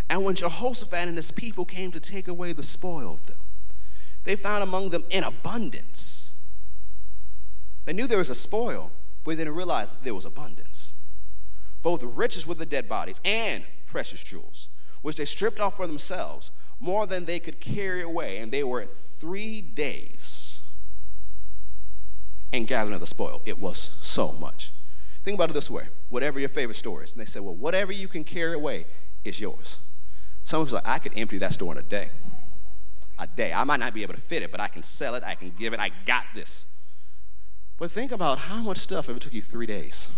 And 0.09 0.23
when 0.23 0.35
Jehoshaphat 0.35 1.07
and 1.07 1.17
his 1.17 1.31
people 1.31 1.65
came 1.65 1.91
to 1.91 1.99
take 1.99 2.27
away 2.27 2.53
the 2.53 2.63
spoil 2.63 3.13
of 3.13 3.25
them, 3.27 3.37
they 4.23 4.35
found 4.35 4.63
among 4.63 4.89
them 4.89 5.05
in 5.09 5.23
abundance. 5.23 6.33
They 7.85 7.93
knew 7.93 8.07
there 8.07 8.17
was 8.17 8.29
a 8.29 8.35
spoil, 8.35 8.91
but 9.27 9.35
they 9.35 9.43
didn't 9.43 9.55
realize 9.55 9.93
there 10.03 10.15
was 10.15 10.23
abundance. 10.23 10.93
Both 11.83 12.01
riches 12.01 12.47
with 12.47 12.59
the 12.59 12.65
dead 12.65 12.87
bodies 12.87 13.19
and 13.25 13.65
precious 13.85 14.23
jewels, 14.23 14.69
which 15.01 15.17
they 15.17 15.25
stripped 15.25 15.59
off 15.59 15.75
for 15.75 15.85
themselves, 15.85 16.49
more 16.79 17.05
than 17.05 17.25
they 17.25 17.37
could 17.41 17.59
carry 17.59 18.01
away. 18.01 18.37
And 18.37 18.53
they 18.53 18.63
were 18.63 18.85
three 18.85 19.59
days 19.59 20.61
and 22.53 22.67
gathering 22.67 22.93
of 22.93 23.01
the 23.01 23.05
spoil. 23.07 23.41
It 23.45 23.59
was 23.59 23.97
so 23.99 24.31
much. 24.31 24.71
Think 25.25 25.35
about 25.35 25.49
it 25.49 25.53
this 25.53 25.69
way 25.69 25.89
whatever 26.07 26.39
your 26.39 26.47
favorite 26.47 26.77
store 26.77 27.03
is. 27.03 27.11
And 27.11 27.19
they 27.19 27.25
said, 27.25 27.41
well, 27.41 27.53
whatever 27.53 27.91
you 27.91 28.07
can 28.07 28.23
carry 28.23 28.53
away 28.53 28.85
is 29.25 29.41
yours. 29.41 29.81
Some 30.45 30.63
people 30.63 30.75
like, 30.75 30.87
I 30.87 30.99
could 30.99 31.17
empty 31.17 31.37
that 31.39 31.53
store 31.53 31.73
in 31.73 31.77
a 31.77 31.83
day 31.83 32.11
a 33.19 33.27
day. 33.27 33.51
I 33.51 33.65
might 33.65 33.81
not 33.81 33.93
be 33.93 34.03
able 34.03 34.13
to 34.13 34.21
fit 34.21 34.41
it, 34.41 34.51
but 34.51 34.61
I 34.61 34.69
can 34.69 34.83
sell 34.83 35.15
it, 35.15 35.23
I 35.23 35.35
can 35.35 35.51
give 35.57 35.73
it, 35.73 35.81
I 35.81 35.91
got 36.05 36.23
this. 36.33 36.67
But 37.77 37.91
think 37.91 38.11
about 38.11 38.39
how 38.39 38.63
much 38.63 38.77
stuff 38.77 39.09
if 39.09 39.17
it 39.17 39.21
took 39.21 39.33
you 39.33 39.41
three 39.41 39.67
days, 39.67 40.11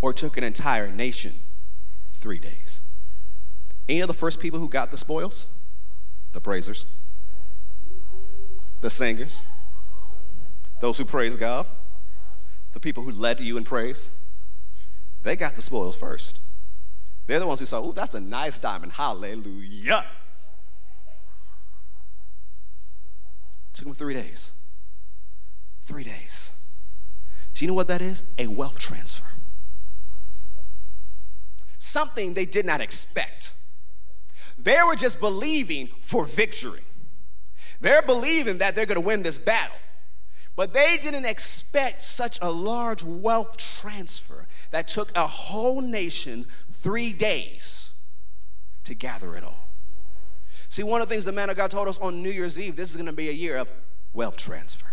or 0.00 0.12
took 0.12 0.36
an 0.36 0.44
entire 0.44 0.90
nation 0.90 1.34
three 2.14 2.38
days. 2.38 2.80
Any 3.88 4.00
of 4.00 4.08
the 4.08 4.14
first 4.14 4.40
people 4.40 4.58
who 4.58 4.68
got 4.68 4.90
the 4.90 4.98
spoils? 4.98 5.46
The 6.32 6.40
praisers, 6.40 6.86
the 8.82 8.90
singers, 8.90 9.42
those 10.80 10.96
who 10.96 11.04
praise 11.04 11.36
God, 11.36 11.66
the 12.72 12.78
people 12.78 13.02
who 13.02 13.10
led 13.10 13.40
you 13.40 13.56
in 13.56 13.64
praise. 13.64 14.10
They 15.24 15.34
got 15.34 15.56
the 15.56 15.62
spoils 15.62 15.96
first. 15.96 16.38
They're 17.26 17.40
the 17.40 17.48
ones 17.48 17.58
who 17.58 17.66
saw, 17.66 17.80
oh, 17.80 17.90
that's 17.90 18.14
a 18.14 18.20
nice 18.20 18.60
diamond. 18.60 18.92
Hallelujah. 18.92 20.06
Took 23.72 23.86
them 23.86 23.94
three 23.94 24.14
days. 24.14 24.52
Three 25.90 26.04
days. 26.04 26.52
Do 27.52 27.64
you 27.64 27.68
know 27.68 27.74
what 27.74 27.88
that 27.88 28.00
is? 28.00 28.22
A 28.38 28.46
wealth 28.46 28.78
transfer. 28.78 29.24
Something 31.78 32.34
they 32.34 32.46
did 32.46 32.64
not 32.64 32.80
expect. 32.80 33.54
They 34.56 34.80
were 34.86 34.94
just 34.94 35.18
believing 35.18 35.88
for 36.00 36.26
victory. 36.26 36.84
They're 37.80 38.02
believing 38.02 38.58
that 38.58 38.76
they're 38.76 38.86
going 38.86 39.00
to 39.00 39.04
win 39.04 39.24
this 39.24 39.40
battle. 39.40 39.78
But 40.54 40.74
they 40.74 40.96
didn't 40.96 41.24
expect 41.24 42.02
such 42.02 42.38
a 42.40 42.52
large 42.52 43.02
wealth 43.02 43.56
transfer 43.56 44.46
that 44.70 44.86
took 44.86 45.10
a 45.16 45.26
whole 45.26 45.80
nation 45.80 46.46
three 46.72 47.12
days 47.12 47.94
to 48.84 48.94
gather 48.94 49.34
it 49.34 49.42
all. 49.42 49.66
See, 50.68 50.84
one 50.84 51.02
of 51.02 51.08
the 51.08 51.14
things 51.16 51.24
the 51.24 51.32
man 51.32 51.50
of 51.50 51.56
God 51.56 51.72
told 51.72 51.88
us 51.88 51.98
on 51.98 52.22
New 52.22 52.30
Year's 52.30 52.60
Eve, 52.60 52.76
this 52.76 52.90
is 52.90 52.96
going 52.96 53.06
to 53.06 53.12
be 53.12 53.28
a 53.28 53.32
year 53.32 53.56
of 53.56 53.68
wealth 54.12 54.36
transfer. 54.36 54.89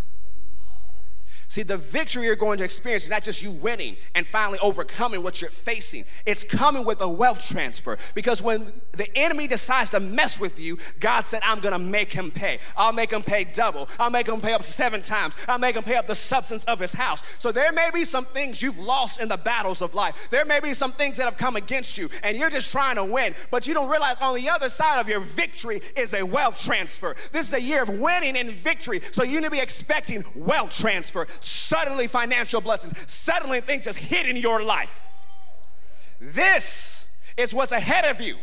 See, 1.50 1.64
the 1.64 1.78
victory 1.78 2.26
you're 2.26 2.36
going 2.36 2.58
to 2.58 2.66
experience 2.66 3.06
is 3.06 3.10
not 3.10 3.24
just 3.24 3.41
you 3.41 3.52
winning 3.52 3.95
and 4.14 4.28
finally 4.28 4.60
overcoming 4.60 5.24
what 5.24 5.41
you're 5.41 5.50
facing. 5.50 6.04
It's 6.26 6.43
coming 6.43 6.84
with 6.84 7.00
a 7.00 7.08
wealth 7.08 7.48
transfer. 7.48 7.98
Because 8.14 8.41
when 8.41 8.74
the 8.91 9.16
enemy 9.18 9.48
decides 9.48 9.91
to 9.91 10.02
mess 10.02 10.41
with 10.41 10.60
you, 10.60 10.78
God 11.00 11.26
said, 11.26 11.41
I'm 11.45 11.62
going 11.62 11.72
to 11.72 11.80
make 11.80 12.12
him 12.12 12.32
pay. 12.32 12.60
I'll 12.76 12.91
make 12.91 13.12
him 13.12 13.24
pay 13.24 13.45
double. 13.45 13.88
I'll 13.98 14.10
make 14.10 14.28
him 14.28 14.41
pay 14.41 14.54
up 14.54 14.66
seven 14.66 15.02
times. 15.02 15.36
I'll 15.48 15.58
make 15.58 15.78
him 15.78 15.84
pay 15.84 15.95
up 15.95 16.06
the 16.06 16.16
substance 16.16 16.66
of 16.66 16.80
his 16.80 16.91
house. 16.91 17.24
So 17.39 17.54
there 17.54 17.72
may 17.72 17.91
be 17.93 18.04
some 18.04 18.26
things 18.26 18.62
you've 18.62 18.78
lost 18.78 19.22
in 19.22 19.30
the 19.30 19.38
battles 19.38 19.82
of 19.82 19.95
life. 19.95 20.16
There 20.30 20.43
may 20.43 20.60
be 20.60 20.74
some 20.74 20.91
things 20.91 21.16
that 21.16 21.24
have 21.24 21.38
come 21.38 21.56
against 21.56 21.98
you, 21.98 22.10
and 22.24 22.38
you're 22.38 22.50
just 22.50 22.72
trying 22.72 22.98
to 22.98 23.06
win, 23.06 23.34
but 23.52 23.66
you 23.66 23.74
don't 23.74 23.89
realize 23.89 24.18
on 24.20 24.36
the 24.36 24.50
other 24.50 24.68
side 24.68 25.00
of 25.00 25.08
your 25.08 25.22
victory 25.22 25.82
is 25.95 26.14
a 26.14 26.24
wealth 26.24 26.62
transfer. 26.62 27.16
This 27.32 27.48
is 27.48 27.54
a 27.54 27.62
year 27.62 27.84
of 27.84 27.89
winning 27.89 28.36
and 28.36 28.52
victory. 28.52 29.00
So 29.12 29.24
you 29.24 29.39
need 29.39 29.45
to 29.45 29.52
be 29.52 29.60
expecting 29.60 30.26
wealth 30.36 30.78
transfer 30.78 31.26
suddenly 31.39 32.07
financial 32.07 32.61
blessings, 32.61 32.93
suddenly 33.07 33.61
things 33.61 33.85
just 33.85 33.99
hit 33.99 34.27
in 34.27 34.35
your 34.35 34.63
life. 34.63 35.01
This 36.19 37.05
is 37.35 37.53
what's 37.53 37.71
ahead 37.71 38.05
of 38.05 38.21
you. 38.21 38.35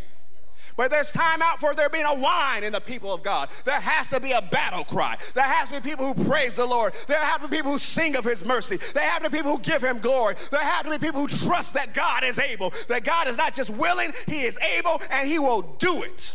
But 0.77 0.91
there's 0.91 1.13
time 1.13 1.41
out 1.41 1.61
for 1.61 1.73
there 1.75 1.89
being 1.89 2.05
a 2.05 2.15
whine 2.15 2.65
in 2.65 2.73
the 2.73 2.81
people 2.81 3.15
of 3.15 3.23
God. 3.23 3.49
There 3.65 3.79
has 3.79 4.09
to 4.09 4.19
be 4.19 4.33
a 4.33 4.43
battle 4.43 4.85
cry. 4.85 5.17
There 5.35 5.45
has 5.45 5.69
to 5.69 5.81
be 5.81 5.89
people 5.89 6.13
who 6.13 6.25
praise 6.25 6.57
the 6.57 6.67
Lord. 6.67 6.95
There 7.07 7.19
have 7.19 7.43
to 7.43 7.49
be 7.49 7.59
people 7.59 7.73
who 7.73 7.79
sing 7.79 8.17
of 8.17 8.25
his 8.25 8.45
mercy. 8.45 8.79
There 8.93 9.09
have 9.09 9.23
to 9.23 9.31
be 9.31 9.39
people 9.39 9.53
who 9.57 9.63
give 9.63 9.85
him 9.85 10.01
glory. 10.01 10.35
There 10.51 10.61
have 10.61 10.85
to 10.85 10.91
be 10.91 10.99
people 10.99 11.21
who 11.21 11.29
trust 11.29 11.75
that 11.75 11.95
God 11.95 12.25
is 12.25 12.41
able, 12.41 12.73
that 12.89 13.05
God 13.05 13.29
is 13.29 13.37
not 13.37 13.55
just 13.55 13.71
willing, 13.71 14.13
he 14.27 14.43
is 14.43 14.59
able, 14.77 15.01
and 15.11 15.29
he 15.29 15.39
will 15.39 15.63
do 15.63 16.03
it. 16.03 16.35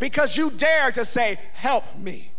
Because 0.00 0.36
you 0.36 0.50
dare 0.50 0.90
to 0.90 1.04
say, 1.04 1.38
Help 1.52 1.84
me 1.96 2.31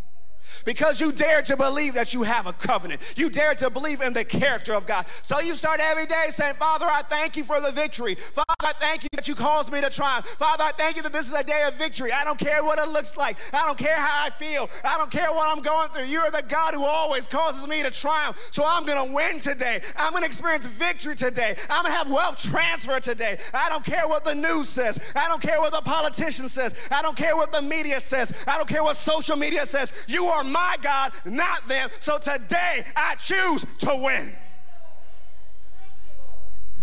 because 0.66 0.99
you 0.99 1.11
dare 1.11 1.41
to 1.43 1.57
believe 1.57 1.93
that 1.93 2.14
you 2.14 2.24
have 2.24 2.47
a 2.47 2.53
covenant. 2.53 3.01
You 3.16 3.30
dare 3.30 3.55
to 3.55 3.70
believe 3.70 4.01
in 4.01 4.14
the 4.14 4.24
character 4.24 4.74
of 4.74 4.86
God. 4.86 5.05
So 5.22 5.39
you 5.39 5.55
start 5.55 5.80
every 5.80 6.05
day 6.05 6.28
saying, 6.30 6.55
Father, 6.55 6.86
I 6.86 7.01
thank 7.01 7.38
you 7.38 7.43
for 7.43 7.61
the 7.61 7.72
victory. 7.72 8.16
Father, 8.16 8.45
I 8.61 8.74
thank 8.74 9.03
you 9.03 9.09
you 9.28 9.36
caused 9.36 9.72
me 9.72 9.82
to 9.82 9.90
triumph. 9.90 10.26
Father, 10.40 10.64
I 10.64 10.72
thank 10.72 10.96
you 10.96 11.04
that 11.04 11.14
this 11.14 11.28
is 11.28 11.34
a 11.34 11.44
day 11.44 11.64
of 11.68 11.76
victory. 11.76 12.12
I 12.12 12.24
don't 12.24 12.40
care 12.40 12.64
what 12.64 12.80
it 12.80 12.90
looks 12.90 13.18
like. 13.18 13.38
I 13.54 13.66
don't 13.66 13.78
care 13.78 13.96
how 13.96 14.26
I 14.26 14.30
feel. 14.30 14.70
I 14.84 14.98
don't 14.98 15.12
care 15.12 15.32
what 15.32 15.56
I'm 15.56 15.64
going 15.64 15.90
through. 15.90 16.06
You 16.06 16.20
are 16.20 16.32
the 16.32 16.44
God 16.48 16.74
who 16.74 16.84
always 16.84 17.28
causes 17.28 17.68
me 17.68 17.84
to 17.84 17.92
triumph. 17.92 18.38
So 18.52 18.64
I'm 18.66 18.86
going 18.86 19.08
to 19.08 19.14
win 19.14 19.40
today. 19.40 19.82
I'm 19.98 20.12
going 20.12 20.24
to 20.24 20.28
experience 20.28 20.66
victory 20.66 21.16
today. 21.16 21.56
I'm 21.70 21.84
going 21.84 21.94
to 21.94 21.98
have 21.98 22.10
wealth 22.10 22.38
transfer 22.38 23.00
today. 23.00 23.40
I 23.54 23.70
don't 23.70 23.86
care 23.86 24.08
what 24.08 24.26
the 24.26 24.36
news 24.36 24.70
says. 24.70 25.00
I 25.16 25.28
don't 25.28 25.42
care 25.42 25.60
what 25.60 25.72
the 25.72 25.82
politician 25.82 26.50
says. 26.50 26.76
I 26.92 27.02
don't 27.02 27.18
care 27.18 27.36
what 27.36 27.52
the 27.52 27.62
media 27.62 28.02
says. 28.02 28.34
I 28.48 28.58
don't 28.58 28.68
care 28.68 28.84
what 28.84 28.98
social 28.98 29.36
media 29.36 29.66
says. 29.66 29.94
You 30.08 30.26
are 30.26 30.44
my 30.44 30.78
God, 30.82 31.12
not 31.26 31.68
them. 31.68 31.90
So 32.00 32.18
today 32.18 32.86
I 32.96 33.16
choose 33.16 33.66
to 33.80 33.96
win. 33.96 34.36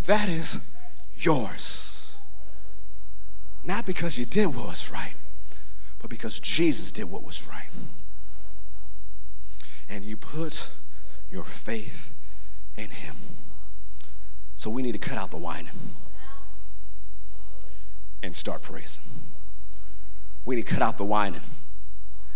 That 0.06 0.28
is 0.28 0.58
yours. 1.16 1.89
Not 3.70 3.86
because 3.86 4.18
you 4.18 4.24
did 4.24 4.46
what 4.46 4.66
was 4.66 4.90
right, 4.90 5.14
but 6.00 6.10
because 6.10 6.40
Jesus 6.40 6.90
did 6.90 7.04
what 7.04 7.22
was 7.22 7.46
right. 7.46 7.68
And 9.88 10.04
you 10.04 10.16
put 10.16 10.70
your 11.30 11.44
faith 11.44 12.10
in 12.76 12.90
Him. 12.90 13.14
So 14.56 14.70
we 14.70 14.82
need 14.82 14.90
to 14.90 14.98
cut 14.98 15.18
out 15.18 15.30
the 15.30 15.36
whining 15.36 15.70
and 18.24 18.34
start 18.34 18.62
praising. 18.62 19.04
We 20.44 20.56
need 20.56 20.66
to 20.66 20.74
cut 20.74 20.82
out 20.82 20.98
the 20.98 21.04
whining 21.04 21.42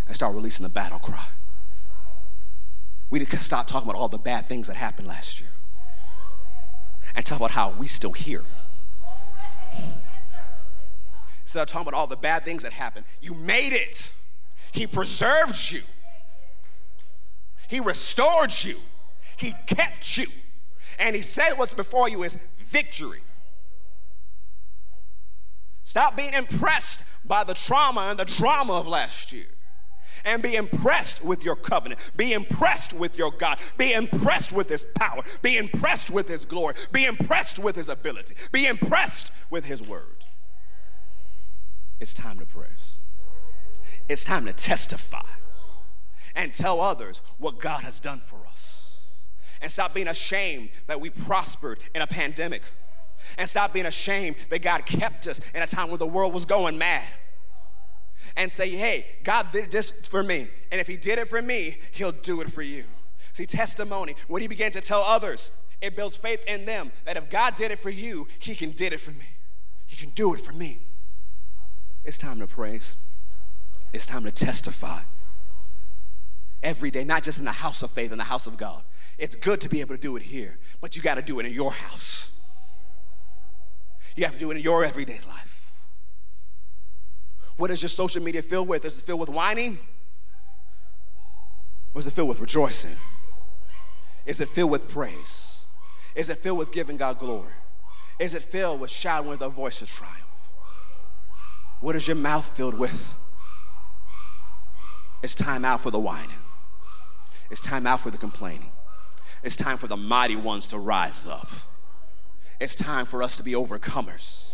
and 0.07 0.15
start 0.15 0.37
releasing 0.37 0.63
the 0.63 0.71
battle 0.71 1.01
cry. 1.01 1.27
We 3.11 3.19
need 3.19 3.29
to 3.31 3.43
stop 3.43 3.67
talking 3.67 3.91
about 3.91 3.99
all 3.99 4.09
the 4.09 4.19
bad 4.19 4.49
things 4.49 4.69
that 4.69 4.77
happened 4.77 5.09
last 5.09 5.41
year 5.41 5.51
and 7.13 7.27
talk 7.27 7.39
about 7.41 7.51
how 7.51 7.71
we 7.71 7.89
still 7.89 8.13
here. 8.13 8.45
Instead 11.45 11.63
of 11.63 11.69
talking 11.69 11.89
about 11.89 11.99
all 11.99 12.07
the 12.07 12.17
bad 12.17 12.45
things 12.45 12.63
that 12.63 12.73
happened, 12.73 13.07
you 13.21 13.35
made 13.35 13.73
it. 13.73 14.11
He 14.73 14.87
preserved 14.87 15.71
you. 15.71 15.83
He 17.69 17.81
restored 17.81 18.53
you. 18.65 18.79
He 19.37 19.55
kept 19.67 20.17
you. 20.17 20.27
And 20.99 21.15
he 21.15 21.23
said 21.23 21.55
what's 21.55 21.75
before 21.75 22.09
you 22.09 22.23
is 22.23 22.39
victory. 22.59 23.23
Stop 25.83 26.17
being 26.17 26.35
impressed 26.35 27.05
by 27.25 27.45
the 27.45 27.55
trauma 27.55 28.03
and 28.03 28.19
the 28.19 28.25
drama 28.25 28.75
of 28.75 28.89
last 28.89 29.33
year 29.33 29.47
and 30.25 30.43
be 30.43 30.55
impressed 30.57 31.25
with 31.25 31.45
your 31.45 31.57
covenant. 31.57 32.01
Be 32.17 32.33
impressed 32.33 32.93
with 32.93 33.19
your 33.19 33.31
God. 33.31 33.59
Be 33.77 33.93
impressed 33.93 34.53
with 34.53 34.69
his 34.69 34.85
power. 34.95 35.23
Be 35.43 35.57
impressed 35.57 36.11
with 36.11 36.29
his 36.29 36.45
glory. 36.45 36.75
Be 36.93 37.05
impressed 37.05 37.59
with 37.59 37.77
his 37.77 37.89
ability. 37.89 38.35
Be 38.51 38.67
impressed 38.67 39.31
with 39.51 39.67
his 39.67 39.83
word. 39.83 40.25
It's 42.05 42.13
time 42.13 42.39
to 42.39 42.45
praise. 42.45 42.99
It's 44.11 44.25
time 44.25 44.45
to 44.45 44.53
testify 44.53 45.25
and 46.37 46.53
tell 46.53 46.83
others 46.83 47.23
what 47.39 47.59
God 47.59 47.81
has 47.81 47.99
done 47.99 48.21
for 48.27 48.47
us. 48.47 48.99
And 49.63 49.73
stop 49.73 49.95
being 49.95 50.09
ashamed 50.09 50.69
that 50.87 51.01
we 51.01 51.09
prospered 51.09 51.79
in 51.95 52.03
a 52.03 52.07
pandemic. 52.07 52.61
And 53.39 53.49
stop 53.49 53.73
being 53.73 53.87
ashamed 53.87 54.37
that 54.51 54.61
God 54.61 54.85
kept 54.85 55.27
us 55.27 55.41
in 55.55 55.63
a 55.63 55.67
time 55.67 55.89
when 55.89 55.99
the 55.99 56.07
world 56.07 56.35
was 56.35 56.45
going 56.45 56.77
mad 56.77 57.07
and 58.37 58.53
say, 58.53 58.69
hey, 58.69 59.07
God 59.25 59.51
did 59.51 59.71
this 59.71 59.91
for 59.91 60.23
me. 60.23 60.49
And 60.71 60.83
if 60.83 60.87
He 60.87 60.99
did 60.99 61.19
it 61.19 61.31
for 61.31 61.41
me, 61.41 61.79
He'll 61.93 62.13
do 62.13 62.43
it 62.43 62.53
for 62.53 62.61
you. 62.61 62.85
See, 63.33 63.47
testimony, 63.47 64.15
when 64.29 64.43
He 64.43 64.49
began 64.49 64.73
to 64.73 64.83
tell 64.83 65.01
others, 65.01 65.53
it 65.81 65.97
builds 65.97 66.17
faith 66.17 66.45
in 66.47 66.67
them 66.67 66.93
that 67.07 67.17
if 67.17 67.31
God 67.31 67.55
did 67.55 67.71
it 67.71 67.79
for 67.79 67.89
you, 67.89 68.29
He 68.41 68.55
can 68.55 68.73
did 68.73 68.93
it 68.93 69.01
for 69.01 69.13
me. 69.13 69.29
He 69.87 69.97
can 69.97 70.11
do 70.11 70.35
it 70.35 70.41
for 70.41 70.53
me. 70.53 70.81
It's 72.05 72.19
time 72.19 72.39
to 72.41 72.47
praise. 72.47 72.97
It's 73.93 74.07
time 74.07 74.25
to 74.25 74.31
testify. 74.31 75.01
Every 76.63 76.91
day, 76.91 77.05
not 77.05 77.23
just 77.23 77.39
in 77.39 77.45
the 77.45 77.53
house 77.53 77.83
of 77.83 77.91
faith, 77.91 78.13
in 78.13 78.19
the 78.19 78.25
house 78.25 78.47
of 78.47 78.57
God. 78.57 78.83
It's 79.19 79.35
good 79.35 79.61
to 79.61 79.69
be 79.69 79.81
able 79.81 79.95
to 79.95 80.01
do 80.01 80.17
it 80.17 80.23
here, 80.23 80.59
but 80.81 80.97
you 80.97 81.03
got 81.03 81.15
to 81.15 81.23
do 81.23 81.39
it 81.39 81.47
in 81.47 81.53
your 81.53 81.73
house. 81.73 82.33
You 84.17 84.25
have 84.25 84.33
to 84.35 84.39
do 84.39 84.51
it 84.51 84.57
in 84.57 84.63
your 84.63 84.85
everyday 84.85 85.21
life. 85.29 85.73
What 87.57 87.71
is 87.71 87.83
your 87.83 87.89
social 87.89 88.23
media 88.23 88.43
filled 88.43 88.69
with? 88.69 88.85
Is 88.85 88.99
it 88.99 89.05
filled 89.05 89.21
with 89.21 89.29
whining? 89.29 89.79
Or 91.95 92.01
is 92.01 92.07
it 92.07 92.13
filled 92.13 92.29
with 92.29 92.41
rejoicing? 92.41 92.97
Is 94.27 94.41
it 94.41 94.49
filled 94.49 94.71
with 94.71 94.89
praise? 94.89 95.67
Is 96.15 96.29
it 96.29 96.39
filled 96.39 96.59
with 96.59 96.73
giving 96.73 96.97
God 96.97 97.19
glory? 97.19 97.53
Is 98.19 98.35
it 98.35 98.43
filled 98.43 98.81
with 98.81 98.91
shouting 98.91 99.31
with 99.31 99.41
a 99.43 99.49
voice 99.49 99.83
of 99.83 99.89
triumph? 99.89 100.19
What 101.85 101.97
is 101.97 102.09
your 102.09 102.17
mouth 102.17 102.47
filled 102.57 102.73
with? 102.73 103.15
It's 105.23 105.35
time 105.35 105.67
out 105.67 105.83
for 105.83 105.91
the 105.91 105.99
whining. 105.99 106.39
It's 107.51 107.61
time 107.61 107.87
out 107.87 108.01
for 108.01 108.11
the 108.11 108.17
complaining. 108.17 108.73
It's 109.43 109.55
time 109.55 109.77
for 109.77 109.87
the 109.87 109.97
mighty 109.97 110.35
ones 110.35 110.67
to 110.69 110.79
rise 110.79 111.27
up. 111.27 111.51
It's 112.59 112.75
time 112.75 113.05
for 113.05 113.23
us 113.23 113.37
to 113.37 113.43
be 113.43 113.53
overcomers. 113.53 114.47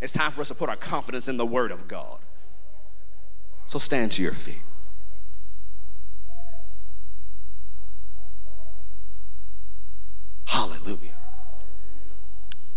It's 0.00 0.12
time 0.12 0.30
for 0.30 0.42
us 0.42 0.48
to 0.48 0.54
put 0.54 0.68
our 0.68 0.76
confidence 0.76 1.26
in 1.26 1.38
the 1.38 1.44
Word 1.44 1.72
of 1.72 1.88
God. 1.88 2.20
So 3.66 3.80
stand 3.80 4.12
to 4.12 4.22
your 4.22 4.34
feet. 4.34 4.62
Hallelujah. 10.44 11.16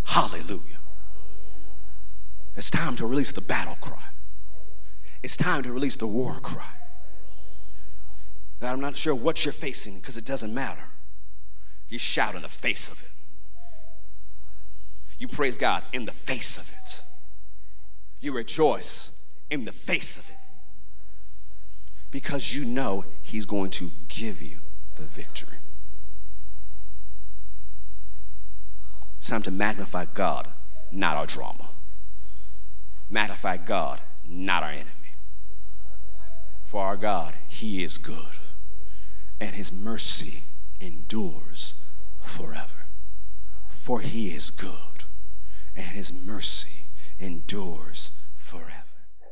Hallelujah. 0.05 0.72
It's 2.64 2.72
time 2.72 2.95
to 2.95 3.05
release 3.05 3.34
the 3.34 3.41
battle 3.41 3.76
cry. 3.82 4.05
It's 5.22 5.36
time 5.36 5.64
to 5.64 5.74
release 5.74 5.97
the 5.97 6.07
war 6.07 6.39
cry. 6.39 6.76
That 8.61 8.72
I'm 8.72 8.80
not 8.80 8.95
sure 8.95 9.14
what 9.14 9.43
you're 9.43 9.51
facing 9.51 9.95
because 9.95 10.16
it 10.16 10.24
doesn't 10.24 10.53
matter. 10.53 10.86
You 11.89 11.97
shout 11.97 12.36
in 12.36 12.41
the 12.41 12.47
face 12.47 12.88
of 12.88 13.01
it. 13.01 13.11
You 15.20 15.28
praise 15.28 15.57
God 15.57 15.84
in 15.91 16.05
the 16.05 16.14
face 16.14 16.57
of 16.57 16.72
it. 16.72 17.03
You 18.22 18.32
rejoice 18.32 19.11
in 19.51 19.66
the 19.66 19.74
face 19.74 20.18
of 20.18 20.30
it 20.30 20.38
because 22.11 22.55
you 22.55 22.64
know 22.64 23.03
He's 23.22 23.45
going 23.45 23.72
to 23.72 23.91
give 24.07 24.41
you 24.41 24.59
the 24.95 25.03
victory. 25.03 25.57
It's 29.18 29.28
time 29.28 29.43
to 29.43 29.51
magnify 29.51 30.05
God, 30.14 30.53
not 30.93 31.18
our 31.18 31.28
drama. 31.28 31.72
Magnify 33.14 33.57
God, 33.57 34.01
not 34.28 34.64
our 34.64 34.72
enemy. 34.72 34.89
For 36.66 36.84
our 36.84 36.97
God, 36.97 37.36
He 37.47 37.84
is 37.84 37.99
good, 37.99 38.39
and 39.39 39.55
His 39.55 39.72
mercy 39.72 40.45
endures 40.82 41.76
forever. 42.24 42.88
For 43.70 43.99
He 43.99 44.34
is 44.34 44.49
good, 44.49 45.03
and 45.76 45.86
His 45.86 46.11
mercy 46.11 46.86
endures 47.20 48.09
forever. 48.36 48.72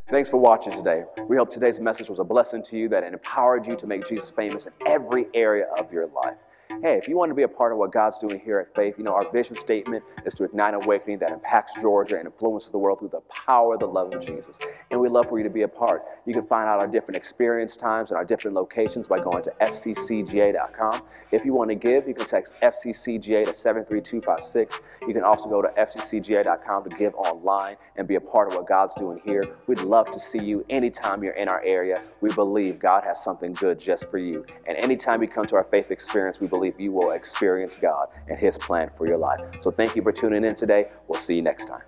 Thanks 0.07 0.29
for 0.29 0.37
watching 0.37 0.73
today. 0.73 1.05
We 1.27 1.37
hope 1.37 1.49
today's 1.49 1.79
message 1.79 2.07
was 2.07 2.19
a 2.19 2.23
blessing 2.23 2.61
to 2.65 2.77
you 2.77 2.87
that 2.89 3.01
it 3.01 3.13
empowered 3.13 3.65
you 3.65 3.75
to 3.77 3.87
make 3.87 4.07
Jesus 4.07 4.29
famous 4.29 4.67
in 4.67 4.73
every 4.85 5.25
area 5.33 5.65
of 5.79 5.91
your 5.91 6.05
life 6.05 6.37
hey, 6.81 6.97
if 6.97 7.07
you 7.07 7.17
want 7.17 7.29
to 7.29 7.35
be 7.35 7.43
a 7.43 7.47
part 7.47 7.71
of 7.71 7.77
what 7.77 7.91
God's 7.91 8.17
doing 8.19 8.39
here 8.39 8.59
at 8.59 8.73
Faith, 8.75 8.95
you 8.97 9.03
know, 9.03 9.13
our 9.13 9.29
vision 9.31 9.55
statement 9.55 10.03
is 10.25 10.33
to 10.35 10.43
ignite 10.43 10.73
awakening 10.73 11.19
that 11.19 11.31
impacts 11.31 11.73
Georgia 11.81 12.17
and 12.17 12.25
influences 12.25 12.71
the 12.71 12.77
world 12.77 12.99
through 12.99 13.09
the 13.09 13.21
power 13.21 13.77
the 13.77 13.85
love 13.85 14.13
of 14.13 14.25
Jesus. 14.25 14.57
And 14.89 14.99
we'd 14.99 15.11
love 15.11 15.27
for 15.27 15.37
you 15.37 15.43
to 15.43 15.49
be 15.49 15.63
a 15.63 15.67
part. 15.67 16.03
You 16.25 16.33
can 16.33 16.45
find 16.45 16.67
out 16.67 16.79
our 16.79 16.87
different 16.87 17.17
experience 17.17 17.75
times 17.75 18.11
and 18.11 18.17
our 18.17 18.25
different 18.25 18.55
locations 18.55 19.07
by 19.07 19.19
going 19.19 19.43
to 19.43 19.53
fccga.com. 19.61 21.01
If 21.31 21.45
you 21.45 21.53
want 21.53 21.69
to 21.69 21.75
give, 21.75 22.07
you 22.07 22.13
can 22.13 22.25
text 22.25 22.55
FCCGA 22.61 23.45
to 23.45 23.53
73256. 23.53 24.81
You 25.07 25.13
can 25.13 25.23
also 25.23 25.49
go 25.49 25.61
to 25.61 25.69
fccga.com 25.69 26.89
to 26.89 26.95
give 26.95 27.15
online 27.15 27.77
and 27.95 28.07
be 28.07 28.15
a 28.15 28.21
part 28.21 28.49
of 28.49 28.55
what 28.55 28.67
God's 28.67 28.95
doing 28.95 29.21
here. 29.23 29.55
We'd 29.67 29.81
love 29.81 30.11
to 30.11 30.19
see 30.19 30.39
you 30.39 30.65
anytime 30.69 31.23
you're 31.23 31.33
in 31.33 31.47
our 31.47 31.63
area. 31.63 32.01
We 32.19 32.29
believe 32.33 32.79
God 32.79 33.03
has 33.03 33.23
something 33.23 33.53
good 33.53 33.79
just 33.79 34.09
for 34.09 34.17
you. 34.17 34.45
And 34.67 34.77
anytime 34.77 35.21
you 35.21 35.27
come 35.27 35.45
to 35.45 35.55
our 35.55 35.63
faith 35.63 35.89
experience, 35.89 36.41
we 36.41 36.47
believe 36.47 36.60
believe 36.61 36.79
you 36.79 36.91
will 36.91 37.11
experience 37.11 37.75
God 37.81 38.09
and 38.27 38.37
His 38.37 38.57
plan 38.57 38.91
for 38.95 39.07
your 39.07 39.17
life. 39.17 39.39
So 39.59 39.71
thank 39.71 39.95
you 39.95 40.03
for 40.03 40.11
tuning 40.11 40.45
in 40.45 40.53
today. 40.53 40.89
We'll 41.07 41.19
see 41.19 41.35
you 41.35 41.41
next 41.41 41.65
time. 41.65 41.81